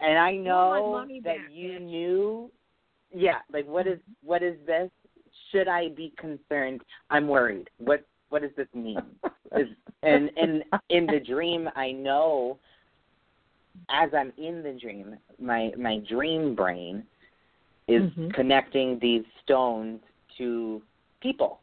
[0.00, 1.80] And I know that back, you bitch.
[1.80, 2.50] knew.
[3.12, 4.90] Yeah, like what is what is this?
[5.50, 6.82] Should I be concerned?
[7.10, 7.68] I'm worried.
[7.78, 9.02] What what does this mean?
[9.56, 9.68] Is,
[10.02, 12.58] and and in the dream, I know.
[13.90, 17.04] As I'm in the dream, my my dream brain
[17.86, 18.32] is Mhm.
[18.34, 20.00] connecting these stones
[20.36, 20.82] to
[21.20, 21.60] people.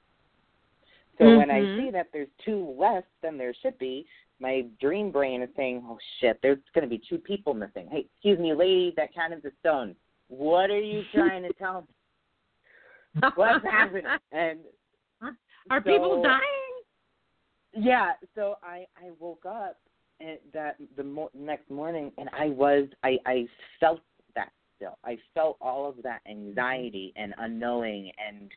[1.17, 1.77] So when I Mhm.
[1.77, 4.07] see that there's two less than there should be,
[4.39, 8.07] my dream brain is saying, "Oh shit, there's going to be two people missing." Hey,
[8.13, 9.95] excuse me, lady, that counted the stone.
[10.27, 11.87] What are you trying to tell me?
[13.35, 14.05] What's happening?
[14.31, 14.59] And
[15.69, 16.41] Are so- people dying?
[17.73, 19.77] Yeah, so I I woke up
[20.21, 23.47] and that the mo- next morning and I was I I
[23.79, 23.99] felt
[24.35, 24.97] that still.
[25.03, 28.49] I felt all of that anxiety and unknowing and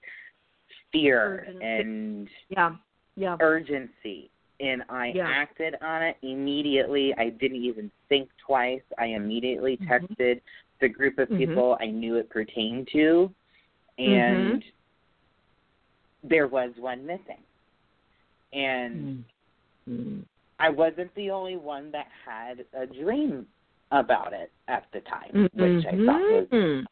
[0.92, 1.64] fear Urgency.
[1.64, 2.76] and Yeah.
[3.16, 3.36] Yeah.
[3.40, 4.30] urgency
[4.60, 5.28] and I Yeah.
[5.28, 7.12] acted on it immediately.
[7.16, 8.82] I didn't even think twice.
[8.98, 9.86] I immediately Mhm.
[9.88, 10.40] texted
[10.80, 11.38] the group of Mhm.
[11.38, 13.34] people I knew it pertained to
[13.98, 14.64] and
[16.28, 17.42] there was one missing.
[18.52, 19.24] And
[19.88, 20.24] Mm.
[20.58, 23.46] I wasn't the only one that had a dream
[23.90, 26.86] about it at the time, which I thought was Mhm.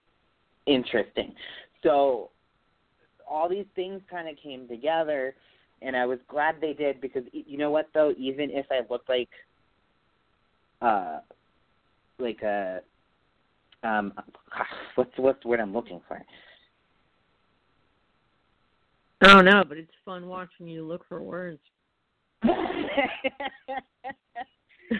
[0.67, 1.35] interesting.
[1.83, 2.31] So
[3.27, 5.37] all these things kind of came together,
[5.83, 9.09] and I was glad they did because you know what though, even if I looked
[9.09, 9.31] like,
[10.81, 11.21] uh,
[12.19, 12.83] like a,
[13.83, 14.13] um,
[14.95, 16.25] what's what's the word I'm looking for?
[19.23, 21.61] I don't know, but it's fun watching you look for words.
[22.45, 22.51] I,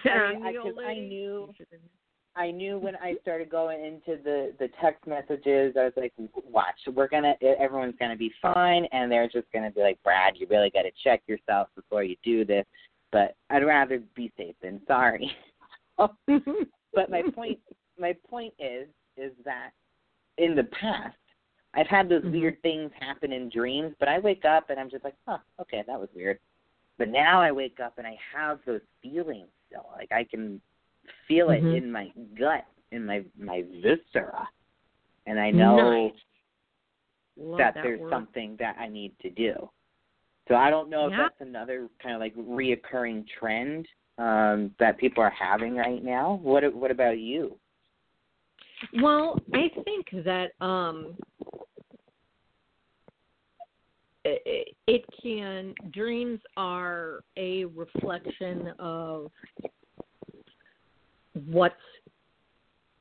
[0.05, 0.53] I,
[0.85, 1.53] I knew
[2.37, 6.13] I knew when I started going into the the text messages, I was like,
[6.51, 10.47] "Watch, we're gonna, everyone's gonna be fine," and they're just gonna be like, "Brad, you
[10.49, 12.67] really got to check yourself before you do this."
[13.11, 15.31] But I'd rather be safe than sorry.
[15.97, 17.59] but my point,
[17.99, 19.71] my point is, is that
[20.37, 21.17] in the past,
[21.77, 22.33] I've had those Mhm.
[22.33, 25.83] weird things happen in dreams, but I wake up and I'm just like, "Huh, okay,
[25.87, 26.41] that was weird."
[26.99, 29.87] But now I wake up and I have those feelings still.
[29.93, 30.61] Like I can
[31.29, 31.77] feel it Mhm.
[31.77, 34.49] in my gut, in my my viscera,
[35.27, 36.13] and I know Nice.
[37.59, 38.11] That, that there's word.
[38.11, 39.71] something that I need to do.
[40.49, 43.87] So I don't know if that's another kind of like reoccurring trend
[44.19, 46.39] um, that people are having right now.
[46.43, 47.59] What What about you?
[49.03, 51.17] Well, I think that um
[54.25, 59.31] it, it can dreams are a reflection of
[61.47, 61.75] what's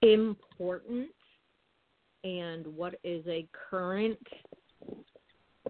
[0.02, 1.10] important
[2.24, 4.20] and what is a current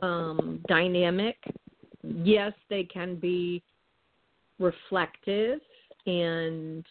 [0.02, 1.38] um, dynamic.
[2.04, 3.62] Yes, they can be
[4.60, 5.60] reflective,
[6.06, 6.86] and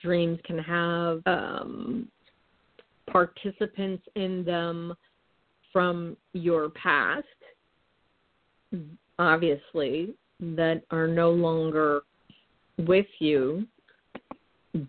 [0.00, 2.08] dreams can have um,
[3.10, 4.94] participants in them
[5.72, 7.26] from your past,
[9.18, 12.02] obviously, that are no longer
[12.78, 13.66] with you.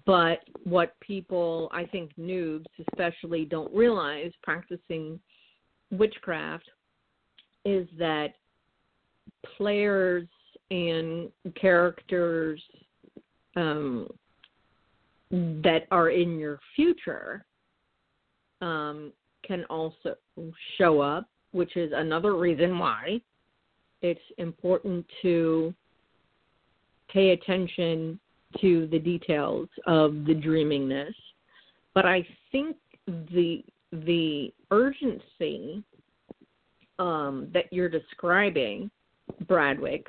[0.06, 5.20] But what people, I think noobs especially, don't realize practicing
[5.92, 6.70] witchcraft
[7.66, 8.34] is that
[9.58, 10.28] players
[10.72, 11.30] and
[11.60, 12.62] characters
[13.56, 14.08] um,
[15.32, 17.46] that are in your future
[18.66, 19.14] um,
[19.44, 20.16] can also
[20.78, 23.22] show up, which is another reason why
[24.02, 25.74] it's important to
[27.10, 28.20] pay attention
[28.60, 31.14] to the details of the dreamingness.
[31.94, 32.76] But I think
[33.08, 35.84] the the urgency
[36.98, 38.90] um, that you're describing,
[39.48, 40.08] Bradwick,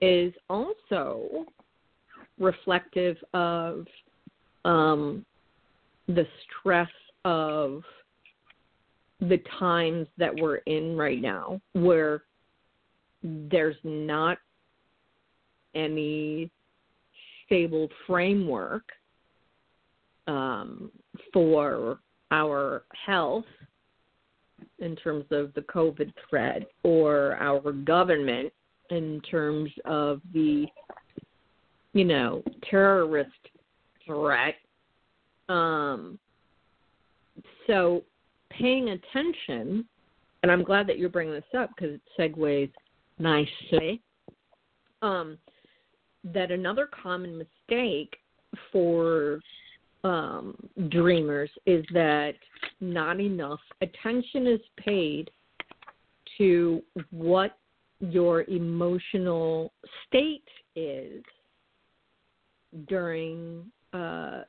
[0.00, 1.44] is also
[2.38, 3.86] reflective of
[4.64, 5.24] um,
[6.08, 6.88] the stress
[7.24, 7.82] of
[9.20, 12.22] the times that we're in right now, where
[13.22, 14.38] there's not
[15.74, 16.50] any
[17.44, 18.84] stable framework
[20.26, 20.90] um,
[21.32, 21.98] for
[22.30, 23.44] our health
[24.78, 28.52] in terms of the COVID threat or our government
[28.90, 30.66] in terms of the,
[31.92, 33.30] you know, terrorist
[34.06, 34.54] threat.
[35.48, 36.18] Um,
[37.70, 38.02] so
[38.50, 39.86] paying attention,
[40.42, 42.72] and I'm glad that you're bringing this up because it segues
[43.18, 44.02] nicely.
[45.02, 45.38] Um,
[46.24, 48.16] that another common mistake
[48.72, 49.40] for
[50.04, 50.56] um,
[50.88, 52.34] dreamers is that
[52.80, 55.30] not enough attention is paid
[56.38, 57.56] to what
[58.00, 59.72] your emotional
[60.06, 60.44] state
[60.74, 61.22] is
[62.88, 64.42] during uh,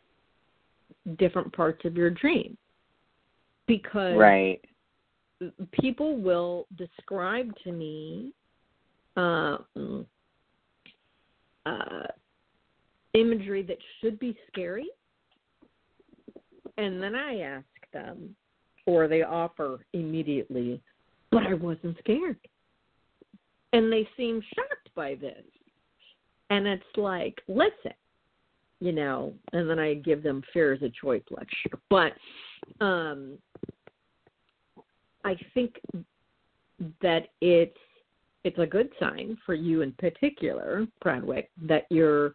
[1.18, 2.58] different parts of your dream.
[3.72, 4.62] Because right.
[5.72, 8.34] people will describe to me
[9.16, 10.06] um,
[11.66, 12.08] uh,
[13.14, 14.90] imagery that should be scary
[16.78, 18.36] and then I ask them,
[18.86, 20.82] or they offer immediately,
[21.30, 22.38] but I wasn't scared.
[23.74, 25.44] And they seem shocked by this.
[26.50, 27.94] And it's like, listen,
[28.82, 31.80] you know, and then I give them fear as a choice lecture.
[31.90, 32.14] But
[32.84, 33.38] um
[35.24, 35.80] I think
[37.02, 37.78] that it's
[38.44, 42.34] it's a good sign for you in particular, Bradwick, that you're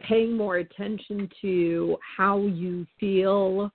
[0.00, 3.70] paying more attention to how you feel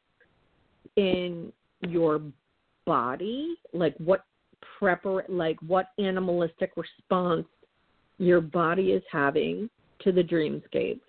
[0.97, 1.51] in
[1.87, 2.21] your
[2.85, 4.25] body, like what
[4.79, 7.47] prepar like what animalistic response
[8.17, 9.69] your body is having
[10.03, 10.99] to the dreamscape,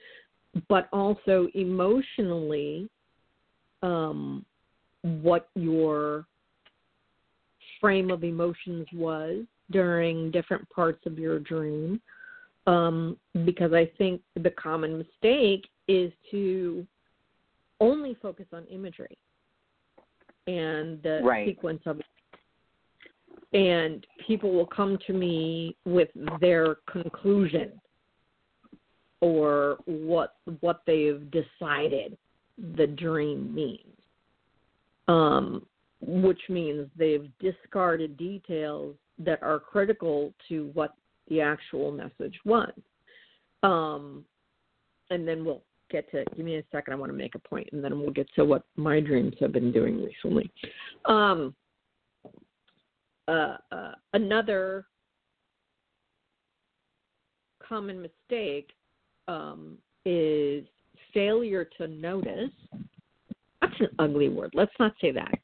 [0.69, 2.89] but also emotionally
[3.83, 4.45] um,
[5.03, 6.27] what your
[7.81, 12.01] frame of emotions was during different parts of your dream
[12.67, 16.87] um, because I think the common mistake is to
[17.81, 19.19] only focus on imagery
[20.47, 21.47] and the right.
[21.47, 22.07] sequence of it.
[23.55, 26.09] And people will come to me with
[26.41, 27.73] their conclusion
[29.23, 32.19] or what what they've decided
[32.77, 33.87] the dream means.
[35.09, 35.67] Um,
[36.05, 40.95] which means they've discarded details that are critical to what
[41.29, 42.73] the actual message was.
[43.63, 44.25] Um,
[45.11, 47.69] and then we'll get to, give me a second, I want to make a point,
[47.73, 50.51] and then we'll get to what my dreams have been doing recently.
[51.05, 51.55] Um,
[53.29, 54.87] uh, uh, another
[57.67, 58.71] common mistake
[59.29, 60.65] um, is
[61.15, 62.51] failure to notice.
[63.61, 64.53] That's an ugly word.
[64.55, 65.39] Let's not say that.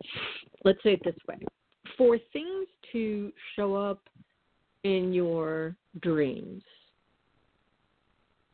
[0.64, 1.38] Let's say it this way.
[1.96, 4.00] For things to show up
[4.84, 6.62] in your dreams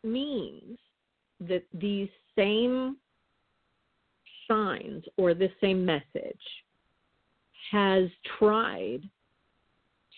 [0.03, 0.79] means
[1.41, 2.97] that these same
[4.49, 6.05] signs or this same message
[7.71, 8.05] has
[8.39, 9.01] tried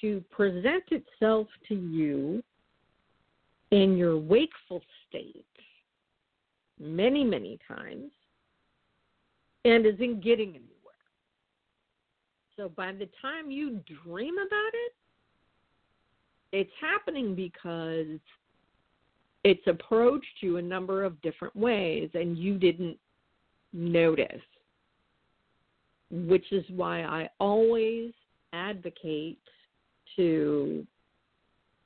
[0.01, 2.43] to present itself to you
[3.71, 5.45] in your wakeful state
[6.79, 8.11] many, many times
[9.65, 10.73] and isn't getting anywhere.
[12.57, 14.93] So by the time you dream about it,
[16.53, 18.21] it's happening because
[19.45, 22.97] it's approached you a number of different ways and you didn't
[23.73, 24.41] notice
[26.11, 28.13] which is why I always
[28.53, 29.39] advocate
[30.17, 30.87] to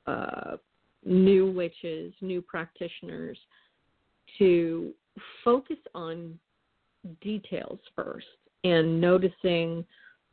[0.07, 0.57] uh,
[1.05, 3.37] new witches, new practitioners,
[4.37, 4.93] to
[5.43, 6.37] focus on
[7.21, 8.25] details first
[8.63, 9.83] and noticing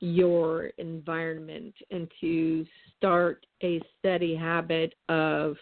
[0.00, 2.64] your environment and to
[2.96, 5.56] start a steady habit of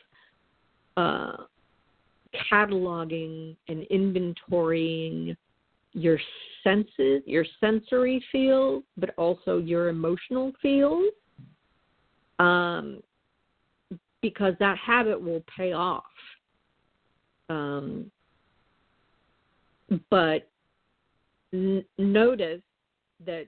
[0.96, 1.36] uh,
[2.50, 5.36] cataloging and inventorying
[5.92, 6.18] your
[6.62, 11.04] senses, your sensory field, but also your emotional field,
[12.38, 13.02] um,
[14.31, 16.03] because that habit will pay off.
[17.48, 18.11] Um,
[20.11, 20.51] but
[21.53, 22.61] n- notice
[23.24, 23.47] that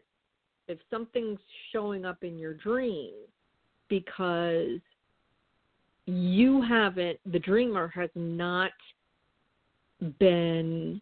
[0.68, 1.40] if something's
[1.72, 3.10] showing up in your dream
[3.88, 4.78] because
[6.06, 8.70] you haven't, the dreamer has not
[10.20, 11.00] been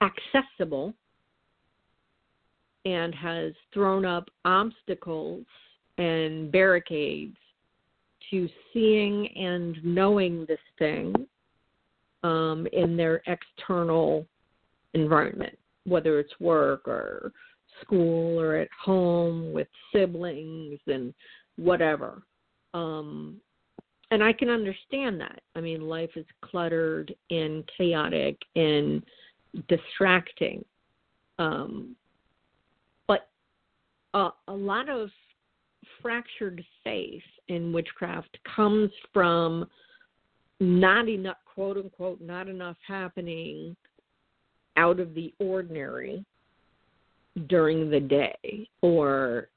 [0.00, 0.94] accessible
[2.84, 5.44] and has thrown up obstacles
[5.98, 7.36] and barricades
[8.30, 11.14] to seeing and knowing this thing
[12.22, 14.26] um, in their external
[14.94, 17.32] environment, whether it's work or
[17.82, 21.12] school or at home with siblings and
[21.56, 22.22] whatever.
[22.74, 23.40] Um,
[24.10, 25.40] and I can understand that.
[25.54, 29.02] I mean, life is cluttered and chaotic and
[29.68, 30.64] distracting.
[31.38, 31.96] Um,
[33.08, 33.28] but
[34.14, 35.10] a, a lot of
[36.02, 39.66] fractured faith in witchcraft comes from
[40.60, 43.76] not enough, quote unquote, not enough happening
[44.76, 46.24] out of the ordinary
[47.48, 48.68] during the day.
[48.82, 49.48] Or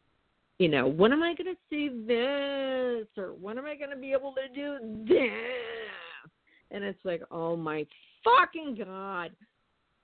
[0.57, 3.07] you know when am i going to see this?
[3.17, 6.31] Or when am i going to be able to do this?
[6.71, 7.85] And it's like oh my
[8.23, 9.31] fucking god.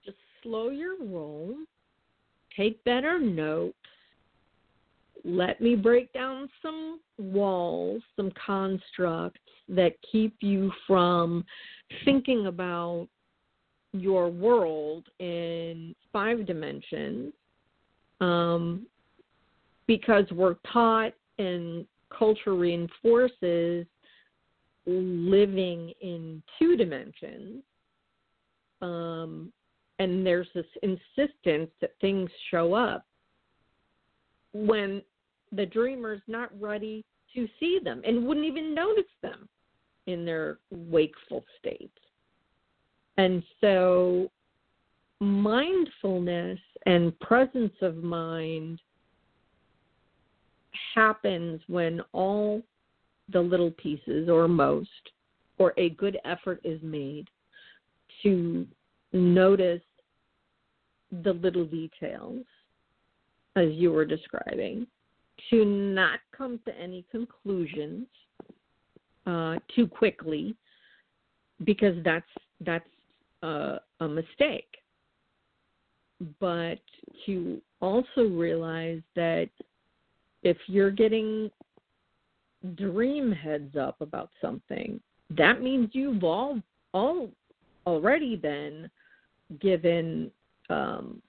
[0.03, 1.55] Just slow your roll.
[2.55, 3.75] Take better notes
[5.25, 11.43] let me break down some walls some constructs that keep you from
[12.05, 13.07] thinking about
[13.91, 17.33] your world in five dimensions
[18.21, 18.85] um,
[19.87, 21.85] because we're taught and
[22.17, 23.85] culture reinforces
[24.85, 27.63] living in two dimensions.
[28.81, 29.51] Um,
[29.99, 33.05] and there's this insistence that things show up
[34.53, 35.01] when
[35.55, 37.03] the dreamer's not ready
[37.33, 39.47] to see them and wouldn't even notice them
[40.07, 41.91] in their wakeful state.
[43.17, 44.29] And so
[45.19, 48.79] mindfulness and presence of mind
[50.93, 52.61] happens when all
[53.31, 54.89] the little pieces, or most,
[55.57, 57.27] or a good effort is made
[58.21, 58.67] to
[59.13, 59.81] notice
[61.23, 62.43] the little details,
[63.55, 64.85] as you were describing,
[65.49, 68.07] to not come to any conclusions
[69.25, 70.55] uh, too quickly,
[71.63, 72.25] because that's
[72.61, 72.85] that's
[73.43, 74.67] uh, a mistake.
[76.39, 76.79] But
[77.25, 79.49] to also realize that
[80.43, 81.51] if you're getting
[82.75, 84.99] dream heads up about something,
[85.31, 86.61] that means you've all
[86.93, 87.29] all
[87.85, 88.89] already been
[89.59, 90.31] given
[90.69, 91.21] um,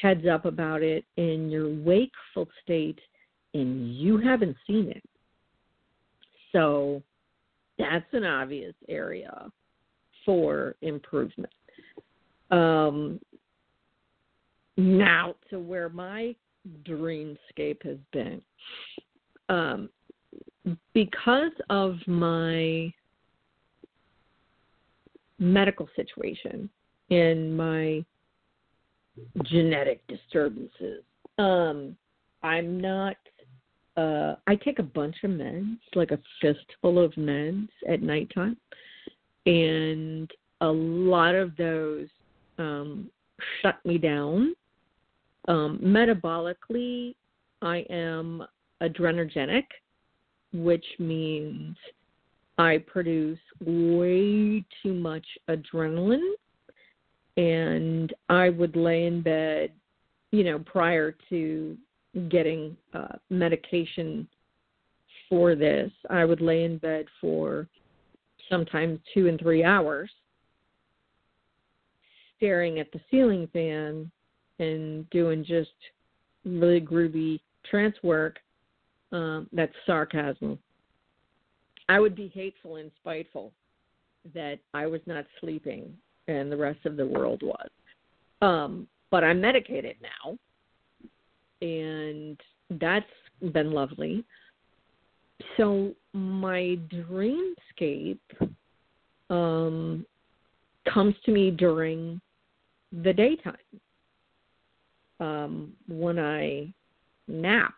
[0.00, 2.98] heads up about it in your wakeful state
[3.54, 5.02] and you haven't seen it.
[6.52, 7.02] So
[7.78, 9.50] that's an obvious area
[10.24, 11.52] for improvement.
[12.50, 13.20] Um,
[14.76, 16.34] now to where my
[16.84, 18.42] dreamscape has been.
[19.48, 19.88] Um,
[20.94, 22.92] because of my
[25.38, 26.70] medical situation
[27.10, 28.04] and my
[29.44, 31.02] genetic disturbances,
[31.38, 31.96] um,
[32.42, 33.16] I'm not.
[33.96, 38.56] Uh, I take a bunch of meds, like a fistful of meds at nighttime,
[39.44, 40.30] and
[40.62, 42.08] a lot of those
[42.58, 43.10] um,
[43.60, 44.54] shut me down
[45.48, 47.14] um, metabolically,
[47.60, 48.44] I am
[48.80, 49.64] adrenergenic,
[50.52, 51.76] which means
[52.58, 56.32] I produce way too much adrenaline.
[57.36, 59.72] And I would lay in bed,
[60.30, 61.76] you know, prior to
[62.28, 64.28] getting uh, medication
[65.28, 67.68] for this, I would lay in bed for
[68.50, 70.10] sometimes two and three hours
[72.36, 74.10] staring at the ceiling fan
[74.58, 75.70] and doing just
[76.44, 77.38] really groovy
[77.70, 78.40] trance work,
[79.12, 80.58] um, that's sarcasm.
[81.88, 83.52] I would be hateful and spiteful
[84.34, 85.92] that I was not sleeping
[86.28, 87.68] and the rest of the world was.
[88.40, 90.38] Um, but I'm medicated now,
[91.60, 92.40] and
[92.80, 93.06] that's
[93.52, 94.24] been lovely.
[95.56, 98.18] So my dreamscape
[99.30, 100.06] um,
[100.92, 102.20] comes to me during
[103.02, 103.56] the daytime
[105.20, 106.72] um, when I
[107.28, 107.74] nap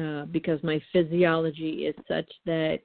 [0.00, 2.80] uh, because my physiology is such that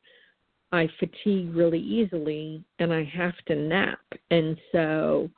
[0.76, 4.00] I fatigue really easily and I have to nap.
[4.30, 5.30] And so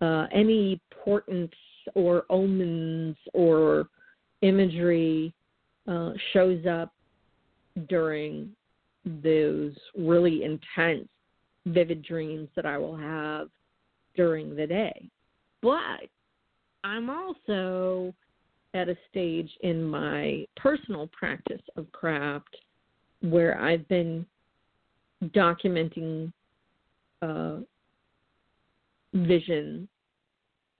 [0.00, 1.56] uh, any portents
[1.94, 3.88] or omens or
[4.42, 5.32] imagery
[5.86, 6.92] uh, shows up
[7.88, 8.50] during
[9.04, 11.08] those really intense,
[11.66, 13.48] vivid dreams that I will have
[14.16, 15.08] during the day.
[15.62, 16.08] But
[16.82, 18.14] I'm also
[18.74, 22.56] at a stage in my personal practice of craft
[23.20, 24.26] where I've been
[25.32, 26.32] documenting
[27.22, 27.56] uh,
[29.14, 29.88] vision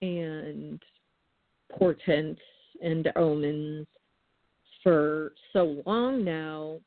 [0.03, 0.83] and
[1.79, 2.41] portents
[2.83, 3.87] and omens
[4.83, 6.79] for so long now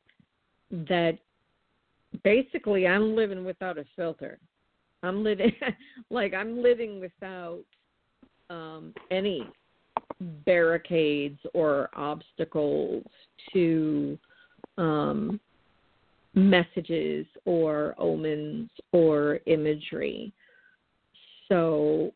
[0.72, 1.18] that
[2.24, 4.38] basically I'm living without a filter.
[5.04, 5.52] I'm living
[6.10, 7.64] like I'm living without
[8.50, 9.48] um, any
[10.46, 13.04] barricades or obstacles
[13.54, 14.18] to
[14.78, 15.40] um,
[16.38, 20.32] messages or omens or imagery.
[21.50, 22.14] So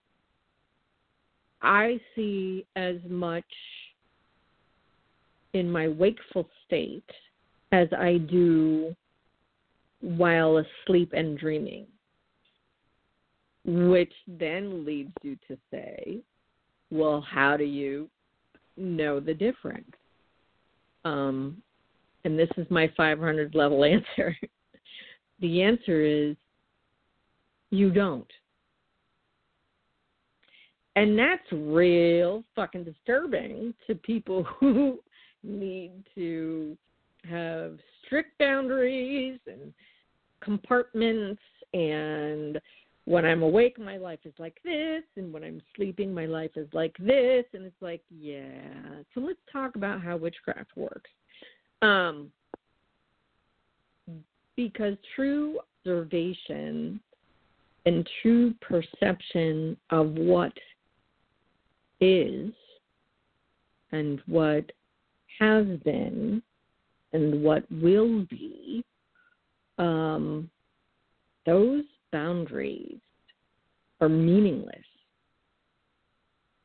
[1.61, 3.43] I see as much
[5.53, 7.09] in my wakeful state
[7.71, 8.95] as I do
[10.01, 11.87] while asleep and dreaming.
[13.65, 16.19] Which then leads you to say,
[16.89, 18.09] well, how do you
[18.77, 19.91] know the difference?
[21.05, 21.61] Um,
[22.23, 24.35] and this is my 500 level answer.
[25.39, 26.35] the answer is
[27.69, 28.31] you don't.
[30.95, 34.99] And that's real fucking disturbing to people who
[35.43, 36.77] need to
[37.29, 39.73] have strict boundaries and
[40.41, 41.41] compartments
[41.73, 42.59] and
[43.05, 46.67] when I'm awake my life is like this and when I'm sleeping my life is
[46.73, 51.09] like this and it's like yeah so let's talk about how witchcraft works
[51.81, 52.31] um
[54.55, 56.99] because true observation
[57.85, 60.53] and true perception of what
[61.99, 62.51] is
[63.91, 64.71] and what
[65.39, 66.41] has been
[67.13, 68.83] and what will be,
[69.77, 70.49] um,
[71.45, 72.99] those boundaries
[73.99, 74.75] are meaningless.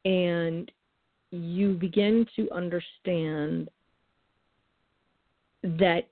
[0.04, 0.70] And
[1.30, 3.68] you begin to understand
[5.78, 6.08] that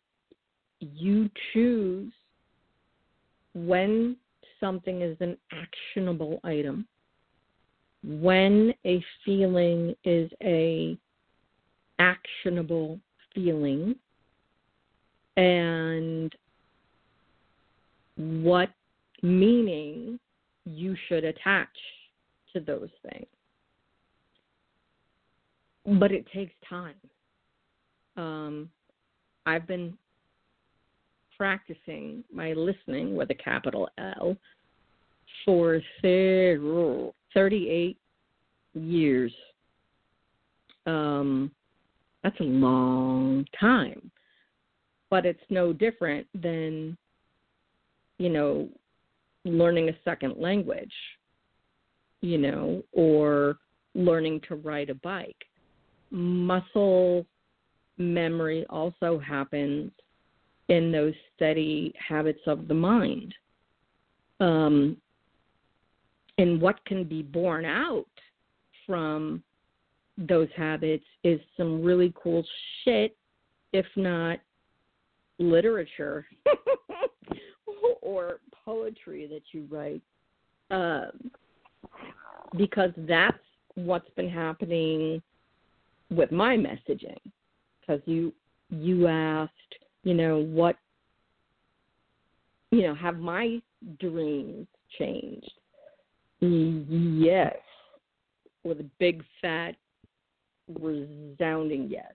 [0.81, 2.13] you choose
[3.55, 4.17] when
[4.59, 6.87] something is an actionable item,
[8.03, 10.99] when a feeling is a
[11.99, 12.99] actionable
[13.35, 13.95] feeling,
[15.37, 16.35] and
[18.17, 18.71] what
[19.23, 20.19] meaning
[20.65, 21.69] you should attach
[22.53, 23.27] to those things.
[26.01, 26.95] But it takes time.
[28.17, 28.71] Um,
[29.47, 29.97] I've been
[31.37, 34.37] practicing my listening with a capital L
[35.45, 37.99] for 38
[38.75, 39.33] years.
[40.87, 41.51] Um,
[42.23, 44.11] that's a long time
[45.15, 46.97] but it's no different than
[48.19, 48.69] you know
[49.45, 50.93] learning a second language
[52.21, 53.59] you know or
[53.95, 55.37] learning to ride a bike
[56.11, 57.25] muscle
[57.99, 59.91] memory also happens
[60.69, 63.35] in those steady habits of the mind.
[64.41, 64.97] Um,
[66.39, 68.07] and what can be born out
[68.87, 69.43] from
[70.19, 72.45] those habits is some really cool
[72.85, 73.17] shit
[73.73, 74.39] if not
[75.39, 76.27] literature
[78.03, 80.03] or poetry that you write.
[80.71, 81.31] Um,
[82.57, 83.39] because that's
[83.75, 85.21] what's been happening
[86.11, 87.19] with my messaging
[87.87, 88.33] because you
[88.71, 89.53] you asked
[90.03, 90.77] you know what
[92.71, 93.61] you know have my
[94.01, 94.67] dreams
[94.99, 95.51] changed?
[96.41, 97.57] Yes.
[98.65, 99.77] With a big fat
[100.69, 102.13] resounding yes.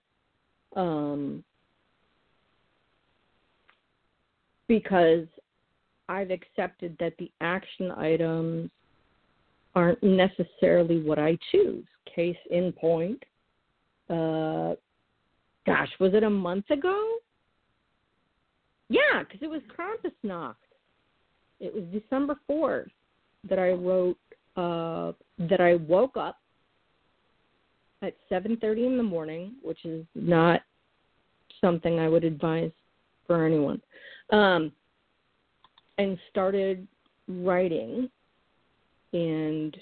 [0.76, 1.44] Um
[4.68, 5.26] because
[6.08, 8.70] I've accepted that the action items
[9.74, 11.84] aren't necessarily what I choose.
[12.14, 13.22] Case in point,
[14.08, 14.74] uh,
[15.70, 17.18] gosh, was it a month ago?
[18.88, 20.56] Yeah, because it was Krampusnacht.
[21.60, 22.90] It was December 4th
[23.48, 24.18] that I wrote,
[24.56, 25.12] uh,
[25.48, 26.38] that I woke up
[28.02, 30.62] at 7:30 in the morning, which is not
[31.60, 32.72] something I would advise
[33.26, 33.80] for anyone.
[34.30, 34.72] Um,
[35.98, 36.88] and started
[37.28, 38.10] writing
[39.12, 39.76] and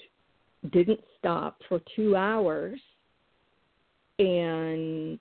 [0.71, 2.79] didn't stop for 2 hours
[4.19, 5.19] and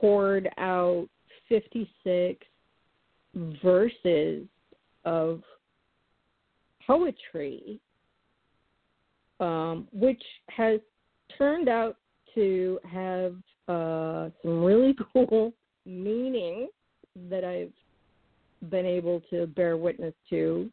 [0.00, 1.08] poured out
[1.48, 2.46] 56
[3.62, 4.46] verses
[5.04, 5.42] of
[6.86, 7.80] poetry,
[9.40, 10.80] um, which has
[11.36, 11.96] turned out
[12.34, 13.34] to have
[13.68, 15.52] uh, some really cool
[15.84, 16.68] meaning
[17.28, 17.72] that I've
[18.70, 20.70] been able to bear witness to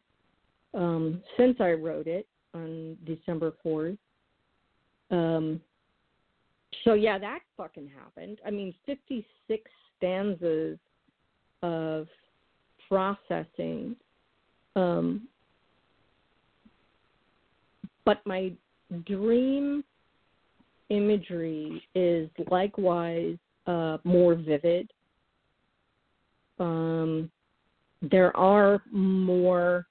[0.74, 3.98] um, since I wrote it on December 4th.
[5.10, 5.60] Um,
[6.84, 8.38] so, yeah, that fucking happened.
[8.46, 10.78] I mean, 56 stanzas
[11.62, 12.06] of
[12.88, 13.96] processing.
[14.74, 15.28] Um,
[18.04, 18.52] but my
[19.04, 19.82] dream
[20.90, 23.36] imagery is likewise
[23.66, 24.90] uh, more vivid.
[26.58, 27.30] Um,
[28.02, 29.86] there are more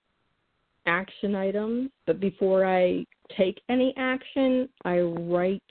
[0.85, 3.05] action items, but before I
[3.37, 5.63] take any action, I write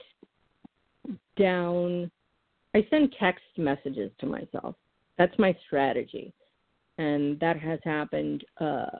[1.37, 2.09] down,
[2.73, 4.75] I send text messages to myself.
[5.17, 6.33] That's my strategy.
[6.97, 8.97] And that has happened uh,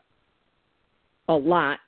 [1.30, 1.80] a lot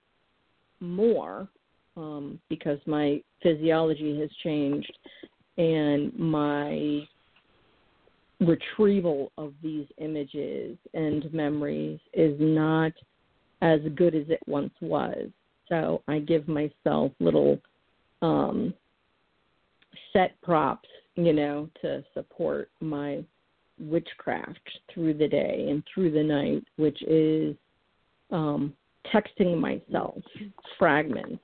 [0.79, 1.47] more
[1.95, 4.91] um, because my physiology has changed
[5.57, 7.01] and my
[8.39, 12.91] retrieval of these images and memories is not
[13.61, 15.27] as good as it once was.
[15.69, 17.59] So I give myself little
[18.21, 18.73] um,
[20.17, 23.23] set props, you know, to support my
[23.79, 24.59] witchcraft
[24.91, 27.55] through the day and through the night, which is
[28.31, 28.73] um,
[29.13, 30.17] texting myself
[30.79, 31.43] fragments.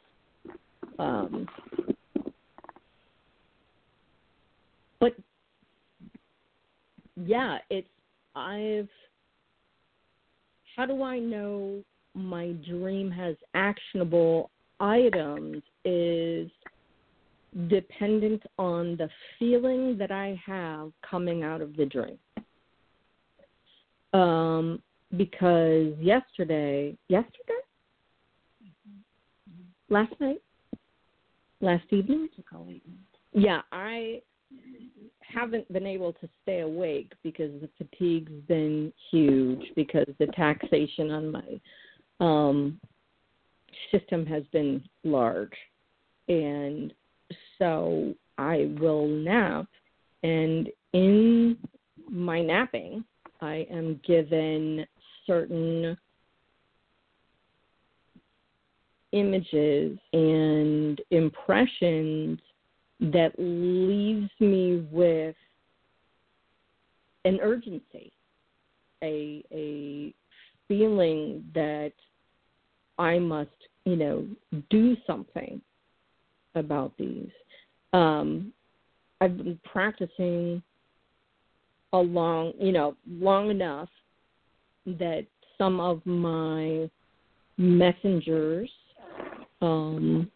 [0.97, 1.47] Um,
[4.99, 5.13] but
[7.15, 7.87] yeah, it's
[8.35, 8.89] I've.
[10.75, 11.83] How do I know
[12.15, 15.61] my dream has actionable items?
[15.85, 16.49] Is
[17.67, 22.17] dependent on the feeling that I have coming out of the dream.
[24.13, 24.81] Um,
[25.17, 27.61] because yesterday, yesterday,
[29.89, 30.41] last night,
[31.61, 32.30] last evening,
[33.34, 34.21] yeah, I
[35.21, 41.31] haven't been able to stay awake because the fatigue's been huge because the taxation on
[41.31, 41.59] my
[42.19, 42.80] um
[43.91, 45.53] system has been large.
[46.27, 46.93] And
[47.64, 49.68] so I will nap
[50.22, 51.57] and in
[52.10, 53.06] my napping
[53.40, 54.85] I am given
[55.26, 55.98] certain
[59.14, 62.40] images and impressions
[62.99, 65.35] that leaves me with
[67.23, 68.11] an urgency,
[69.02, 70.14] a a
[70.68, 71.94] feeling that
[72.98, 73.52] I must,
[73.85, 74.27] you know,
[74.69, 75.61] do something
[76.56, 77.30] about these.
[77.94, 78.52] Um,
[79.22, 80.61] I've been practicing
[81.94, 83.90] a long, you know, long enough
[84.86, 85.26] that
[85.57, 86.90] some of my
[87.57, 88.70] messengers
[89.61, 90.30] um,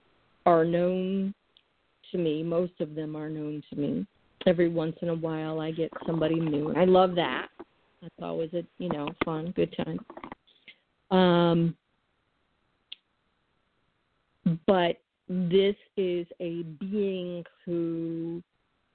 [0.46, 1.34] are known
[2.12, 2.44] to me.
[2.44, 4.08] Most of them are known to me.
[4.46, 6.74] Every once in a while, I get somebody new.
[6.76, 7.48] I love that.
[8.02, 10.00] That's always a you know fun, good time.
[11.10, 11.76] Um,
[14.66, 18.42] but this is a being who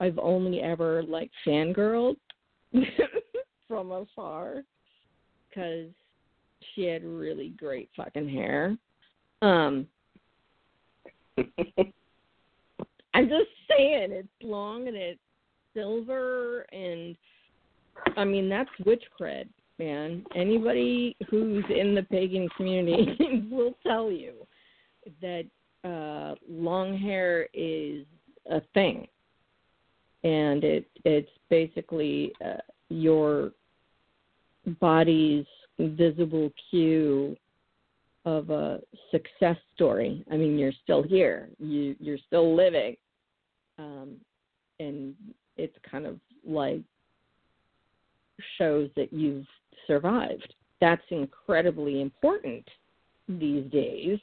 [0.00, 2.16] I've only ever like fangirled
[3.68, 4.62] from afar
[5.48, 5.90] because
[6.74, 8.76] she had really great fucking hair.
[9.42, 9.86] Um,
[13.14, 15.20] I'm just saying it's long and it's
[15.74, 17.16] silver and
[18.16, 19.48] I mean that's witch cred,
[19.78, 20.24] man.
[20.34, 24.32] Anybody who's in the pagan community will tell you
[25.20, 25.44] that
[25.84, 28.04] uh long hair is
[28.50, 29.06] a thing.
[30.24, 33.52] And it it's basically uh, your
[34.80, 35.46] body's
[35.78, 37.36] visible cue
[38.24, 38.80] of a
[39.10, 40.24] success story.
[40.30, 41.48] I mean, you're still here.
[41.58, 42.96] You you're still living.
[43.78, 44.16] Um,
[44.78, 45.14] and
[45.56, 46.80] it's kind of like
[48.58, 49.46] shows that you've
[49.86, 50.54] survived.
[50.80, 52.66] That's incredibly important
[53.28, 54.18] these days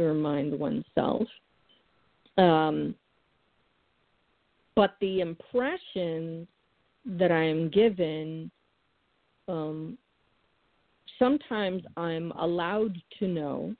[0.00, 1.26] remind oneself.
[2.38, 2.94] Um,
[4.74, 6.46] but the impression
[7.06, 8.50] that I am given,
[9.48, 9.96] um,
[11.18, 13.74] sometimes I'm allowed to know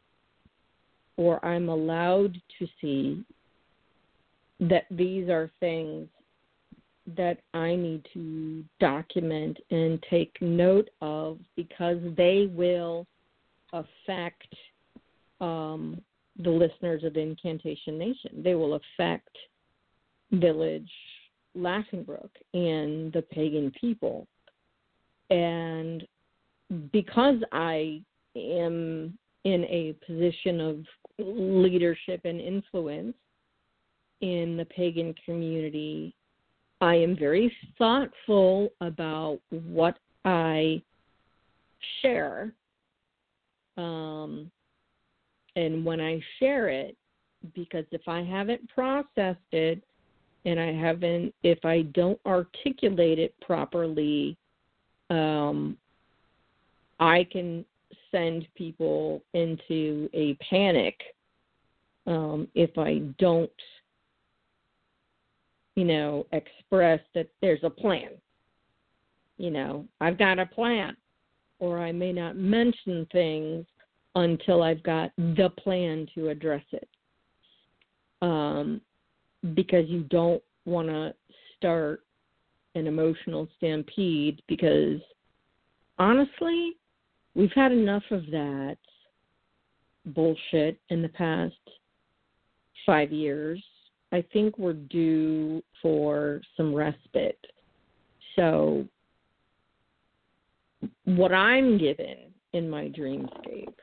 [1.16, 3.24] or I'm allowed to see
[4.60, 6.08] that these are things
[7.16, 13.06] that I need to document and take note of because they will
[13.72, 14.54] affect
[15.40, 16.00] um,
[16.42, 18.42] the listeners of Incantation Nation.
[18.42, 19.36] They will affect
[20.32, 20.90] Village
[21.54, 24.26] Laughing Brook and the pagan people.
[25.30, 26.06] And
[26.92, 28.02] because I
[28.36, 30.78] am in a position of
[31.18, 33.14] leadership and influence
[34.20, 36.14] in the pagan community,
[36.80, 40.82] I am very thoughtful about what I
[42.02, 42.52] share.
[43.76, 44.50] Um,
[45.56, 46.96] and when I share it,
[47.54, 49.82] because if I haven't processed it
[50.44, 54.36] and I haven't, if I don't articulate it properly,
[55.10, 55.76] um,
[57.00, 57.64] I can
[58.10, 60.94] send people into a panic
[62.06, 63.50] um, if I don't,
[65.74, 68.10] you know, express that there's a plan.
[69.38, 70.96] You know, I've got a plan,
[71.58, 73.66] or I may not mention things
[74.16, 76.88] until I've got the plan to address it.
[78.22, 78.80] Um,
[79.54, 81.14] because you don't want to
[81.56, 82.00] start
[82.74, 85.00] an emotional stampede because
[85.98, 86.72] honestly,
[87.34, 88.78] we've had enough of that
[90.06, 91.54] bullshit in the past
[92.86, 93.62] five years.
[94.12, 97.38] I think we're due for some respite.
[98.34, 98.86] So,
[101.04, 102.16] what I'm given
[102.52, 103.74] in my dreamscape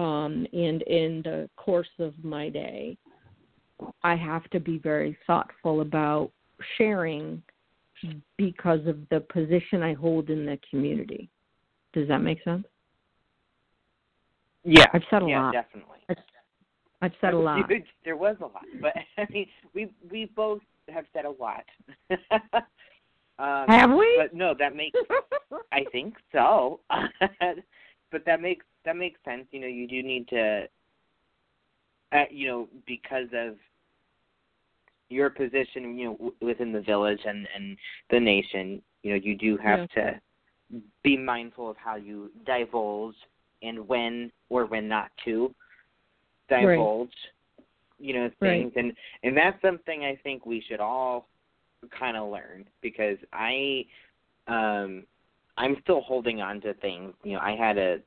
[0.00, 2.96] um, and in the course of my day,
[4.02, 6.30] I have to be very thoughtful about
[6.78, 7.42] sharing
[8.38, 11.28] because of the position I hold in the community.
[11.92, 12.64] Does that make sense?
[14.64, 15.52] Yeah, I've said a yeah, lot.
[15.52, 15.98] definitely.
[16.08, 16.16] I've,
[17.02, 17.70] I've said a lot.
[18.02, 21.64] There was a lot, but I mean, we we both have said a lot.
[23.38, 24.14] um, Have we?
[24.16, 24.98] But no, that makes.
[25.72, 26.80] I think so.
[28.10, 29.46] but that makes that makes sense.
[29.50, 30.66] You know, you do need to.
[32.12, 33.54] Uh, you know, because of
[35.08, 37.76] your position, you know, w- within the village and and
[38.10, 40.20] the nation, you know, you do have to
[41.02, 43.14] be mindful of how you divulge
[43.62, 45.52] and when or when not to
[46.48, 47.10] divulge
[47.98, 48.92] you know things and
[49.22, 51.26] and that's something i think we should all
[51.98, 53.84] kind of learn because i
[54.48, 55.02] um
[55.60, 57.98] i'm still holding on to things you know i had a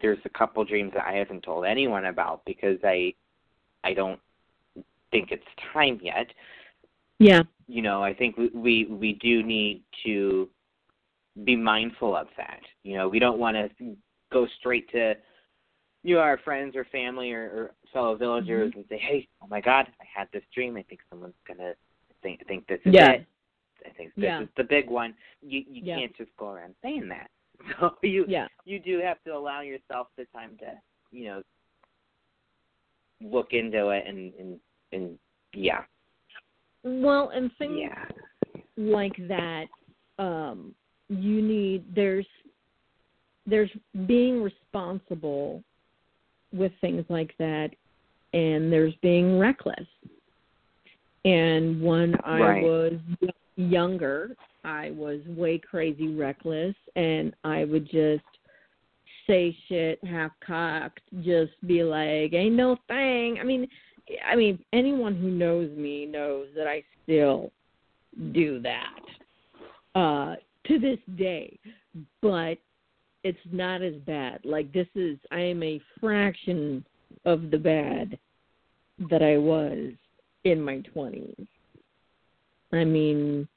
[0.00, 3.12] there's a couple dreams that i haven't told anyone about because i
[3.82, 4.20] i don't
[5.10, 6.26] think it's time yet
[7.18, 7.42] Yeah.
[7.66, 10.48] you know i think we we, we do need to
[11.44, 13.96] be mindful of that you know we don't want to
[14.32, 15.14] go straight to
[16.04, 18.78] you know our friends or family or, or fellow villagers Mm-hmm.
[18.80, 21.72] and say hey oh my god i had this dream i think someone's gonna
[22.22, 23.12] think think this is Yeah.
[23.12, 23.26] it
[23.84, 24.42] i think this Yeah.
[24.42, 25.96] is the big one you you Yeah.
[25.98, 27.30] can't just go around saying that
[27.80, 28.48] so you Yeah.
[28.64, 30.80] you do have to allow yourself the time to
[31.10, 31.42] you know
[33.20, 34.60] look into it and and
[34.92, 35.18] and
[35.54, 35.84] yeah
[36.82, 38.04] Well, and things yeah
[38.76, 39.66] like that,
[40.18, 40.74] um,
[41.08, 42.26] you need there's
[43.46, 43.70] there's
[44.06, 45.62] being responsible
[46.52, 47.70] with things like that,
[48.32, 49.86] and there's being reckless.
[51.24, 52.62] And when I Right.
[52.62, 52.92] was
[53.56, 58.24] younger, I was way crazy reckless, and I would just
[59.26, 63.68] say shit half cocked, just be like, "Ain't no thing." I mean,
[64.26, 67.50] I mean, anyone who knows me knows that I still
[68.32, 69.00] do that
[69.94, 70.36] uh
[70.66, 71.58] to this day.
[72.22, 72.58] But
[73.22, 74.40] it's not as bad.
[74.44, 76.84] Like this is i am a fraction
[77.24, 78.18] of the bad
[79.10, 79.92] that i was
[80.44, 81.46] in my 20s
[82.74, 83.48] i mean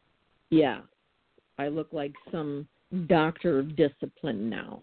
[0.50, 0.80] yeah
[1.58, 2.68] i look like some
[3.08, 4.82] doctor of discipline now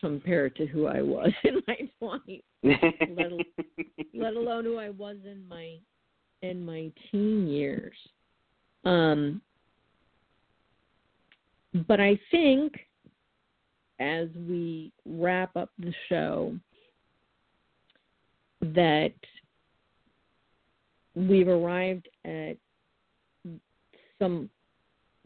[0.00, 3.32] compared to who i was in my 20s Let
[4.14, 5.76] let alone who I was in my
[6.42, 7.94] in my teen years.
[8.84, 9.40] Um,
[11.86, 12.74] but I think
[14.00, 16.54] as we wrap up the show
[18.60, 19.14] that
[21.14, 22.56] we've arrived at
[24.22, 24.48] some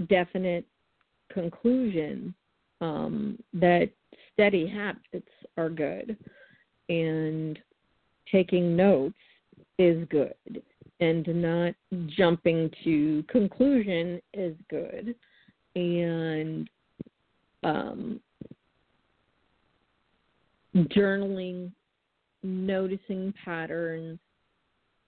[0.09, 0.65] definite
[1.31, 2.35] conclusion
[2.81, 3.91] um, that
[4.33, 5.29] steady habits
[5.59, 6.17] are good
[6.89, 7.59] and
[8.33, 9.15] taking notes
[9.79, 10.63] is good
[11.01, 11.75] and not
[12.17, 15.15] jumping to conclusion is good.
[15.75, 16.71] And
[17.63, 18.21] um,
[20.75, 21.71] journaling
[22.43, 24.19] noticing patterns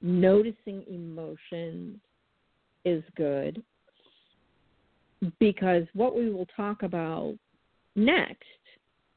[0.03, 1.99] noticing emotions
[2.85, 3.63] is good
[5.39, 7.37] because what we will talk about
[7.97, 8.45] next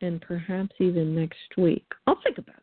[0.01, 2.55] and perhaps even next week i'll think about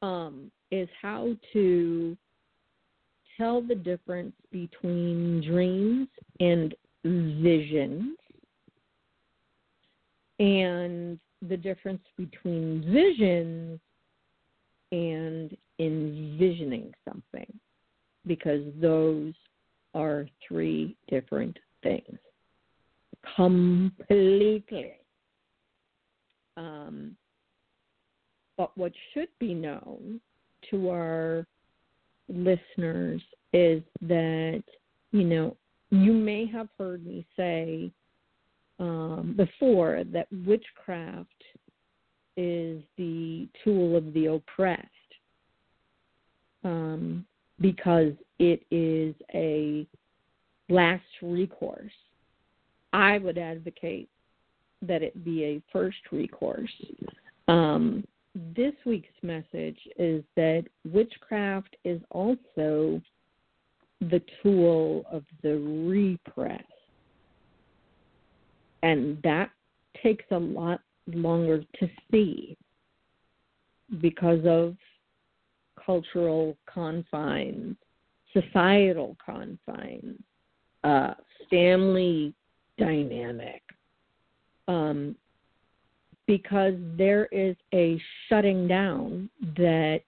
[0.00, 2.16] that um, is how to
[3.36, 6.08] tell the difference between dreams
[6.40, 6.74] and
[7.04, 8.16] visions
[10.38, 11.18] and
[11.48, 13.80] the difference between visions
[14.92, 17.46] and envisioning something
[18.26, 19.32] because those
[19.94, 22.18] are three different things
[23.36, 24.92] completely.
[26.56, 27.16] Um,
[28.56, 30.20] but what should be known
[30.70, 31.46] to our
[32.28, 33.20] listeners
[33.52, 34.62] is that,
[35.12, 35.56] you know,
[35.90, 37.90] you may have heard me say
[38.78, 41.28] um, before that witchcraft
[42.36, 44.88] is the tool of the oppressed
[46.64, 47.24] um,
[47.60, 48.12] because
[48.42, 49.86] it is a
[50.68, 51.92] last recourse.
[52.92, 54.08] I would advocate
[54.82, 56.74] that it be a first recourse.
[57.46, 58.04] Um,
[58.56, 63.00] this week's message is that witchcraft is also
[64.00, 66.64] the tool of the repress.
[68.82, 69.50] And that
[70.02, 72.56] takes a lot longer to see
[74.00, 74.74] because of
[75.86, 77.76] cultural confines,
[78.32, 80.18] societal confines,
[80.84, 81.14] uh,
[81.50, 82.34] family
[82.78, 83.62] dynamic,
[84.68, 85.14] um,
[86.26, 90.02] because there is a shutting down that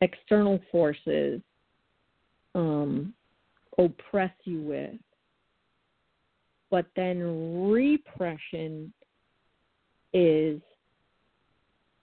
[0.00, 1.40] external forces
[2.54, 3.12] um,
[3.78, 4.94] oppress you with.
[6.70, 8.92] But then repression
[10.12, 10.60] is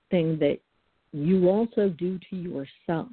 [0.09, 0.59] thing that
[1.13, 3.07] you also do to yourself.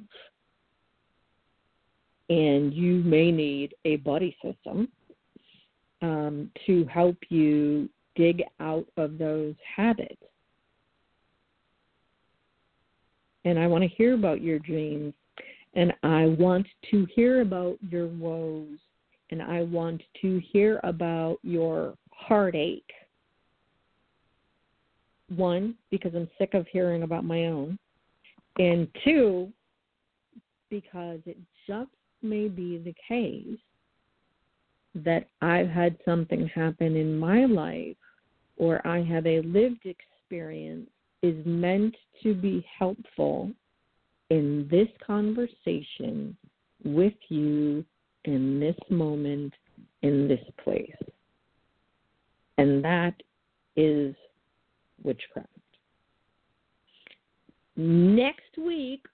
[2.29, 4.87] And you may need a buddy system
[6.01, 10.21] um, to help you dig out of those habits.
[13.45, 15.13] And I want to hear about your dreams,
[15.73, 18.77] and I want to hear about your woes,
[19.31, 22.91] and I want to hear about your heartache.
[25.35, 27.79] One, because I'm sick of hearing about my own
[28.57, 29.51] and two,
[30.69, 31.89] because it just
[32.21, 33.59] may be the case
[34.95, 37.95] that I've had something happen in my life
[38.57, 40.89] or I have a lived experience
[41.21, 43.51] is meant to be helpful
[44.29, 46.35] in this conversation
[46.83, 47.83] with you
[48.25, 49.53] in this moment,
[50.01, 50.91] in this place.
[52.57, 53.15] And that
[53.75, 54.15] is
[55.03, 55.47] witchcraft.
[57.75, 59.05] Next week,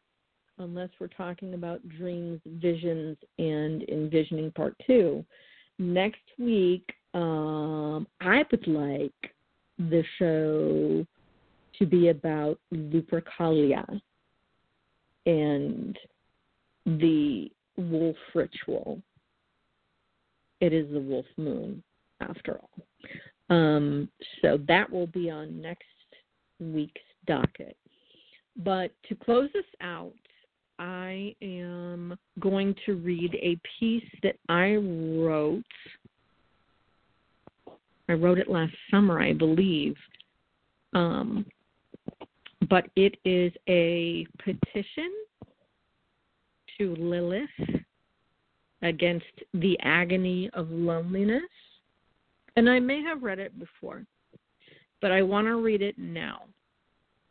[0.58, 5.26] unless we're talking about dreams, visions, and envisioning part two,
[5.80, 9.34] next week, um, I would like
[9.78, 11.06] the show
[11.78, 13.86] to be about Lupercalia
[15.26, 15.98] and
[16.86, 19.02] the wolf ritual.
[20.62, 21.84] It is the wolf moon,
[22.22, 23.56] after all.
[23.56, 24.10] Um,
[24.42, 25.84] so that will be on next
[26.60, 27.76] week's docket.
[28.64, 30.14] But to close this out,
[30.80, 35.64] I am going to read a piece that I wrote.
[38.10, 39.96] I wrote it last summer, I believe.
[40.94, 41.46] Um,
[42.70, 45.12] but it is a petition
[46.78, 47.50] to Lilith
[48.82, 51.42] against the agony of loneliness.
[52.56, 54.06] And I may have read it before,
[55.02, 56.44] but I want to read it now.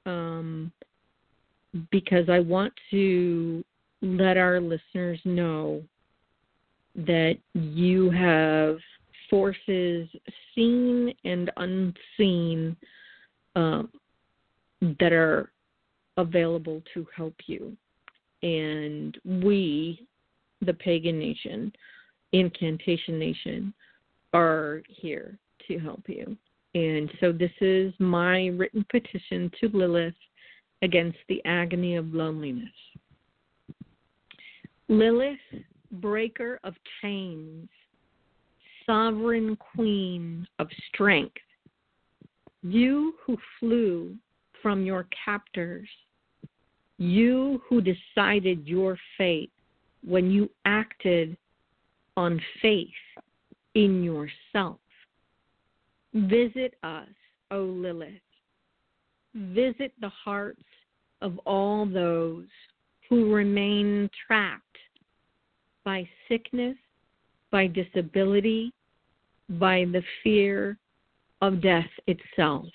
[0.06, 0.72] Um,
[1.90, 3.64] because I want to
[4.02, 5.82] let our listeners know
[6.94, 8.78] that you have
[9.28, 10.08] forces
[10.54, 12.76] seen and unseen
[13.56, 13.88] um,
[15.00, 15.50] that are
[16.16, 17.76] available to help you.
[18.42, 20.06] And we,
[20.60, 21.72] the Pagan Nation,
[22.32, 23.74] Incantation Nation,
[24.32, 26.36] are here to help you.
[26.74, 30.14] And so this is my written petition to Lilith
[30.82, 32.68] against the agony of loneliness.
[34.88, 35.38] Lilith,
[35.92, 37.68] breaker of chains,
[38.84, 41.36] sovereign queen of strength,
[42.62, 44.14] you who flew
[44.62, 45.88] from your captors,
[46.98, 49.50] you who decided your fate
[50.06, 51.36] when you acted
[52.16, 52.88] on faith
[53.74, 54.78] in yourself.
[56.14, 57.08] Visit us,
[57.50, 58.12] O Lilith.
[59.34, 60.62] Visit the hearts
[61.20, 62.46] of all those
[63.08, 64.62] who remain trapped
[65.84, 66.76] by sickness,
[67.50, 68.72] by disability,
[69.48, 70.78] by the fear
[71.42, 72.66] of death itself.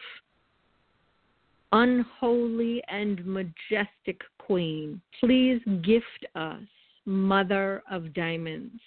[1.72, 6.64] Unholy and majestic Queen, please gift us,
[7.06, 8.82] Mother of Diamonds,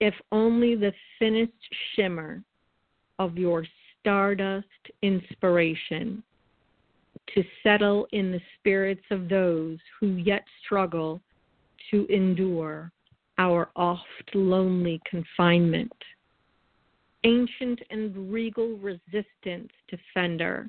[0.00, 1.52] if only the thinnest
[1.94, 2.42] shimmer
[3.18, 3.66] of your
[4.04, 4.66] stardust
[5.00, 6.22] inspiration
[7.34, 11.22] to settle in the spirits of those who yet struggle
[11.90, 12.92] to endure
[13.38, 14.04] our oft
[14.34, 15.92] lonely confinement.
[17.24, 20.68] Ancient and regal resistance, defender,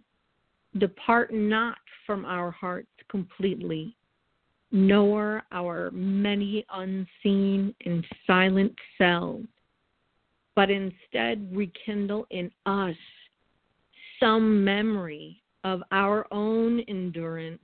[0.78, 3.94] depart not from our hearts completely,
[4.72, 9.46] nor our many unseen and silent cells,
[10.56, 12.96] but instead rekindle in us
[14.20, 17.62] some memory of our own endurance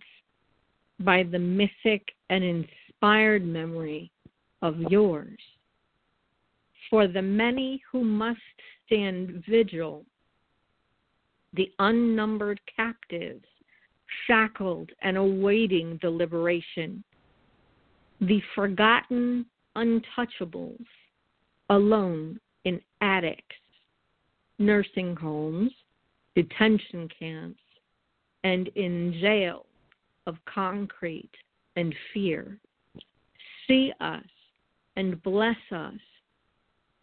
[0.99, 4.11] by the mythic and inspired memory
[4.61, 5.39] of yours.
[6.89, 8.39] For the many who must
[8.85, 10.05] stand vigil,
[11.53, 13.45] the unnumbered captives
[14.27, 17.03] shackled and awaiting the liberation,
[18.19, 19.45] the forgotten
[19.75, 20.85] untouchables
[21.69, 23.55] alone in attics,
[24.59, 25.71] nursing homes,
[26.35, 27.59] detention camps,
[28.43, 29.65] and in jails
[30.27, 31.31] of concrete
[31.75, 32.57] and fear.
[33.67, 34.23] See us
[34.95, 35.93] and bless us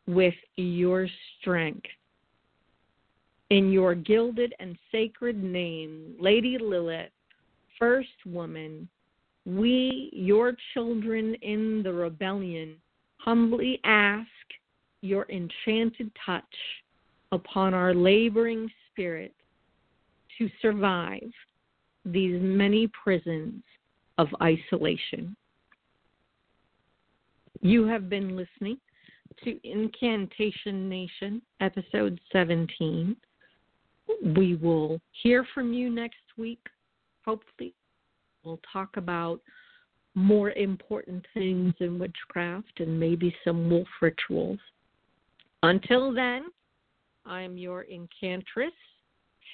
[0.06, 1.08] with your
[1.40, 1.86] strength.
[3.50, 7.10] In your gilded and sacred name, Lady Lilith,
[7.78, 8.88] first woman,
[9.46, 12.76] we, your children in the rebellion,
[13.16, 14.28] humbly ask
[15.00, 16.44] your enchanted touch
[17.32, 19.34] upon our laboring spirits
[20.36, 21.30] to survive
[22.04, 23.62] these many prisons
[24.18, 25.36] of isolation.
[27.60, 28.78] You have been listening
[29.44, 33.16] to Incantation Nation, episode 17.
[34.36, 36.64] We will hear from you next week.
[37.24, 37.74] Hopefully,
[38.42, 39.40] we'll talk about
[40.14, 44.58] more important things in witchcraft and maybe some wolf rituals.
[45.62, 46.46] Until then,
[47.28, 48.72] I'm your incantress,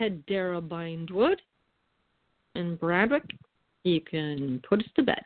[0.01, 1.41] Hedera Bindwood.
[2.55, 3.25] And Bradwick,
[3.83, 5.23] you can put us to bed.